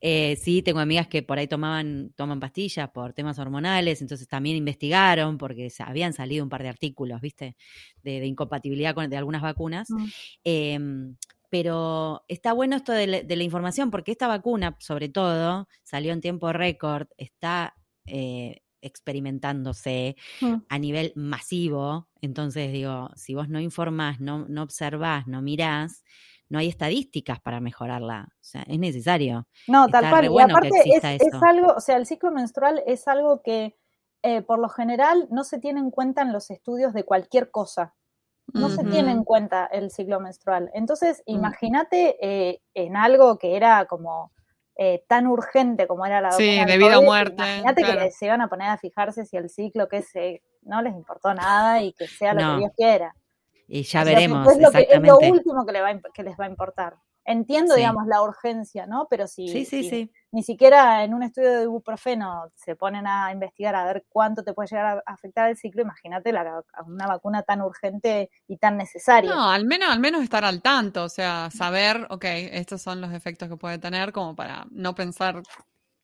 eh, 0.00 0.36
sí, 0.40 0.62
tengo 0.62 0.80
amigas 0.80 1.08
que 1.08 1.22
por 1.22 1.38
ahí 1.38 1.46
tomaban, 1.46 2.12
toman 2.16 2.40
pastillas 2.40 2.88
por 2.90 3.12
temas 3.12 3.38
hormonales, 3.38 4.00
entonces 4.00 4.26
también 4.28 4.56
investigaron 4.56 5.38
porque 5.38 5.70
habían 5.80 6.12
salido 6.12 6.44
un 6.44 6.50
par 6.50 6.62
de 6.62 6.68
artículos, 6.68 7.20
¿viste? 7.20 7.56
De, 8.02 8.24
incompatibilidad 8.24 8.94
con, 8.94 9.10
de 9.10 9.16
algunas 9.16 9.42
vacunas. 9.42 9.90
Mm. 9.90 10.06
Em, 10.44 11.16
pero 11.50 12.24
está 12.28 12.52
bueno 12.52 12.76
esto 12.76 12.92
de 12.92 13.06
la, 13.06 13.42
información 13.42 13.90
porque 13.90 14.12
esta 14.12 14.28
vacuna, 14.28 14.76
sobre 14.78 15.08
todo, 15.08 15.68
salió 15.82 16.12
en 16.12 16.20
tiempo 16.20 16.52
récord, 16.52 17.08
está 17.18 17.74
eh, 18.06 18.62
experimentándose 18.80 20.16
mm. 20.40 20.54
a 20.68 20.78
nivel 20.78 21.12
masivo. 21.16 22.08
Entonces, 22.22 22.72
digo, 22.72 23.10
si 23.16 23.34
vos 23.34 23.48
no 23.48 23.60
informás, 23.60 24.20
no, 24.20 24.46
no 24.48 24.62
observás, 24.62 25.26
no 25.26 25.42
mirás, 25.42 26.04
no 26.48 26.58
hay 26.58 26.68
estadísticas 26.68 27.40
para 27.40 27.60
mejorarla. 27.60 28.28
O 28.30 28.42
sea, 28.44 28.62
es 28.62 28.78
necesario. 28.78 29.46
No, 29.66 29.88
tal 29.88 30.08
cual. 30.08 30.30
y 30.32 30.40
aparte 30.40 30.70
es, 30.84 31.04
es, 31.04 31.42
algo, 31.42 31.74
o 31.76 31.80
sea, 31.80 31.96
el 31.96 32.06
ciclo 32.06 32.30
menstrual 32.30 32.82
es 32.86 33.08
algo 33.08 33.42
que 33.42 33.76
eh, 34.22 34.42
por 34.42 34.58
lo 34.58 34.68
general 34.68 35.28
no 35.30 35.44
se 35.44 35.58
tiene 35.58 35.80
en 35.80 35.90
cuenta 35.90 36.22
en 36.22 36.32
los 36.32 36.50
estudios 36.50 36.92
de 36.92 37.04
cualquier 37.04 37.50
cosa. 37.50 37.94
No 38.54 38.70
se 38.70 38.84
tiene 38.84 39.12
en 39.12 39.24
cuenta 39.24 39.66
el 39.66 39.90
ciclo 39.90 40.20
menstrual. 40.20 40.70
Entonces, 40.74 41.22
mm. 41.26 41.34
imagínate 41.34 42.16
eh, 42.20 42.60
en 42.74 42.96
algo 42.96 43.38
que 43.38 43.56
era 43.56 43.84
como 43.86 44.32
eh, 44.76 45.04
tan 45.08 45.26
urgente 45.26 45.86
como 45.86 46.06
era 46.06 46.20
la 46.20 46.32
Sí, 46.32 46.64
de 46.64 46.78
vida 46.78 46.98
o 46.98 47.02
muerte. 47.02 47.34
Imagínate 47.34 47.82
que 47.84 48.10
se 48.10 48.26
iban 48.26 48.40
a 48.40 48.48
poner 48.48 48.68
a 48.68 48.78
fijarse 48.78 49.26
si 49.26 49.36
el 49.36 49.50
ciclo 49.50 49.88
que 49.88 50.02
se 50.02 50.42
no 50.62 50.82
les 50.82 50.94
importó 50.94 51.34
nada 51.34 51.82
y 51.82 51.92
que 51.92 52.06
sea 52.06 52.34
lo 52.34 52.40
que 52.40 52.58
Dios 52.58 52.72
quiera. 52.76 53.14
Y 53.68 53.82
ya 53.82 54.04
veremos. 54.04 54.48
Es 54.48 54.58
lo, 54.58 54.68
exactamente. 54.68 54.96
es 54.96 55.02
lo 55.02 55.18
último 55.32 55.66
que, 55.66 56.00
que 56.12 56.22
les 56.22 56.38
va 56.38 56.44
a 56.46 56.48
importar. 56.48 56.96
Entiendo, 57.24 57.74
digamos, 57.74 58.06
la 58.06 58.22
urgencia, 58.22 58.86
¿no? 58.86 59.06
Pero 59.10 59.26
si, 59.26 59.46
ni 60.32 60.42
siquiera 60.42 61.04
en 61.04 61.14
un 61.14 61.22
estudio 61.22 61.58
de 61.58 61.62
ibuprofeno 61.64 62.50
se 62.54 62.76
ponen 62.76 63.06
a 63.06 63.30
investigar 63.32 63.74
a 63.74 63.84
ver 63.84 64.04
cuánto 64.08 64.42
te 64.42 64.54
puede 64.54 64.68
llegar 64.68 65.02
a 65.04 65.12
afectar 65.12 65.48
el 65.48 65.56
ciclo, 65.56 65.82
imagínate 65.82 66.32
una 66.86 67.06
vacuna 67.06 67.42
tan 67.42 67.60
urgente 67.60 68.30
y 68.48 68.56
tan 68.56 68.76
necesaria. 68.76 69.34
No, 69.34 69.50
al 69.50 69.64
menos, 69.64 69.90
al 69.90 70.00
menos 70.00 70.22
estar 70.22 70.44
al 70.44 70.62
tanto, 70.62 71.04
o 71.04 71.08
sea, 71.08 71.50
saber, 71.50 72.06
ok, 72.10 72.24
estos 72.24 72.80
son 72.80 73.00
los 73.00 73.12
efectos 73.12 73.48
que 73.48 73.56
puede 73.56 73.78
tener, 73.78 74.12
como 74.12 74.34
para 74.34 74.66
no 74.70 74.94
pensar 74.94 75.42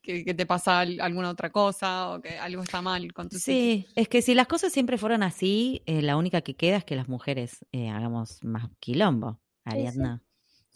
que, 0.02 0.34
te 0.34 0.46
pasa 0.46 0.80
alguna 0.80 1.30
otra 1.30 1.50
cosa 1.50 2.10
o 2.10 2.20
que 2.20 2.38
algo 2.38 2.62
está 2.62 2.82
mal 2.82 3.12
con 3.12 3.28
tu 3.28 3.38
Sí, 3.38 3.86
es 3.96 4.08
que 4.08 4.22
si 4.22 4.34
las 4.34 4.46
cosas 4.46 4.72
siempre 4.72 4.98
fueron 4.98 5.22
así, 5.22 5.82
eh, 5.86 6.02
la 6.02 6.16
única 6.16 6.42
que 6.42 6.54
queda 6.54 6.76
es 6.76 6.84
que 6.84 6.94
las 6.94 7.08
mujeres 7.08 7.64
eh, 7.72 7.88
hagamos 7.88 8.42
más 8.44 8.68
quilombo, 8.78 9.40
Ariadna. 9.64 10.22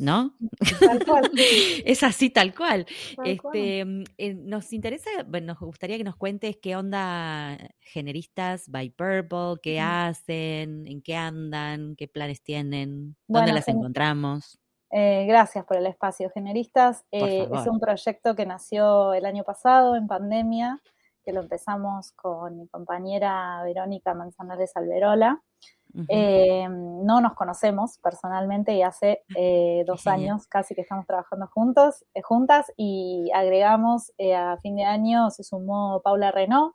¿No? 0.00 0.34
es 1.84 2.02
así 2.02 2.30
tal 2.30 2.54
cual. 2.54 2.86
este, 3.24 3.84
mm, 3.84 4.04
eh, 4.18 4.34
Nos 4.34 4.72
interesa, 4.72 5.10
nos 5.42 5.58
gustaría 5.60 5.98
que 5.98 6.04
nos 6.04 6.16
cuentes 6.16 6.56
qué 6.60 6.74
onda 6.74 7.56
generistas 7.80 8.68
by 8.68 8.90
Purple, 8.90 9.60
qué 9.62 9.80
hacen, 9.80 10.86
en 10.86 11.02
qué 11.02 11.16
andan, 11.16 11.94
qué 11.96 12.08
planes 12.08 12.42
tienen, 12.42 13.16
dónde 13.28 13.52
las 13.52 13.68
encontramos. 13.68 14.58
Eh, 14.90 15.26
gracias 15.26 15.64
por 15.66 15.76
el 15.76 15.86
espacio. 15.86 16.30
Generistas 16.30 17.04
eh, 17.12 17.48
es 17.52 17.66
un 17.66 17.78
proyecto 17.78 18.34
que 18.34 18.46
nació 18.46 19.14
el 19.14 19.24
año 19.24 19.44
pasado 19.44 19.94
en 19.94 20.08
pandemia, 20.08 20.80
que 21.24 21.32
lo 21.32 21.40
empezamos 21.40 22.12
con 22.12 22.56
mi 22.58 22.66
compañera 22.68 23.62
Verónica 23.62 24.14
Manzanares 24.14 24.76
Alberola. 24.76 25.42
Eh, 26.08 26.68
no 26.68 27.20
nos 27.20 27.34
conocemos 27.34 27.98
personalmente 27.98 28.74
y 28.74 28.82
hace 28.82 29.24
eh, 29.36 29.82
dos 29.86 30.06
años 30.06 30.46
casi 30.46 30.74
que 30.74 30.82
estamos 30.82 31.06
trabajando 31.06 31.48
juntos, 31.48 32.04
eh, 32.14 32.22
juntas 32.22 32.72
y 32.76 33.30
agregamos 33.34 34.12
a 34.36 34.56
fin 34.58 34.76
de 34.76 34.84
año 34.84 35.30
se 35.30 35.42
sumó 35.42 36.00
Paula 36.02 36.30
Renault, 36.30 36.74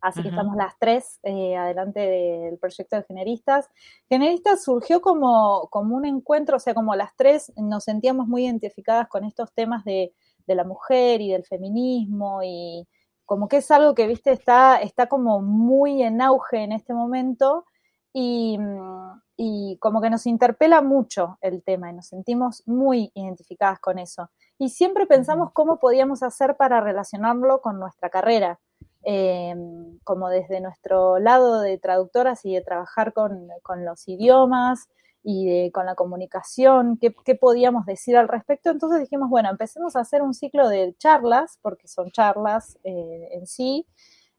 así 0.00 0.22
que 0.22 0.28
estamos 0.28 0.56
las 0.56 0.78
tres 0.78 1.20
adelante 1.24 2.00
del 2.00 2.58
proyecto 2.58 2.96
de 2.96 3.04
Generistas. 3.04 3.68
Generistas 4.08 4.64
surgió 4.64 5.00
como, 5.00 5.68
como 5.70 5.96
un 5.96 6.04
encuentro, 6.04 6.56
o 6.56 6.60
sea, 6.60 6.74
como 6.74 6.94
las 6.94 7.14
tres 7.16 7.52
nos 7.56 7.84
sentíamos 7.84 8.26
muy 8.26 8.46
identificadas 8.46 9.08
con 9.08 9.24
estos 9.24 9.52
temas 9.52 9.84
de, 9.84 10.12
de 10.46 10.54
la 10.54 10.64
mujer 10.64 11.20
y 11.20 11.30
del 11.30 11.44
feminismo 11.44 12.40
y 12.42 12.86
como 13.24 13.48
que 13.48 13.58
es 13.58 13.70
algo 13.70 13.94
que, 13.94 14.06
viste, 14.06 14.30
está, 14.30 14.80
está 14.80 15.08
como 15.08 15.42
muy 15.42 16.02
en 16.02 16.22
auge 16.22 16.62
en 16.62 16.72
este 16.72 16.94
momento 16.94 17.64
Mm, 18.18 19.20
y, 19.36 19.76
como 19.78 20.00
que 20.00 20.08
nos 20.08 20.26
interpela 20.26 20.80
mucho 20.80 21.36
el 21.42 21.62
tema 21.62 21.90
y 21.90 21.92
nos 21.92 22.06
sentimos 22.06 22.62
muy 22.66 23.10
identificadas 23.14 23.78
con 23.78 23.98
eso. 23.98 24.30
Y 24.58 24.70
siempre 24.70 25.06
pensamos 25.06 25.50
cómo 25.52 25.78
podíamos 25.78 26.22
hacer 26.22 26.56
para 26.56 26.80
relacionarlo 26.80 27.60
con 27.60 27.78
nuestra 27.78 28.08
carrera, 28.08 28.58
em, 29.02 29.98
como 30.04 30.30
desde 30.30 30.60
nuestro 30.62 31.18
lado 31.18 31.60
de 31.60 31.78
traductoras 31.78 32.44
y 32.46 32.54
de 32.54 32.62
trabajar 32.62 33.12
con, 33.12 33.48
los 33.84 34.08
idiomas 34.08 34.88
y 35.22 35.70
con 35.72 35.84
la 35.86 35.94
comunicación, 35.94 36.96
qué, 36.98 37.14
qué, 37.24 37.34
podíamos 37.34 37.84
decir 37.84 38.16
al 38.16 38.28
respecto. 38.28 38.70
Entonces 38.70 39.00
dijimos, 39.00 39.28
bueno, 39.28 39.50
empecemos 39.50 39.94
a 39.96 40.00
hacer 40.00 40.22
un 40.22 40.32
ciclo 40.32 40.68
de 40.68 40.94
charlas, 40.98 41.58
porque 41.62 41.88
son 41.88 42.10
charlas 42.12 42.78
eh, 42.84 43.28
en 43.32 43.46
sí, 43.46 43.86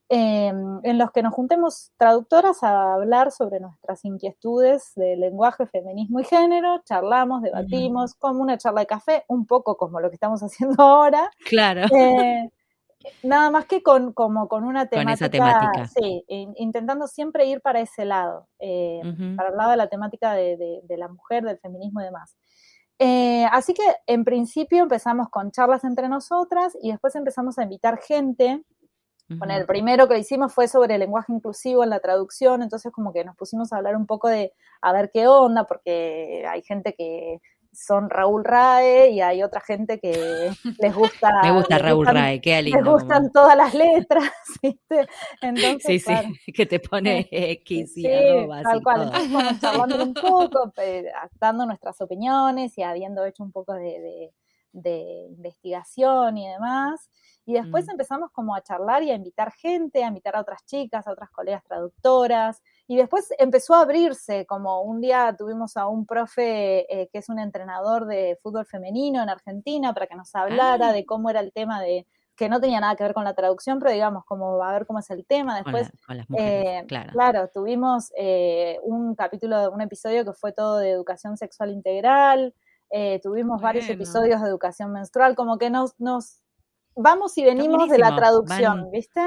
Em, 0.10 0.80
en 0.84 0.98
los 0.98 1.12
que 1.12 1.22
nos 1.22 1.34
juntemos 1.34 1.92
traductoras 1.98 2.64
a 2.64 2.94
hablar 2.94 3.30
sobre 3.32 3.60
nuestras 3.60 4.06
inquietudes 4.06 4.94
de 4.96 5.18
lenguaje, 5.18 5.68
feminismo 5.68 6.22
y 6.22 6.24
género, 6.24 6.82
charlamos, 6.86 7.42
debatimos, 7.42 8.16
como 8.16 8.42
una 8.42 8.58
charla 8.58 8.82
de 8.82 8.88
café, 8.88 9.26
un 9.28 9.46
poco 9.46 9.76
como 9.76 10.00
lo 10.00 10.10
que 10.10 10.16
estamos 10.16 10.42
haciendo 10.44 10.82
ahora. 10.82 11.30
Claro. 11.46 11.88
Eh, 11.94 12.50
nada 13.22 13.52
más 13.52 13.66
que 13.66 13.84
con, 13.84 14.14
como 14.14 14.48
con 14.48 14.64
una 14.64 14.86
temática. 14.86 15.88
Sí, 15.88 16.24
intentando 16.56 17.08
siempre 17.08 17.46
ir 17.46 17.60
para 17.60 17.82
ese 17.82 18.06
lado, 18.06 18.48
eh, 18.60 19.02
para 19.36 19.50
el 19.50 19.58
lado 19.58 19.72
de 19.72 19.78
la 19.78 19.88
temática 19.88 20.34
de, 20.34 20.84
la 20.88 21.10
mujer, 21.10 21.44
del 21.44 21.60
feminismo 21.60 22.00
y 22.00 22.06
demás. 22.06 22.38
Eh, 23.00 23.46
así 23.52 23.74
que 23.74 23.84
en 24.08 24.24
principio 24.24 24.82
empezamos 24.82 25.30
con 25.30 25.52
charlas 25.52 25.84
entre 25.84 26.08
nosotras 26.08 26.76
y 26.82 26.92
después 26.92 27.14
empezamos 27.16 27.60
a 27.60 27.64
invitar 27.64 28.00
gente 28.00 28.64
bueno, 29.30 29.56
el 29.56 29.66
primero 29.66 30.08
que 30.08 30.18
hicimos 30.18 30.54
fue 30.54 30.68
sobre 30.68 30.96
el 30.96 31.02
lenguaje 31.02 31.34
inclusivo 31.34 31.84
en 31.84 31.90
la 31.90 32.00
traducción, 32.00 32.62
entonces 32.62 32.92
como 32.92 33.12
que 33.12 33.26
nos 33.26 33.36
pusimos 33.36 33.74
a 33.74 33.78
hablar 33.78 33.96
un 33.96 34.06
poco 34.06 34.30
de 34.30 34.54
a 34.82 34.94
ver 34.94 35.12
qué 35.14 35.28
onda, 35.28 35.66
porque 35.66 36.46
hay 36.48 36.62
gente 36.62 36.94
que 36.94 37.42
son 37.78 38.10
Raúl 38.10 38.44
Rae 38.44 39.12
y 39.12 39.22
hay 39.22 39.44
otra 39.44 39.62
gente 39.62 40.00
que 40.00 40.12
les 40.80 40.96
gusta. 40.96 41.42
Me 41.44 41.52
gusta 41.52 41.78
Raúl 41.78 42.08
Rae, 42.08 42.42
qué 42.42 42.62
lindo. 42.62 42.80
Les 42.80 42.88
gustan 42.88 43.32
todas 43.32 43.56
las 43.56 43.74
letras, 43.74 44.32
¿viste? 44.62 45.08
Entonces, 45.42 46.04
sí, 46.04 46.16
sí, 46.46 46.52
que 46.54 46.66
te 46.66 46.80
pone 46.80 47.28
X 47.30 47.98
y 47.98 48.04
sí, 48.04 48.10
Tal 48.64 48.82
cual, 48.82 49.12
entonces 49.14 49.60
charlando 49.60 50.04
un 50.04 50.14
poco, 50.14 50.74
dando 51.40 51.66
nuestras 51.66 52.00
opiniones 52.02 52.78
y 52.78 52.84
habiendo 52.84 53.26
hecho 53.26 53.44
un 53.44 53.52
poco 53.52 53.74
de, 53.74 53.82
de 53.82 54.34
investigación 54.86 56.38
y 56.38 56.48
demás. 56.48 57.10
Y 57.46 57.54
después 57.54 57.88
mm. 57.88 57.92
empezamos 57.92 58.32
como 58.32 58.56
a 58.56 58.62
charlar 58.62 59.04
y 59.04 59.12
a 59.12 59.16
invitar 59.16 59.54
gente, 59.54 60.04
a 60.04 60.08
invitar 60.08 60.36
a 60.36 60.42
otras 60.42 60.66
chicas, 60.66 61.08
a 61.08 61.12
otras 61.12 61.30
colegas 61.30 61.64
traductoras. 61.64 62.62
Y 62.88 62.98
después 62.98 63.30
empezó 63.40 63.74
a 63.76 63.82
abrirse, 63.82 64.46
como 64.46 64.82
un 64.82 65.00
día 65.00 65.34
tuvimos 65.38 65.78
a 65.78 65.88
un 65.88 66.06
profe 66.06 66.86
eh, 66.94 67.10
que 67.12 67.20
es 67.20 67.30
un 67.30 67.40
entrenador 67.40 68.06
de 68.06 68.38
fútbol 68.44 68.66
femenino 68.66 69.24
en 69.24 69.30
Argentina 69.30 69.94
para 69.94 70.08
que 70.08 70.16
nos 70.16 70.36
hablara 70.36 70.90
ah. 70.90 70.94
de 70.94 71.06
cómo 71.06 71.30
era 71.30 71.40
el 71.40 71.54
tema 71.54 71.82
de 71.82 72.06
que 72.38 72.50
no 72.50 72.62
tenía 72.62 72.80
nada 72.80 72.96
que 72.96 73.04
ver 73.04 73.16
con 73.16 73.24
la 73.24 73.34
traducción, 73.34 73.80
pero 73.80 73.92
digamos, 73.92 74.24
como 74.24 74.62
a 74.64 74.72
ver 74.72 74.86
cómo 74.86 75.00
es 75.00 75.10
el 75.10 75.26
tema. 75.26 75.56
Después, 75.56 75.92
eh, 76.38 76.86
claro. 76.88 77.50
tuvimos 77.52 78.14
eh, 78.16 78.78
un 78.84 79.16
capítulo, 79.16 79.72
un 79.72 79.82
episodio 79.82 80.24
que 80.24 80.34
fue 80.34 80.52
todo 80.52 80.78
de 80.78 80.92
educación 80.92 81.36
sexual 81.36 81.72
integral. 81.72 82.54
Tuvimos 83.22 83.62
varios 83.62 83.90
episodios 83.90 84.42
de 84.42 84.48
educación 84.48 84.92
menstrual, 84.92 85.36
como 85.36 85.58
que 85.58 85.70
nos, 85.70 86.00
nos 86.00 86.42
vamos 86.96 87.38
y 87.38 87.44
venimos 87.44 87.90
de 87.90 87.98
la 87.98 88.16
traducción, 88.16 88.90
¿viste? 88.92 89.22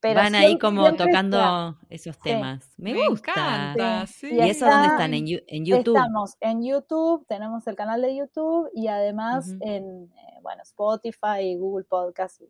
Pero 0.00 0.20
van 0.20 0.34
ahí 0.34 0.58
como 0.58 0.94
tocando 0.94 1.78
esos 1.88 2.18
temas. 2.18 2.70
Me, 2.76 3.08
gusta. 3.08 3.74
¿Y 4.22 4.40
eso 4.40 4.66
dónde 4.66 4.88
están? 4.88 5.14
¿En, 5.14 5.26
YouTube? 5.64 5.96
Estamos 5.96 6.36
en 6.40 6.62
YouTube, 6.62 7.26
tenemos 7.26 7.66
el 7.66 7.76
canal 7.76 8.02
de 8.02 8.16
YouTube 8.16 8.68
y 8.74 8.88
además 8.88 9.50
en 9.60 10.04
eh, 10.04 10.38
bueno, 10.42 10.62
Spotify 10.62 11.40
y 11.40 11.56
Google 11.56 11.84
Podcast. 11.84 12.42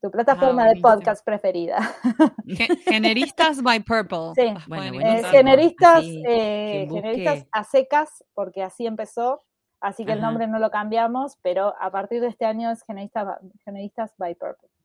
Tu 0.00 0.10
plataforma 0.10 0.66
de 0.66 0.80
podcast 0.80 1.22
preferida. 1.22 1.78
Generistas 2.86 3.62
by 3.62 3.80
Purple. 3.80 4.32
Sí, 4.34 4.54
bueno, 4.66 4.98
eh, 4.98 5.22
generistas, 5.24 6.02
eh, 6.02 6.86
generistas 6.88 7.46
a 7.52 7.64
secas, 7.64 8.24
porque 8.32 8.62
así 8.62 8.86
empezó 8.86 9.42
Así 9.80 10.04
que 10.04 10.12
el 10.12 10.20
nombre 10.20 10.46
no 10.46 10.58
lo 10.58 10.70
cambiamos, 10.70 11.38
pero 11.42 11.74
a 11.80 11.90
partir 11.90 12.20
de 12.20 12.28
este 12.28 12.44
año 12.44 12.70
es 12.70 12.84
Generistas, 12.84 14.14
by 14.18 14.34
Purpose. 14.34 14.80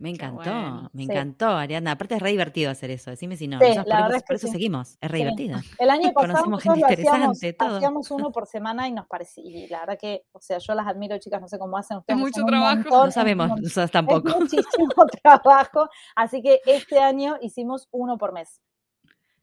Me 0.00 0.10
encantó, 0.10 0.88
me 0.92 1.02
encantó, 1.04 1.48
Ariana. 1.48 1.92
Aparte 1.92 2.14
es 2.14 2.22
re 2.22 2.30
divertido 2.30 2.70
hacer 2.70 2.90
eso. 2.92 3.10
Decime 3.10 3.36
si 3.36 3.48
no. 3.48 3.58
por, 3.58 4.36
eso, 4.36 4.46
seguimos. 4.46 4.96
Es 5.00 5.10
re 5.10 5.18
divertido. 5.18 5.58
El 5.76 5.90
año 5.90 6.12
pasado 6.14 6.54
hacíamos, 6.54 7.40
hacíamos, 7.58 8.10
uno 8.12 8.30
por 8.30 8.46
semana 8.46 8.86
y 8.86 8.92
nos 8.92 9.08
parecía. 9.08 9.44
Y 9.44 9.66
la 9.66 9.80
verdad 9.80 9.98
que, 10.00 10.24
o 10.30 10.40
sea, 10.40 10.58
yo 10.58 10.74
las 10.74 10.86
admiro, 10.86 11.18
chicas, 11.18 11.40
no 11.40 11.48
sé 11.48 11.58
cómo 11.58 11.76
hacen 11.76 11.96
ustedes. 11.96 12.16
Es 12.16 12.24
mucho 12.24 12.44
trabajo. 12.44 13.06
no 13.06 13.10
sabemos, 13.10 13.48
nosotros 13.60 13.90
tampoco. 13.90 14.28
Es 14.28 14.36
muchísimo 14.36 14.94
trabajo. 15.22 15.88
Así 16.14 16.42
que 16.42 16.60
este 16.64 17.00
año 17.00 17.36
hicimos 17.40 17.88
uno 17.90 18.18
por 18.18 18.32
mes. 18.32 18.60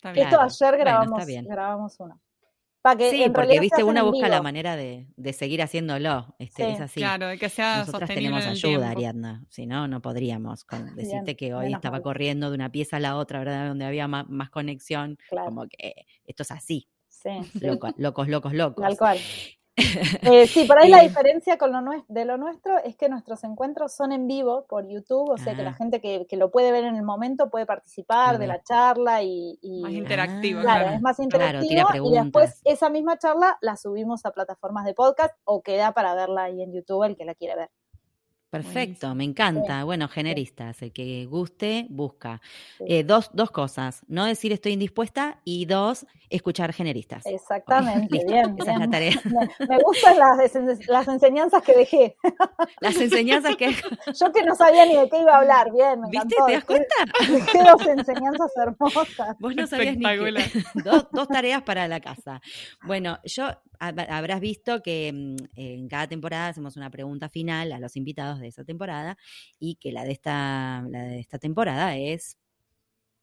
Esto 0.03 0.39
ayer 0.39 0.78
grabamos, 0.78 1.26
grabamos 1.26 1.99
uno 1.99 2.21
sí, 2.99 3.25
porque 3.33 3.59
viste, 3.59 3.83
una 3.83 4.03
busca 4.03 4.27
la 4.29 4.41
manera 4.41 4.75
de, 4.75 5.07
seguir 5.33 5.61
haciéndolo. 5.61 6.36
Este, 6.39 6.71
Es 6.71 6.81
así. 6.81 6.99
Claro, 6.99 7.27
que 7.39 7.49
sea 7.49 7.79
Nosotras 7.79 8.09
tenemos 8.09 8.45
ayuda, 8.45 8.89
Ariadna. 8.89 9.43
Si 9.49 9.65
no, 9.65 9.88
no 9.88 10.01
podríamos. 10.01 10.63
Con, 10.63 10.95
decirte 10.95 11.36
que 11.36 11.53
hoy 11.53 11.73
estaba 11.73 12.01
corriendo 12.01 12.49
de 12.49 12.55
una 12.55 12.71
pieza 12.71 12.97
a 12.97 12.99
la 12.99 13.17
otra, 13.17 13.39
¿verdad? 13.39 13.67
Donde 13.67 13.86
había 13.86 14.07
más, 14.07 14.49
conexión. 14.49 15.17
Como 15.29 15.67
que 15.67 16.05
esto 16.25 16.43
es 16.43 16.51
así. 16.51 16.88
Sí. 17.09 17.29
locos, 17.59 17.93
locos, 17.97 18.53
locos. 18.53 18.83
Tal 18.83 18.97
cual. 18.97 19.19
Eh, 19.78 20.47
sí, 20.47 20.63
por 20.65 20.80
ahí 20.80 20.89
la 20.89 21.01
diferencia 21.01 21.57
con 21.57 21.71
lo 21.71 21.80
de 22.07 22.26
lo 22.26 22.38
nuestro 22.38 22.78
es 22.80 22.95
que 22.95 23.09
nuestros 23.09 23.43
encuentros 23.43 23.93
son 23.93 24.11
en 24.11 24.28
vivo 24.28 24.65
por 24.67 24.88
YouTube, 24.88 25.30
o 25.30 25.38
sea 25.38 25.55
que 25.55 25.63
la 25.63 25.71
ah. 25.71 25.73
gente 25.73 25.99
que, 26.01 26.26
lo 26.38 26.49
puede 26.51 26.71
ver 26.71 26.86
en 26.86 26.95
el 26.95 27.03
momento 27.03 27.49
puede 27.49 27.65
participar 27.65 28.38
de 28.38 28.47
la 28.47 28.61
charla 28.63 29.21
y... 29.23 29.57
más 29.82 29.91
interactivo. 29.91 30.61
claro, 30.61 30.89
es 30.89 31.01
más 31.01 31.19
interactivo 31.19 31.89
y 32.03 32.13
después 32.13 32.61
esa 32.63 32.89
misma 32.89 33.17
charla 33.17 33.57
la 33.61 33.76
subimos 33.76 34.26
a 34.26 34.32
plataformas 34.32 34.86
de 34.86 34.93
podcast 34.93 35.34
o 35.43 35.61
queda 35.61 35.91
para 35.91 36.15
verla 36.15 36.43
ahí 36.43 36.61
en 36.61 36.73
YouTube 36.73 37.03
el 37.03 37.15
que 37.15 37.26
la 37.26 37.36
quiere 37.36 37.55
ver. 37.55 37.69
Perfecto, 38.50 39.14
me 39.16 39.24
encanta. 39.24 39.84
Bueno, 39.84 40.08
generistas, 40.08 40.82
el 40.82 40.93
que 40.93 41.26
guste, 41.26 41.88
busca. 41.89 42.41
Eh, 42.88 43.04
dos, 43.04 43.30
dos 43.34 43.52
cosas, 43.52 44.04
no 44.08 44.26
decir 44.26 44.54
estoy 44.54 44.74
indispuesta 44.74 45.41
y 45.43 45.66
dos, 45.66 46.06
escuchar 46.30 46.74
generistas. 46.74 47.26
Exactamente, 47.26 48.24
bien, 48.28 48.56
Esa 48.58 48.74
es 48.74 48.80
la 48.80 48.89
tarea. 48.89 49.22
Me, 49.70 49.78
gustan 49.80 50.18
las, 50.18 50.38
las, 50.88 51.08
enseñanzas 51.08 51.64
que 51.64 51.76
dejé. 51.76 52.16
Las 52.80 52.96
enseñanzas 52.98 53.56
que... 53.56 53.72
Yo 53.72 54.32
que 54.32 54.43
no 54.43 54.56
sabía 54.56 54.86
ni 54.86 54.96
de 54.96 55.10
qué 55.10 55.20
iba 55.20 55.34
a 55.34 55.39
hablar, 55.39 55.72
bien, 55.72 56.02
me 56.02 56.10
¿Viste? 56.10 56.36
¿Te 56.46 56.54
das 56.54 56.66
cuenta? 56.66 56.96
Dejé 57.20 57.60
dos 57.64 57.88
enseñanzas 57.88 58.52
hermosas. 58.56 59.36
Vos 59.39 59.56
no 59.56 59.68
sabías 59.68 59.98
ni 59.98 60.06
dos, 60.84 61.08
dos 61.12 61.28
tareas 61.28 61.64
para 61.64 61.88
la 61.88 62.00
casa. 62.00 62.41
Bueno, 62.84 63.18
yo 63.24 63.50
habrás 63.80 64.39
visto 64.39 64.82
que 64.82 65.12
mm, 65.14 65.36
en 65.56 65.88
cada 65.88 66.08
temporada 66.08 66.48
hacemos 66.48 66.78
una 66.78 66.89
pregunta 66.89 67.30
final 67.30 67.72
a 67.72 67.80
los 67.80 67.96
invitados 67.96 68.34
de 68.39 68.47
esa 68.47 68.63
temporada 68.63 69.17
y 69.59 69.75
que 69.75 69.91
la 69.91 70.03
de 70.03 70.11
esta, 70.11 70.83
la 70.89 71.03
de 71.03 71.19
esta 71.19 71.39
temporada 71.39 71.95
es 71.97 72.38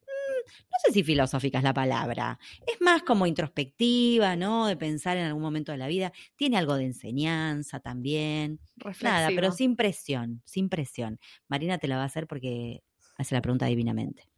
mm, 0.02 0.50
no 0.70 0.78
sé 0.84 0.92
si 0.92 1.02
filosófica 1.02 1.58
es 1.58 1.64
la 1.64 1.74
palabra, 1.74 2.38
es 2.66 2.80
más 2.80 3.02
como 3.02 3.26
introspectiva, 3.26 4.36
¿no? 4.36 4.66
De 4.66 4.76
pensar 4.76 5.16
en 5.16 5.26
algún 5.26 5.42
momento 5.42 5.72
de 5.72 5.78
la 5.78 5.86
vida. 5.86 6.12
Tiene 6.36 6.58
algo 6.58 6.76
de 6.76 6.84
enseñanza 6.84 7.80
también. 7.80 8.60
Nada, 9.00 9.28
pero 9.34 9.52
sin 9.52 9.76
presión, 9.76 10.42
sin 10.44 10.68
presión. 10.68 11.18
Marina 11.48 11.78
te 11.78 11.88
la 11.88 11.96
va 11.96 12.02
a 12.02 12.06
hacer 12.06 12.26
porque 12.26 12.82
hace 13.16 13.34
la 13.34 13.42
pregunta 13.42 13.66
divinamente. 13.66 14.28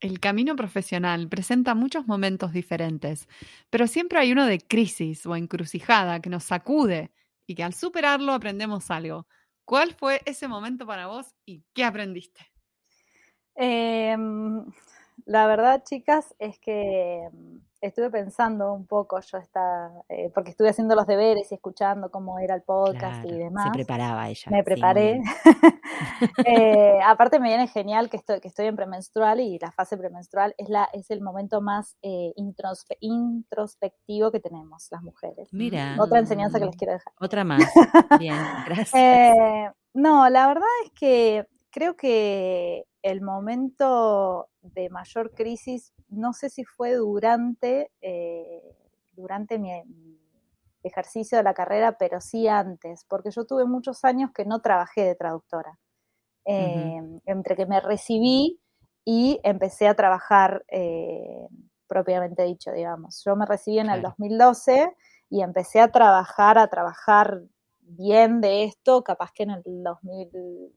El 0.00 0.18
camino 0.18 0.56
profesional 0.56 1.28
presenta 1.28 1.74
muchos 1.74 2.06
momentos 2.06 2.52
diferentes, 2.52 3.28
pero 3.68 3.86
siempre 3.86 4.18
hay 4.18 4.32
uno 4.32 4.46
de 4.46 4.58
crisis 4.58 5.26
o 5.26 5.36
encrucijada 5.36 6.20
que 6.20 6.30
nos 6.30 6.44
sacude 6.44 7.12
y 7.50 7.54
que 7.56 7.64
al 7.64 7.74
superarlo 7.74 8.32
aprendemos 8.32 8.92
algo. 8.92 9.26
¿Cuál 9.64 9.92
fue 9.92 10.20
ese 10.24 10.46
momento 10.46 10.86
para 10.86 11.08
vos 11.08 11.34
y 11.44 11.64
qué 11.74 11.82
aprendiste? 11.82 12.48
Em, 13.56 14.64
la 15.24 15.48
verdad, 15.48 15.82
chicas, 15.82 16.32
es 16.38 16.60
que 16.60 17.28
estuve 17.80 18.10
pensando 18.10 18.72
un 18.72 18.86
poco, 18.86 19.20
yo 19.20 19.38
está, 19.38 19.90
eh, 20.08 20.30
porque 20.34 20.50
estuve 20.50 20.68
haciendo 20.68 20.94
los 20.94 21.06
deberes 21.06 21.50
y 21.50 21.54
escuchando 21.54 22.10
cómo 22.10 22.38
era 22.38 22.54
el 22.54 22.62
podcast 22.62 23.24
y 23.24 23.32
demás. 23.32 23.64
Se 23.64 23.72
preparaba 23.72 24.28
ella. 24.28 24.50
Me 24.50 24.62
preparé. 24.62 25.20
Eh, 26.46 26.98
aparte 27.04 27.38
me 27.38 27.48
viene 27.48 27.66
genial 27.68 28.08
que 28.08 28.16
estoy, 28.16 28.40
que 28.40 28.48
estoy 28.48 28.66
en 28.66 28.76
premenstrual 28.76 29.38
y 29.40 29.58
la 29.58 29.70
fase 29.70 29.98
premenstrual 29.98 30.54
es, 30.56 30.70
la, 30.70 30.88
es 30.94 31.10
el 31.10 31.20
momento 31.20 31.60
más 31.60 31.96
eh, 32.00 32.32
introspectivo 32.36 34.30
que 34.30 34.40
tenemos 34.40 34.88
las 34.90 35.02
mujeres. 35.02 35.52
Mira. 35.52 35.96
Otra 35.98 36.20
enseñanza 36.20 36.58
que 36.58 36.64
les 36.66 36.76
quiero 36.76 36.94
dejar. 36.94 37.12
Otra 37.20 37.44
más. 37.44 37.64
Bien, 38.18 38.36
gracias. 38.64 39.74
no, 39.92 40.28
la 40.30 40.46
verdad 40.46 40.68
es 40.84 40.90
que 40.92 41.46
creo 41.70 41.96
que 41.96 42.86
el 43.02 43.22
momento 43.22 44.48
de 44.62 44.90
mayor 44.90 45.32
crisis, 45.32 45.92
no 46.08 46.32
sé 46.32 46.50
si 46.50 46.64
fue 46.64 46.94
durante, 46.94 47.90
eh, 48.00 48.76
durante 49.12 49.58
mi, 49.58 49.70
ejercicio 50.82 51.36
de 51.36 51.44
la 51.44 51.52
carrera, 51.52 51.98
pero 51.98 52.22
sí 52.22 52.48
antes, 52.48 53.04
porque 53.04 53.30
yo 53.30 53.44
tuve 53.44 53.66
muchos 53.66 54.02
años 54.04 54.30
que 54.34 54.46
no 54.46 54.60
trabajé 54.60 55.04
de 55.04 55.14
traductora. 55.14 55.78
Em, 56.46 57.20
entre 57.26 57.54
que 57.54 57.66
me 57.66 57.80
recibí 57.80 58.58
y 59.04 59.38
empecé 59.42 59.88
a 59.88 59.94
trabajar 59.94 60.64
eh, 60.68 61.46
propiamente 61.86 62.44
dicho, 62.44 62.72
digamos. 62.72 63.22
Yo 63.24 63.36
me 63.36 63.44
recibí 63.44 63.78
en 63.78 63.90
el 63.90 64.00
2012 64.00 64.96
y 65.28 65.42
empecé 65.42 65.80
a 65.80 65.92
trabajar, 65.92 66.58
a 66.58 66.68
trabajar 66.68 67.42
bien 67.96 68.40
de 68.40 68.64
esto, 68.64 69.02
capaz 69.02 69.32
que 69.32 69.44
en 69.44 69.50
el 69.50 69.62
2000, 69.64 70.30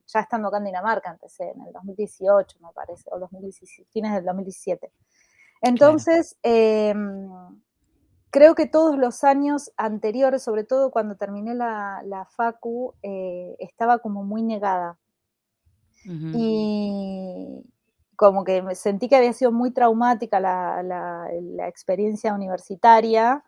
ya 0.06 0.20
estando 0.20 0.48
acá 0.48 0.58
en 0.58 0.66
Dinamarca, 0.66 1.12
empecé 1.12 1.50
en 1.50 1.62
el 1.62 1.74
2018, 1.74 2.58
me 2.60 2.70
parece, 2.74 3.10
o 3.12 3.20
2017, 3.20 3.90
fines 3.92 4.14
del 4.14 4.26
2017. 4.26 4.92
Entonces, 5.62 6.38
em, 6.44 7.30
creo 8.30 8.56
que 8.56 8.68
todos 8.68 8.98
los 8.98 9.24
años 9.24 9.72
anteriores, 9.78 10.44
sobre 10.44 10.64
todo 10.64 10.92
cuando 10.92 11.16
terminé 11.16 11.56
la, 11.56 12.02
la 12.06 12.26
FACU, 12.26 12.96
eh, 13.02 13.56
estaba 13.60 14.00
como 14.00 14.24
muy 14.24 14.44
negada. 14.44 14.98
Y 16.06 17.64
como 18.18 18.44
que 18.44 18.62
me 18.62 18.76
sentí 18.76 19.08
que 19.08 19.16
había 19.16 19.32
sido 19.32 19.54
muy 19.54 19.72
traumática 19.72 20.42
la, 20.42 20.84
la, 20.84 21.68
experiencia 21.70 22.34
universitaria. 22.34 23.42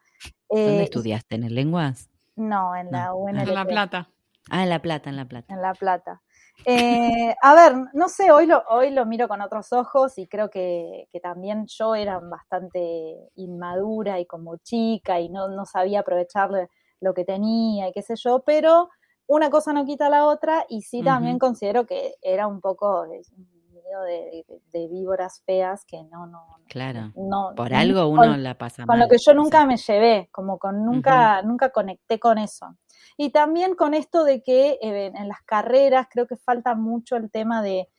¿Dónde 0.50 0.80
eh, 0.80 0.84
estudiaste? 0.84 1.36
¿En 1.36 1.54
lenguas? 1.54 2.10
No, 2.36 2.76
en 2.76 2.92
la 2.92 3.14
UNLP. 3.14 3.48
En 3.48 3.54
La 3.54 3.66
Plata. 3.66 4.10
Ah, 4.50 4.64
en 4.64 4.70
La 4.70 4.82
Plata, 4.82 5.10
en 5.10 5.16
La 5.16 5.26
Plata. 5.26 5.54
En 5.54 5.62
La 5.62 5.74
Plata. 5.74 6.22
Eh, 6.66 7.36
a 7.42 7.54
ver, 7.54 7.76
no 7.94 8.08
sé, 8.08 8.32
hoy 8.32 8.46
lo, 8.46 8.64
hoy 8.70 8.92
lo 8.92 9.06
miro 9.06 9.28
con 9.28 9.42
otros 9.42 9.74
ojos 9.74 10.18
y 10.18 10.28
creo 10.28 10.50
que, 10.50 11.08
también 11.22 11.66
yo 11.68 11.96
era 11.96 12.20
bastante 12.20 13.16
inmadura 13.36 14.20
y 14.20 14.26
como 14.26 14.58
chica 14.58 15.20
y 15.20 15.30
no, 15.30 15.50
no 15.50 15.66
sabía 15.66 16.02
aprovechar 16.02 16.50
lo 17.02 17.14
que 17.14 17.26
tenía 17.26 17.90
y 17.90 17.92
qué 17.92 18.02
sé 18.02 18.16
yo, 18.16 18.44
pero 18.46 18.90
una 19.28 19.50
cosa 19.50 19.74
no 19.74 19.86
quita 19.86 20.10
la 20.10 20.26
otra 20.26 20.66
y 20.70 20.84
sí 20.84 21.04
también 21.04 21.40
considero 21.40 21.86
que 21.86 22.16
era 22.22 22.48
un 22.48 22.62
poco 22.62 23.06
de, 24.02 24.46
víboras 24.74 25.42
feas 25.46 25.86
que 25.86 26.04
no, 26.04 26.28
no. 26.28 26.60
Claro. 26.68 27.12
No, 27.16 27.54
Por 27.56 27.74
algo 27.74 28.08
uno 28.08 28.38
la 28.38 28.58
pasa 28.58 28.86
Con 28.86 29.00
lo 29.00 29.08
que 29.08 29.18
yo 29.18 29.34
nunca 29.34 29.66
me 29.66 29.78
llevé, 29.78 30.30
como 30.32 30.58
con 30.58 30.86
nunca, 30.86 31.42
nunca 31.42 31.70
conecté 31.70 32.20
con 32.20 32.38
eso. 32.38 32.78
Y 33.18 33.30
también 33.30 33.76
con 33.76 33.94
esto 33.94 34.24
de 34.24 34.42
que 34.42 34.78
eh, 34.82 35.12
en 35.14 35.28
las 35.28 35.42
carreras 35.44 36.08
creo 36.10 36.28
que 36.28 36.38
falta 36.38 36.76
mucho 36.76 37.16
el 37.16 37.32
tema 37.32 37.62
de, 37.62 37.90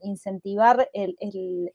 incentivar 0.00 0.88
el, 0.94 1.16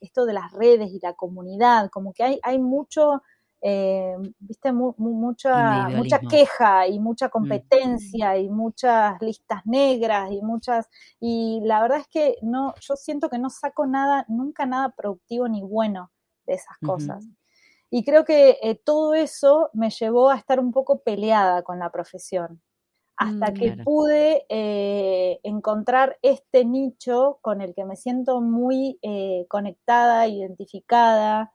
esto 0.01 0.25
de 0.25 0.33
las 0.33 0.51
redes 0.53 0.89
y 0.91 0.99
la 1.01 1.13
comunidad, 1.13 1.89
como 1.91 2.13
que 2.13 2.23
hay, 2.23 2.39
hay 2.41 2.57
mucho 2.57 3.21
eh, 3.61 4.15
viste, 4.39 4.71
mucha, 4.71 5.89
mucha 5.89 6.19
queja 6.19 6.87
y 6.87 6.99
mucha 6.99 7.27
mm. 7.27 7.31
competencia 7.31 8.37
y 8.37 8.49
muchas 8.49 9.21
listas 9.21 9.65
negras 9.65 10.31
y 10.31 10.41
muchas, 10.41 10.87
y 11.19 11.59
la 11.63 11.81
verdad 11.81 11.99
es 11.99 12.07
que 12.07 12.37
no, 12.41 12.73
yo 12.79 12.95
siento 12.95 13.29
que 13.29 13.37
no 13.37 13.49
saco 13.49 13.85
nada, 13.85 14.25
nunca 14.29 14.65
nada 14.65 14.93
productivo 14.95 15.47
ni 15.49 15.61
bueno 15.61 16.11
de 16.45 16.53
esas 16.53 16.77
cosas. 16.85 17.27
Y 17.91 18.05
creo 18.05 18.23
que 18.23 18.59
eh, 18.61 18.75
todo 18.75 19.13
eso 19.13 19.71
me 19.73 19.89
llevó 19.89 20.29
a 20.29 20.37
estar 20.37 20.59
un 20.59 20.71
poco 20.71 21.01
peleada 21.01 21.63
con 21.63 21.79
la 21.79 21.91
profesión, 21.91 22.61
hasta 23.17 23.51
mm, 23.51 23.53
que 23.55 23.77
pude 23.83 24.45
eh, 24.47 25.39
encontrar 25.43 26.17
este 26.21 26.63
nicho 26.63 27.39
con 27.41 27.59
el 27.59 27.73
que 27.73 27.83
me 27.83 27.97
siento 27.97 28.39
muy 28.39 28.97
conectada, 29.49 30.27
identificada, 30.27 31.51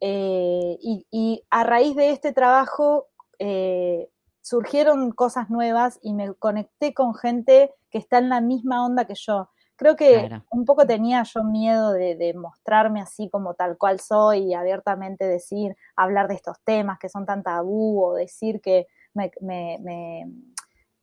eh, 0.00 0.78
y, 0.80 1.44
a 1.50 1.64
raíz 1.64 1.96
de 1.96 2.10
este 2.10 2.32
trabajo 2.32 3.08
eh, 3.38 4.08
surgieron 4.42 5.10
cosas 5.12 5.50
nuevas 5.50 5.98
y 6.02 6.14
me 6.14 6.32
conecté 6.34 6.94
con 6.94 7.14
gente 7.14 7.74
que 7.90 7.98
está 7.98 8.18
en 8.18 8.28
la 8.28 8.40
misma 8.40 8.84
onda 8.84 9.04
que 9.06 9.14
yo. 9.14 9.50
Creo 9.76 9.94
que 9.94 10.28
un 10.50 10.64
poco 10.64 10.86
tenía 10.86 11.22
yo 11.22 11.44
miedo 11.44 11.92
de, 11.92 12.34
mostrarme 12.34 13.00
así 13.00 13.30
como 13.30 13.54
tal 13.54 13.78
cual 13.78 14.00
soy 14.00 14.38
y 14.50 14.54
abiertamente 14.54 15.24
decir, 15.24 15.76
hablar 15.94 16.26
de 16.26 16.34
estos 16.34 16.56
temas 16.64 16.98
que 16.98 17.08
son 17.08 17.26
tan 17.26 17.44
tabú 17.44 18.04
o 18.04 18.14
decir 18.14 18.60
que 18.60 18.88
me, 19.14 19.30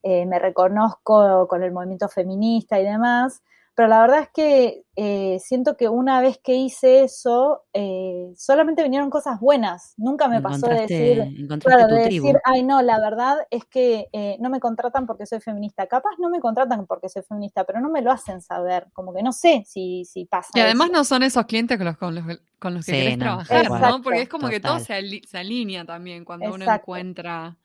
eh, 0.03 0.25
me 0.25 0.39
reconozco 0.39 1.47
con 1.47 1.63
el 1.63 1.71
movimiento 1.71 2.09
feminista 2.09 2.79
y 2.79 2.83
demás 2.83 3.41
pero 3.75 3.89
la 3.89 3.99
verdad 3.99 4.21
es 4.21 4.29
que 4.33 4.85
eh, 4.95 5.37
siento 5.41 5.75
que 5.75 5.89
una 5.89 6.21
vez 6.21 6.39
que 6.41 6.55
hice 6.55 7.03
eso, 7.03 7.63
eh, 7.73 8.31
solamente 8.37 8.81
vinieron 8.81 9.09
cosas 9.09 9.37
buenas. 9.41 9.93
Nunca 9.97 10.29
me 10.29 10.41
pasó 10.41 10.67
de 10.67 10.87
decir, 10.87 11.47
claro, 11.59 11.87
de 11.93 12.05
decir, 12.05 12.39
ay 12.45 12.63
no, 12.63 12.81
la 12.81 13.01
verdad 13.01 13.35
es 13.51 13.65
que 13.65 14.07
eh, 14.13 14.37
no 14.39 14.49
me 14.49 14.61
contratan 14.61 15.05
porque 15.05 15.25
soy 15.25 15.41
feminista. 15.41 15.87
Capaz 15.87 16.11
no 16.19 16.29
me 16.29 16.39
contratan 16.39 16.87
porque 16.87 17.09
soy 17.09 17.23
feminista, 17.23 17.65
pero 17.65 17.81
no 17.81 17.89
me 17.89 18.01
lo 18.01 18.13
hacen 18.13 18.39
saber. 18.41 18.87
Como 18.93 19.13
que 19.13 19.21
no 19.21 19.33
sé 19.33 19.63
si, 19.67 20.05
si 20.05 20.23
pasa. 20.23 20.51
Y 20.55 20.61
además 20.61 20.89
no 20.91 21.03
son 21.03 21.23
esos 21.23 21.45
clientes 21.45 21.77
con 21.77 21.85
los, 21.85 21.97
con 21.97 22.15
los, 22.15 22.23
con 22.59 22.73
los 22.75 22.85
que 22.85 22.93
querés 22.93 23.19
trabajar, 23.19 23.69
¿no? 23.69 24.01
Porque 24.01 24.21
es 24.21 24.29
como 24.29 24.47
que 24.47 24.61
todo 24.61 24.79
se, 24.79 24.93
alinea 24.93 25.83
también 25.83 26.23
cuando 26.23 26.53
uno 26.53 26.63
encuentra 26.63 27.57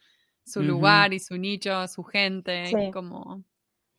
su 0.44 0.60
lugar 0.60 1.12
y 1.12 1.20
su 1.20 1.38
nicho, 1.38 1.86
su 1.86 2.02
gente, 2.02 2.90
como 2.92 3.44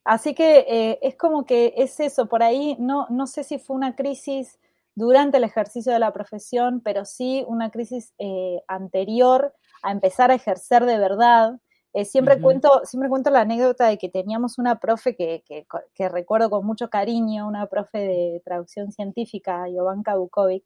Así 0.04 0.34
que 0.34 0.66
eh, 0.68 1.00
es 1.02 1.16
como 1.16 1.46
que 1.46 1.74
es 1.78 2.00
eso, 2.00 2.28
por 2.28 2.42
ahí 2.42 2.76
no, 2.80 3.06
no 3.10 3.28
sé 3.28 3.44
si 3.44 3.60
fue 3.60 3.76
una 3.76 3.96
crisis 3.96 4.60
durante 4.96 5.38
el 5.38 5.44
ejercicio 5.44 5.94
de 5.94 6.00
la 6.00 6.12
profesión, 6.12 6.82
pero 6.84 7.06
sí 7.06 7.46
una 7.48 7.70
crisis 7.70 8.14
eh, 8.18 8.62
anterior 8.68 9.54
a 9.84 9.92
empezar 9.92 10.32
a 10.32 10.36
ejercer 10.36 10.86
de 10.86 10.98
verdad. 10.98 11.60
Eh, 11.94 12.06
siempre, 12.06 12.42
cuento, 12.42 12.82
siempre 12.86 13.10
cuento 13.10 13.30
la 13.30 13.42
anécdota 13.42 13.88
de 13.88 13.98
que 13.98 14.10
teníamos 14.10 14.58
una 14.58 14.80
profe 14.80 15.16
que, 15.16 15.44
que, 15.94 16.10
recuerdo 16.10 16.50
con 16.50 16.66
mucho 16.66 16.90
cariño, 16.90 17.48
una 17.48 17.68
profe 17.68 17.98
de 18.00 18.42
traducción 18.46 18.92
científica, 18.92 19.66
Jovanka 19.70 20.16
Bukovic, 20.16 20.64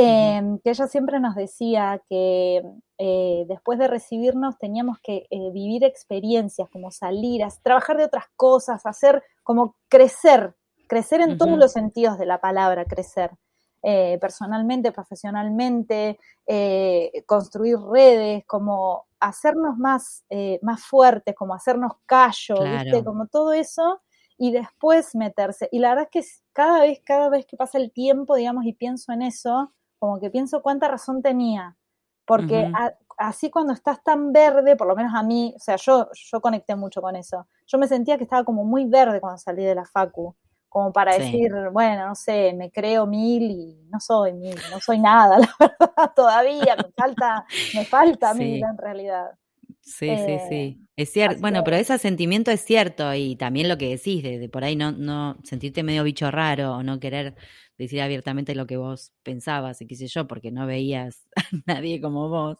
em, 0.00 0.58
que 0.58 0.70
ella 0.70 0.86
siempre 0.86 1.20
nos 1.20 1.34
decía 1.34 2.02
que 2.08 2.62
eh, 2.98 3.44
después 3.48 3.78
de 3.78 3.88
recibirnos 3.88 4.58
teníamos 4.58 4.98
que 5.00 5.26
eh, 5.30 5.50
vivir 5.52 5.84
experiencias, 5.84 6.68
como 6.70 6.90
salir, 6.90 7.42
a 7.44 7.48
trabajar 7.62 7.96
de 7.96 8.04
otras 8.04 8.26
cosas, 8.36 8.86
hacer 8.86 9.22
como 9.42 9.76
crecer, 9.88 10.54
crecer 10.88 11.20
en 11.20 11.38
todos 11.38 11.58
los 11.58 11.72
sentidos 11.72 12.18
de 12.18 12.26
la 12.26 12.40
palabra, 12.40 12.84
crecer. 12.84 13.30
personalmente, 14.20 14.92
profesionalmente, 14.92 16.18
construir 17.26 17.78
redes, 17.78 18.44
como 18.46 19.06
hacernos 19.20 19.76
más, 19.76 20.24
eh, 20.30 20.58
más 20.62 20.82
fuertes, 20.82 21.34
como 21.34 21.54
hacernos 21.54 21.92
callo, 22.06 22.62
¿viste? 22.64 23.04
Como 23.04 23.26
todo 23.26 23.52
eso, 23.52 24.00
y 24.38 24.52
después 24.52 25.14
meterse. 25.14 25.68
Y 25.70 25.78
la 25.78 25.90
verdad 25.90 26.08
es 26.12 26.24
que 26.24 26.30
cada 26.52 26.80
vez, 26.80 27.00
cada 27.04 27.28
vez 27.28 27.46
que 27.46 27.56
pasa 27.56 27.78
el 27.78 27.92
tiempo, 27.92 28.34
digamos, 28.34 28.64
y 28.64 28.72
pienso 28.72 29.12
en 29.12 29.22
eso, 29.22 29.72
como 30.00 30.18
que 30.18 30.30
pienso 30.30 30.62
cuánta 30.62 30.88
razón 30.88 31.22
tenía. 31.22 31.76
Porque 32.24 32.72
así 33.16 33.50
cuando 33.50 33.72
estás 33.72 34.02
tan 34.02 34.32
verde, 34.32 34.76
por 34.76 34.88
lo 34.88 34.96
menos 34.96 35.12
a 35.14 35.22
mí, 35.22 35.52
o 35.56 35.58
sea, 35.58 35.76
yo, 35.76 36.08
yo 36.12 36.40
conecté 36.40 36.74
mucho 36.74 37.00
con 37.00 37.14
eso. 37.14 37.46
Yo 37.66 37.78
me 37.78 37.86
sentía 37.86 38.16
que 38.16 38.24
estaba 38.24 38.44
como 38.44 38.64
muy 38.64 38.86
verde 38.86 39.20
cuando 39.20 39.38
salí 39.38 39.64
de 39.64 39.74
la 39.74 39.84
facu 39.84 40.34
como 40.70 40.92
para 40.92 41.18
decir, 41.18 41.50
bueno, 41.72 42.06
no 42.06 42.14
sé, 42.14 42.54
me 42.54 42.70
creo 42.70 43.04
mil 43.04 43.42
y 43.42 43.88
no 43.90 43.98
soy 43.98 44.32
mil, 44.32 44.54
no 44.70 44.78
soy 44.78 45.00
nada, 45.00 45.38
la 45.40 45.48
verdad, 45.58 46.12
todavía 46.14 46.76
me 46.76 46.92
falta, 46.96 47.44
me 47.74 47.84
falta 47.84 48.32
mil 48.34 48.62
en 48.62 48.78
realidad. 48.78 49.32
Sí, 49.80 50.08
sí, 50.16 50.38
sí. 50.48 50.54
Eh, 50.54 50.78
es 50.94 51.12
cierto. 51.12 51.40
Bueno, 51.40 51.64
pero 51.64 51.76
ese 51.76 51.98
sentimiento 51.98 52.52
es 52.52 52.60
cierto 52.60 53.12
y 53.14 53.34
también 53.34 53.68
lo 53.68 53.78
que 53.78 53.88
decís, 53.88 54.22
de, 54.22 54.48
por 54.48 54.62
ahí 54.62 54.76
no, 54.76 54.92
no 54.92 55.38
sentirte 55.42 55.82
medio 55.82 56.04
bicho 56.04 56.30
raro 56.30 56.76
o 56.76 56.82
no 56.84 57.00
querer 57.00 57.34
decir 57.80 58.02
abiertamente 58.02 58.54
lo 58.54 58.66
que 58.66 58.76
vos 58.76 59.12
pensabas 59.22 59.80
y 59.80 59.86
qué 59.86 59.96
sé 59.96 60.06
yo, 60.06 60.26
porque 60.26 60.50
no 60.50 60.66
veías 60.66 61.26
a 61.36 61.42
nadie 61.66 62.00
como 62.00 62.28
vos. 62.28 62.58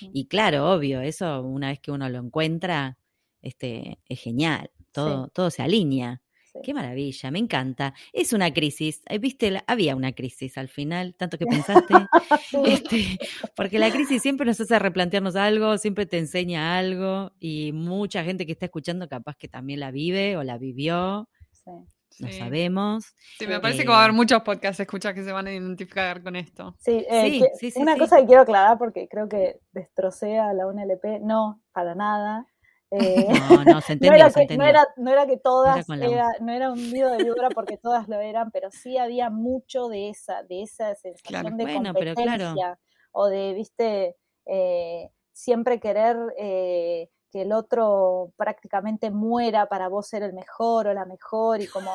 Y 0.00 0.26
claro, 0.28 0.70
obvio, 0.70 1.00
eso 1.00 1.42
una 1.42 1.68
vez 1.68 1.80
que 1.80 1.90
uno 1.90 2.08
lo 2.08 2.18
encuentra, 2.18 2.98
este, 3.40 3.98
es 4.08 4.20
genial, 4.20 4.70
todo, 4.92 5.28
todo 5.28 5.50
se 5.50 5.62
alinea. 5.62 6.20
Qué 6.62 6.74
maravilla, 6.74 7.30
me 7.30 7.38
encanta. 7.38 7.94
Es 8.12 8.32
una 8.32 8.52
crisis, 8.52 9.02
eh, 9.08 9.18
viste, 9.18 9.62
había 9.68 9.94
una 9.94 10.12
crisis 10.12 10.58
al 10.58 10.68
final, 10.68 11.14
tanto 11.14 11.38
que 11.38 11.46
pensaste, 11.46 11.94
este, 12.64 13.18
porque 13.54 13.78
la 13.78 13.90
crisis 13.92 14.20
siempre 14.20 14.44
nos 14.44 14.60
hace 14.60 14.78
replantearnos 14.78 15.36
algo, 15.36 15.78
siempre 15.78 16.04
te 16.04 16.18
enseña 16.18 16.76
algo 16.76 17.32
y 17.38 17.72
mucha 17.72 18.24
gente 18.24 18.44
que 18.44 18.52
está 18.52 18.66
escuchando 18.66 19.08
capaz 19.08 19.36
que 19.36 19.46
también 19.46 19.80
la 19.80 19.92
vive 19.92 20.36
o 20.36 20.42
la 20.42 20.58
vivió. 20.58 21.28
Sí. 21.52 21.70
No 22.20 22.32
sabemos. 22.32 23.14
Sí, 23.38 23.46
me 23.46 23.60
parece 23.60 23.82
que 23.82 23.88
va 23.88 23.96
a 23.96 24.04
haber 24.04 24.14
eh, 24.14 24.16
muchos 24.16 24.42
podcasts 24.42 24.80
escuchas 24.80 25.14
que 25.14 25.22
se 25.22 25.32
van 25.32 25.46
a 25.46 25.52
identificar 25.52 26.22
con 26.22 26.36
esto. 26.36 26.74
Sí, 26.78 27.04
eh, 27.08 27.42
sí, 27.58 27.72
una 27.76 27.96
cosa 27.96 28.16
que 28.18 28.26
quiero 28.26 28.42
aclarar 28.42 28.78
porque 28.78 29.08
creo 29.08 29.28
que 29.28 29.60
destrocé 29.72 30.38
a 30.38 30.52
la 30.52 30.66
UNLP, 30.66 31.20
no, 31.20 31.62
para 31.72 31.94
nada. 31.94 32.46
Eh, 32.90 33.28
no, 33.50 33.64
no, 33.64 33.80
se 33.80 33.92
entendió, 33.92 34.10
no, 34.12 34.16
era 34.16 34.30
se 34.30 34.46
que, 34.46 34.56
no, 34.56 34.64
era, 34.64 34.86
no, 34.96 35.10
era, 35.10 35.26
que, 35.26 35.36
todas, 35.36 35.88
era, 35.90 36.32
no 36.40 36.52
era 36.52 36.72
un 36.72 36.92
nido 36.92 37.10
de 37.10 37.24
víbora 37.24 37.50
porque 37.50 37.76
todas 37.76 38.08
lo 38.08 38.20
eran, 38.20 38.50
pero 38.50 38.70
sí 38.70 38.96
había 38.96 39.30
mucho 39.30 39.88
de 39.88 40.10
esa, 40.10 40.42
de 40.42 40.62
esa 40.62 40.94
sensación 40.94 41.56
de 41.56 41.74
competencia 41.74 42.78
o 43.12 43.26
de, 43.26 43.52
viste, 43.54 44.16
eh, 44.46 45.10
siempre 45.32 45.80
querer 45.80 46.16
eh, 46.38 47.10
que 47.30 47.42
el 47.42 47.52
otro 47.52 48.32
prácticamente 48.36 49.10
muera 49.10 49.66
para 49.66 49.88
vos 49.88 50.08
ser 50.08 50.22
el 50.22 50.32
mejor 50.32 50.88
o 50.88 50.94
la 50.94 51.04
mejor 51.04 51.60
y 51.60 51.66
como 51.66 51.90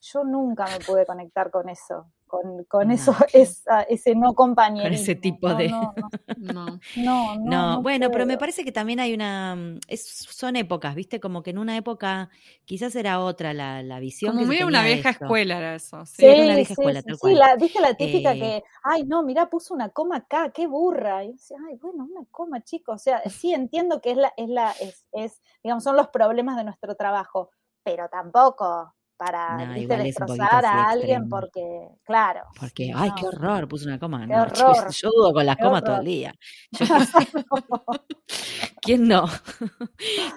yo 0.00 0.24
nunca 0.24 0.66
me 0.66 0.80
pude 0.84 1.06
conectar 1.06 1.50
con 1.50 1.68
eso 1.68 2.12
con, 2.26 2.64
con 2.64 2.90
eso, 2.90 3.14
ese 3.32 4.14
no 4.14 4.34
compañero. 4.34 4.84
Con 4.84 4.92
ese 4.92 5.14
tipo 5.14 5.54
de... 5.54 5.68
No, 6.36 6.78
no, 6.96 7.36
no. 7.36 7.82
bueno, 7.82 8.10
pero 8.10 8.26
me 8.26 8.36
parece 8.38 8.64
que 8.64 8.70
también 8.70 9.00
hay 9.00 9.14
una... 9.14 9.56
Mm, 9.56 9.80
son 9.96 10.56
épocas, 10.56 10.94
¿viste? 10.94 11.18
Como 11.18 11.42
que 11.42 11.50
en 11.50 11.58
una 11.58 11.76
época 11.76 12.28
quizás 12.64 12.94
era 12.94 13.20
otra 13.20 13.52
la, 13.52 13.82
la 13.82 13.98
visión. 13.98 14.34
Como 14.34 14.46
muy 14.46 14.62
una 14.62 14.84
vieja 14.84 15.10
escuela 15.10 15.58
era 15.58 15.74
eso. 15.74 16.04
Sí, 16.06 16.26
una 16.26 16.54
vieja 16.54 16.74
escuela, 16.74 17.02
tal 17.02 17.18
cual. 17.18 17.34
la, 17.34 17.56
viste 17.56 17.80
la 17.80 17.94
típica 17.94 18.34
eh 18.34 18.38
que, 18.38 18.64
ay, 18.84 19.04
no, 19.04 19.22
mira, 19.22 19.48
puso 19.48 19.74
una 19.74 19.88
coma 19.88 20.16
acá, 20.18 20.50
qué 20.50 20.66
burra. 20.66 21.24
Y 21.24 21.28
yo 21.28 21.32
decía, 21.32 21.56
ay, 21.68 21.76
bueno, 21.80 22.04
una 22.04 22.26
coma, 22.30 22.62
chicos. 22.62 22.96
O 22.96 22.98
sea, 22.98 23.22
sí 23.28 23.52
entiendo 23.52 24.00
que 24.00 24.12
es 24.12 24.16
la, 24.16 24.32
es 24.36 24.48
la, 24.48 24.70
es, 24.72 25.06
es, 25.12 25.40
digamos, 25.62 25.84
son 25.84 25.96
los 25.96 26.08
problemas 26.08 26.56
de 26.56 26.64
nuestro 26.64 26.94
trabajo, 26.94 27.50
pero 27.82 28.08
tampoco 28.08 28.95
para 29.16 29.74
destrozar 29.76 30.64
a 30.64 30.90
alguien 30.90 31.28
porque, 31.28 31.88
claro. 32.04 32.42
Porque, 32.58 32.92
ay, 32.94 33.10
qué 33.18 33.26
horror, 33.26 33.68
puso 33.68 33.86
una 33.86 33.98
coma. 33.98 34.26
no, 34.26 34.46
Yo, 34.90 35.10
dudo 35.10 35.32
con 35.32 35.46
las 35.46 35.56
comas 35.56 35.82
todo 35.82 35.96
el 35.96 36.04
día. 36.04 36.34
¿Quién 38.86 39.08
no? 39.08 39.26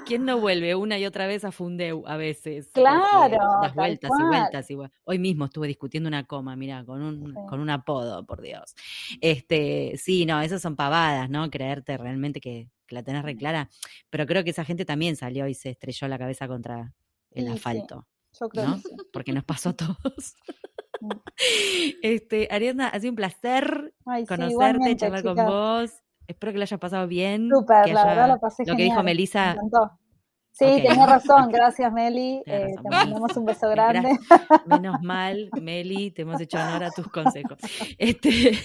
¿Quién 0.05 0.25
no 0.25 0.39
vuelve 0.39 0.73
una 0.73 0.97
y 0.97 1.05
otra 1.05 1.27
vez 1.27 1.45
a 1.45 1.51
Fundeu 1.51 2.03
a 2.07 2.17
veces? 2.17 2.69
Claro. 2.73 3.37
Das 3.61 3.75
vueltas 3.75 4.11
y 4.17 4.23
vueltas. 4.23 4.71
Y 4.71 4.77
Hoy 5.03 5.19
mismo 5.19 5.45
estuve 5.45 5.67
discutiendo 5.67 6.07
una 6.07 6.25
coma, 6.25 6.55
mira, 6.55 6.83
con 6.83 7.01
un, 7.01 7.33
con 7.47 7.59
un 7.59 7.69
apodo, 7.69 8.25
por 8.25 8.41
Dios. 8.41 8.75
Este, 9.21 9.93
sí, 9.97 10.25
no, 10.25 10.41
esas 10.41 10.61
son 10.61 10.75
pavadas, 10.75 11.29
¿no? 11.29 11.49
Creerte 11.49 11.97
realmente 11.97 12.41
que, 12.41 12.69
la 12.89 13.03
tenés 13.03 13.23
reclara. 13.23 13.69
Pero 14.09 14.25
creo 14.25 14.43
que 14.43 14.49
esa 14.49 14.65
gente 14.65 14.83
también 14.83 15.15
salió 15.15 15.47
y 15.47 15.53
se 15.53 15.69
estrelló 15.69 16.07
la 16.07 16.17
cabeza 16.17 16.47
contra 16.47 16.91
el 17.29 17.47
asfalto. 17.47 18.07
Yo 18.39 18.49
creo 18.49 18.67
¿no? 18.67 18.81
Porque 19.13 19.33
nos 19.33 19.43
pasó 19.43 19.69
a 19.69 19.73
todos. 19.73 20.35
Mm. 21.01 21.11
este, 22.01 22.49
Ariadna, 22.51 22.89
ha 22.89 22.99
sido 22.99 23.11
un 23.11 23.15
placer 23.15 23.93
conocerte, 24.27 24.97
charlar 24.97 25.23
con 25.23 25.35
vos. 25.37 25.93
Espero 26.27 26.51
que 26.51 26.57
lo 26.57 26.63
hayas 26.63 26.79
pasado 26.79 27.07
bien. 27.07 27.49
Súper, 27.49 27.89
la 27.91 28.05
verdad 28.05 28.27
lo 28.27 28.37
pasé 28.37 28.65
Lo 28.65 28.75
que 28.75 28.83
dijo 28.83 29.01
Melissa. 29.01 29.55
Sí, 30.59 30.65
okay. 30.65 30.89
razón, 31.07 31.51
gracias 31.53 31.93
Meli, 31.93 32.43
eh, 32.45 32.75
te 32.83 32.89
mandamos 32.89 33.37
un 33.37 33.45
beso 33.45 33.69
grande. 33.69 34.19
Menos 34.65 35.01
mal, 35.01 35.49
Meli, 35.61 36.11
te 36.11 36.23
hemos 36.23 36.41
hecho 36.41 36.57
honor 36.57 36.83
a 36.83 36.91
tus 36.91 37.07
consejos. 37.07 37.57
Este, 37.97 38.59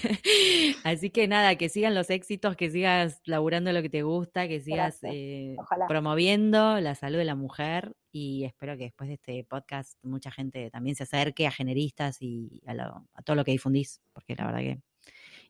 así 0.83 1.09
que 1.09 1.29
nada, 1.29 1.55
que 1.55 1.69
sigan 1.69 1.95
los 1.95 2.09
éxitos, 2.09 2.57
que 2.57 2.69
sigas 2.69 3.21
laburando 3.23 3.71
lo 3.71 3.81
que 3.81 3.89
te 3.89 4.01
gusta, 4.01 4.49
que 4.49 4.59
sigas 4.59 4.99
eh, 5.03 5.55
promoviendo 5.87 6.81
la 6.81 6.95
salud 6.95 7.17
de 7.17 7.25
la 7.25 7.35
mujer 7.35 7.95
y 8.17 8.45
espero 8.45 8.77
que 8.77 8.85
después 8.85 9.09
de 9.09 9.15
este 9.15 9.43
podcast 9.43 10.01
mucha 10.01 10.31
gente 10.31 10.71
también 10.71 10.95
se 10.95 11.03
acerque 11.03 11.47
a 11.47 11.51
generistas 11.51 12.21
y 12.21 12.61
a, 12.65 13.03
todo 13.25 13.35
lo 13.35 13.43
que 13.43 13.51
difundís, 13.51 13.99
porque 14.13 14.37
la 14.37 14.45
verdad 14.45 14.59
que... 14.59 14.79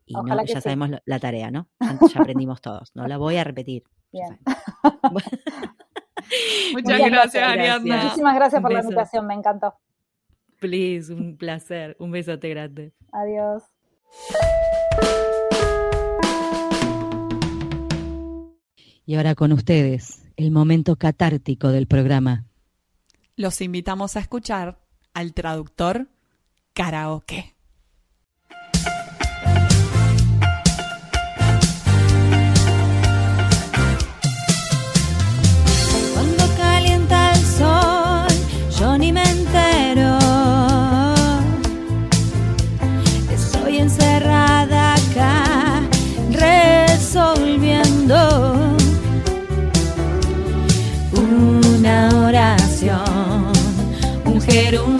Y 0.07 0.15
ya 0.47 0.61
sabemos 0.61 0.89
la 1.05 1.19
tarea, 1.19 1.51
¿no? 1.51 1.69
Ya, 2.11 2.21
aprendimos 2.21 2.61
todos, 2.61 2.89
no 2.95 3.07
la 3.07 3.17
voy 3.17 3.37
a 3.37 3.43
repetir. 3.43 3.83
Bien. 4.11 4.39
Muchas, 6.73 7.05
gracias, 7.05 7.47
Ariadna. 7.47 8.03
Muchísimas 8.03 8.33
gracias 8.33 8.59
por 8.59 8.73
la 8.73 8.81
invitación, 8.81 9.27
me 9.27 9.35
encantó. 9.35 9.75
Please, 10.59 11.13
un 11.13 11.37
placer. 11.37 11.95
Un 11.99 12.09
besote 12.09 12.49
grande. 12.49 12.93
Adiós. 13.11 13.61
Y 19.05 19.13
ahora 19.13 19.35
con 19.35 19.51
ustedes, 19.51 20.27
el 20.35 20.49
momento 20.49 20.95
catártico 20.95 21.67
del 21.67 21.85
programa. 21.85 22.47
Los 23.37 23.59
invitamos 23.61 24.15
a 24.15 24.19
escuchar 24.21 24.79
al 25.13 25.33
traductor 25.33 26.07
karaoke. 26.73 27.54
Un 54.63 54.97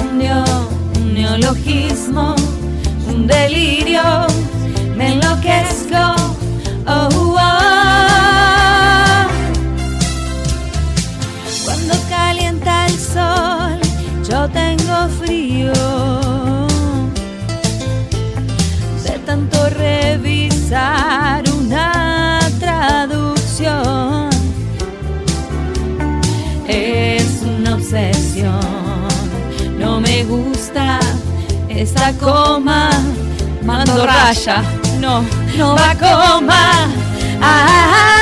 neologismo, 1.14 2.36
un 3.08 3.26
delirio, 3.26 4.28
me 4.98 5.14
enloquezco. 5.14 6.15
Esa 32.06 32.14
coma, 32.20 32.90
mando 33.64 34.06
raya, 34.06 34.64
no, 35.00 35.24
no 35.58 35.76
va 35.76 35.96
coma. 35.96 36.88
Ah, 37.42 37.66
ah, 37.68 37.88
ah, 37.94 38.15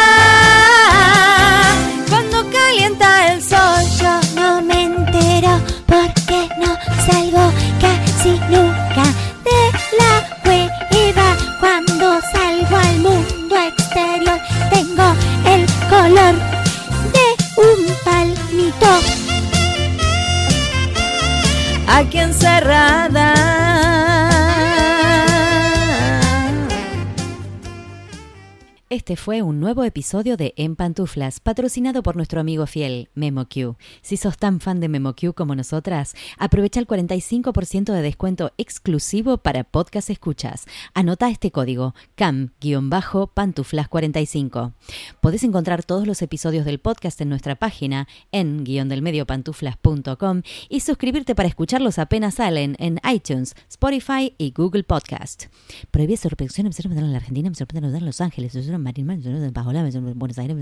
Este 29.03 29.17
fue 29.17 29.41
un 29.41 29.59
nuevo 29.59 29.83
episodio 29.83 30.37
de 30.37 30.53
En 30.55 30.77
Pantuflas, 30.77 31.41
patrocinado 31.41 32.03
por 32.03 32.15
nuestro 32.15 32.39
amigo 32.39 32.65
fiel, 32.67 33.09
MemoQ. 33.15 33.75
Si 34.01 34.15
sos 34.15 34.37
tan 34.37 34.61
fan 34.61 34.79
de 34.79 34.87
MemoQ 34.87 35.33
como 35.35 35.55
nosotras, 35.55 36.15
aprovecha 36.37 36.79
el 36.79 36.87
45% 36.87 37.91
de 37.91 38.01
descuento 38.01 38.53
exclusivo 38.57 39.39
para 39.39 39.65
podcast 39.65 40.09
escuchas. 40.09 40.63
Anota 40.93 41.29
este 41.29 41.51
código, 41.51 41.93
CAM-pantuflas45. 42.15 44.71
Podés 45.19 45.43
encontrar 45.43 45.83
todos 45.83 46.07
los 46.07 46.21
episodios 46.21 46.63
del 46.63 46.79
podcast 46.79 47.19
en 47.19 47.27
nuestra 47.27 47.55
página 47.55 48.07
en 48.31 48.63
guiondelmediopantuflas.com 48.63 50.43
y 50.69 50.79
suscribirte 50.79 51.35
para 51.35 51.49
escucharlos 51.49 51.99
apenas 51.99 52.35
salen 52.35 52.77
en 52.79 53.01
iTunes, 53.03 53.53
Spotify 53.67 54.33
y 54.37 54.51
Google 54.51 54.85
Podcast. 54.85 55.47
Prohibí 55.91 56.15
sorpresión 56.15 56.67
en 56.67 57.11
la 57.11 57.17
Argentina, 57.17 57.49
me 57.49 57.55
en 57.97 58.05
Los 58.05 58.21
Ángeles, 58.21 58.53
Marín, 59.01 60.19
Buenos 60.19 60.37
Aires, 60.37 60.57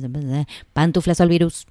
Pantuflas 0.74 1.20
al 1.22 1.30
virus. 1.30 1.66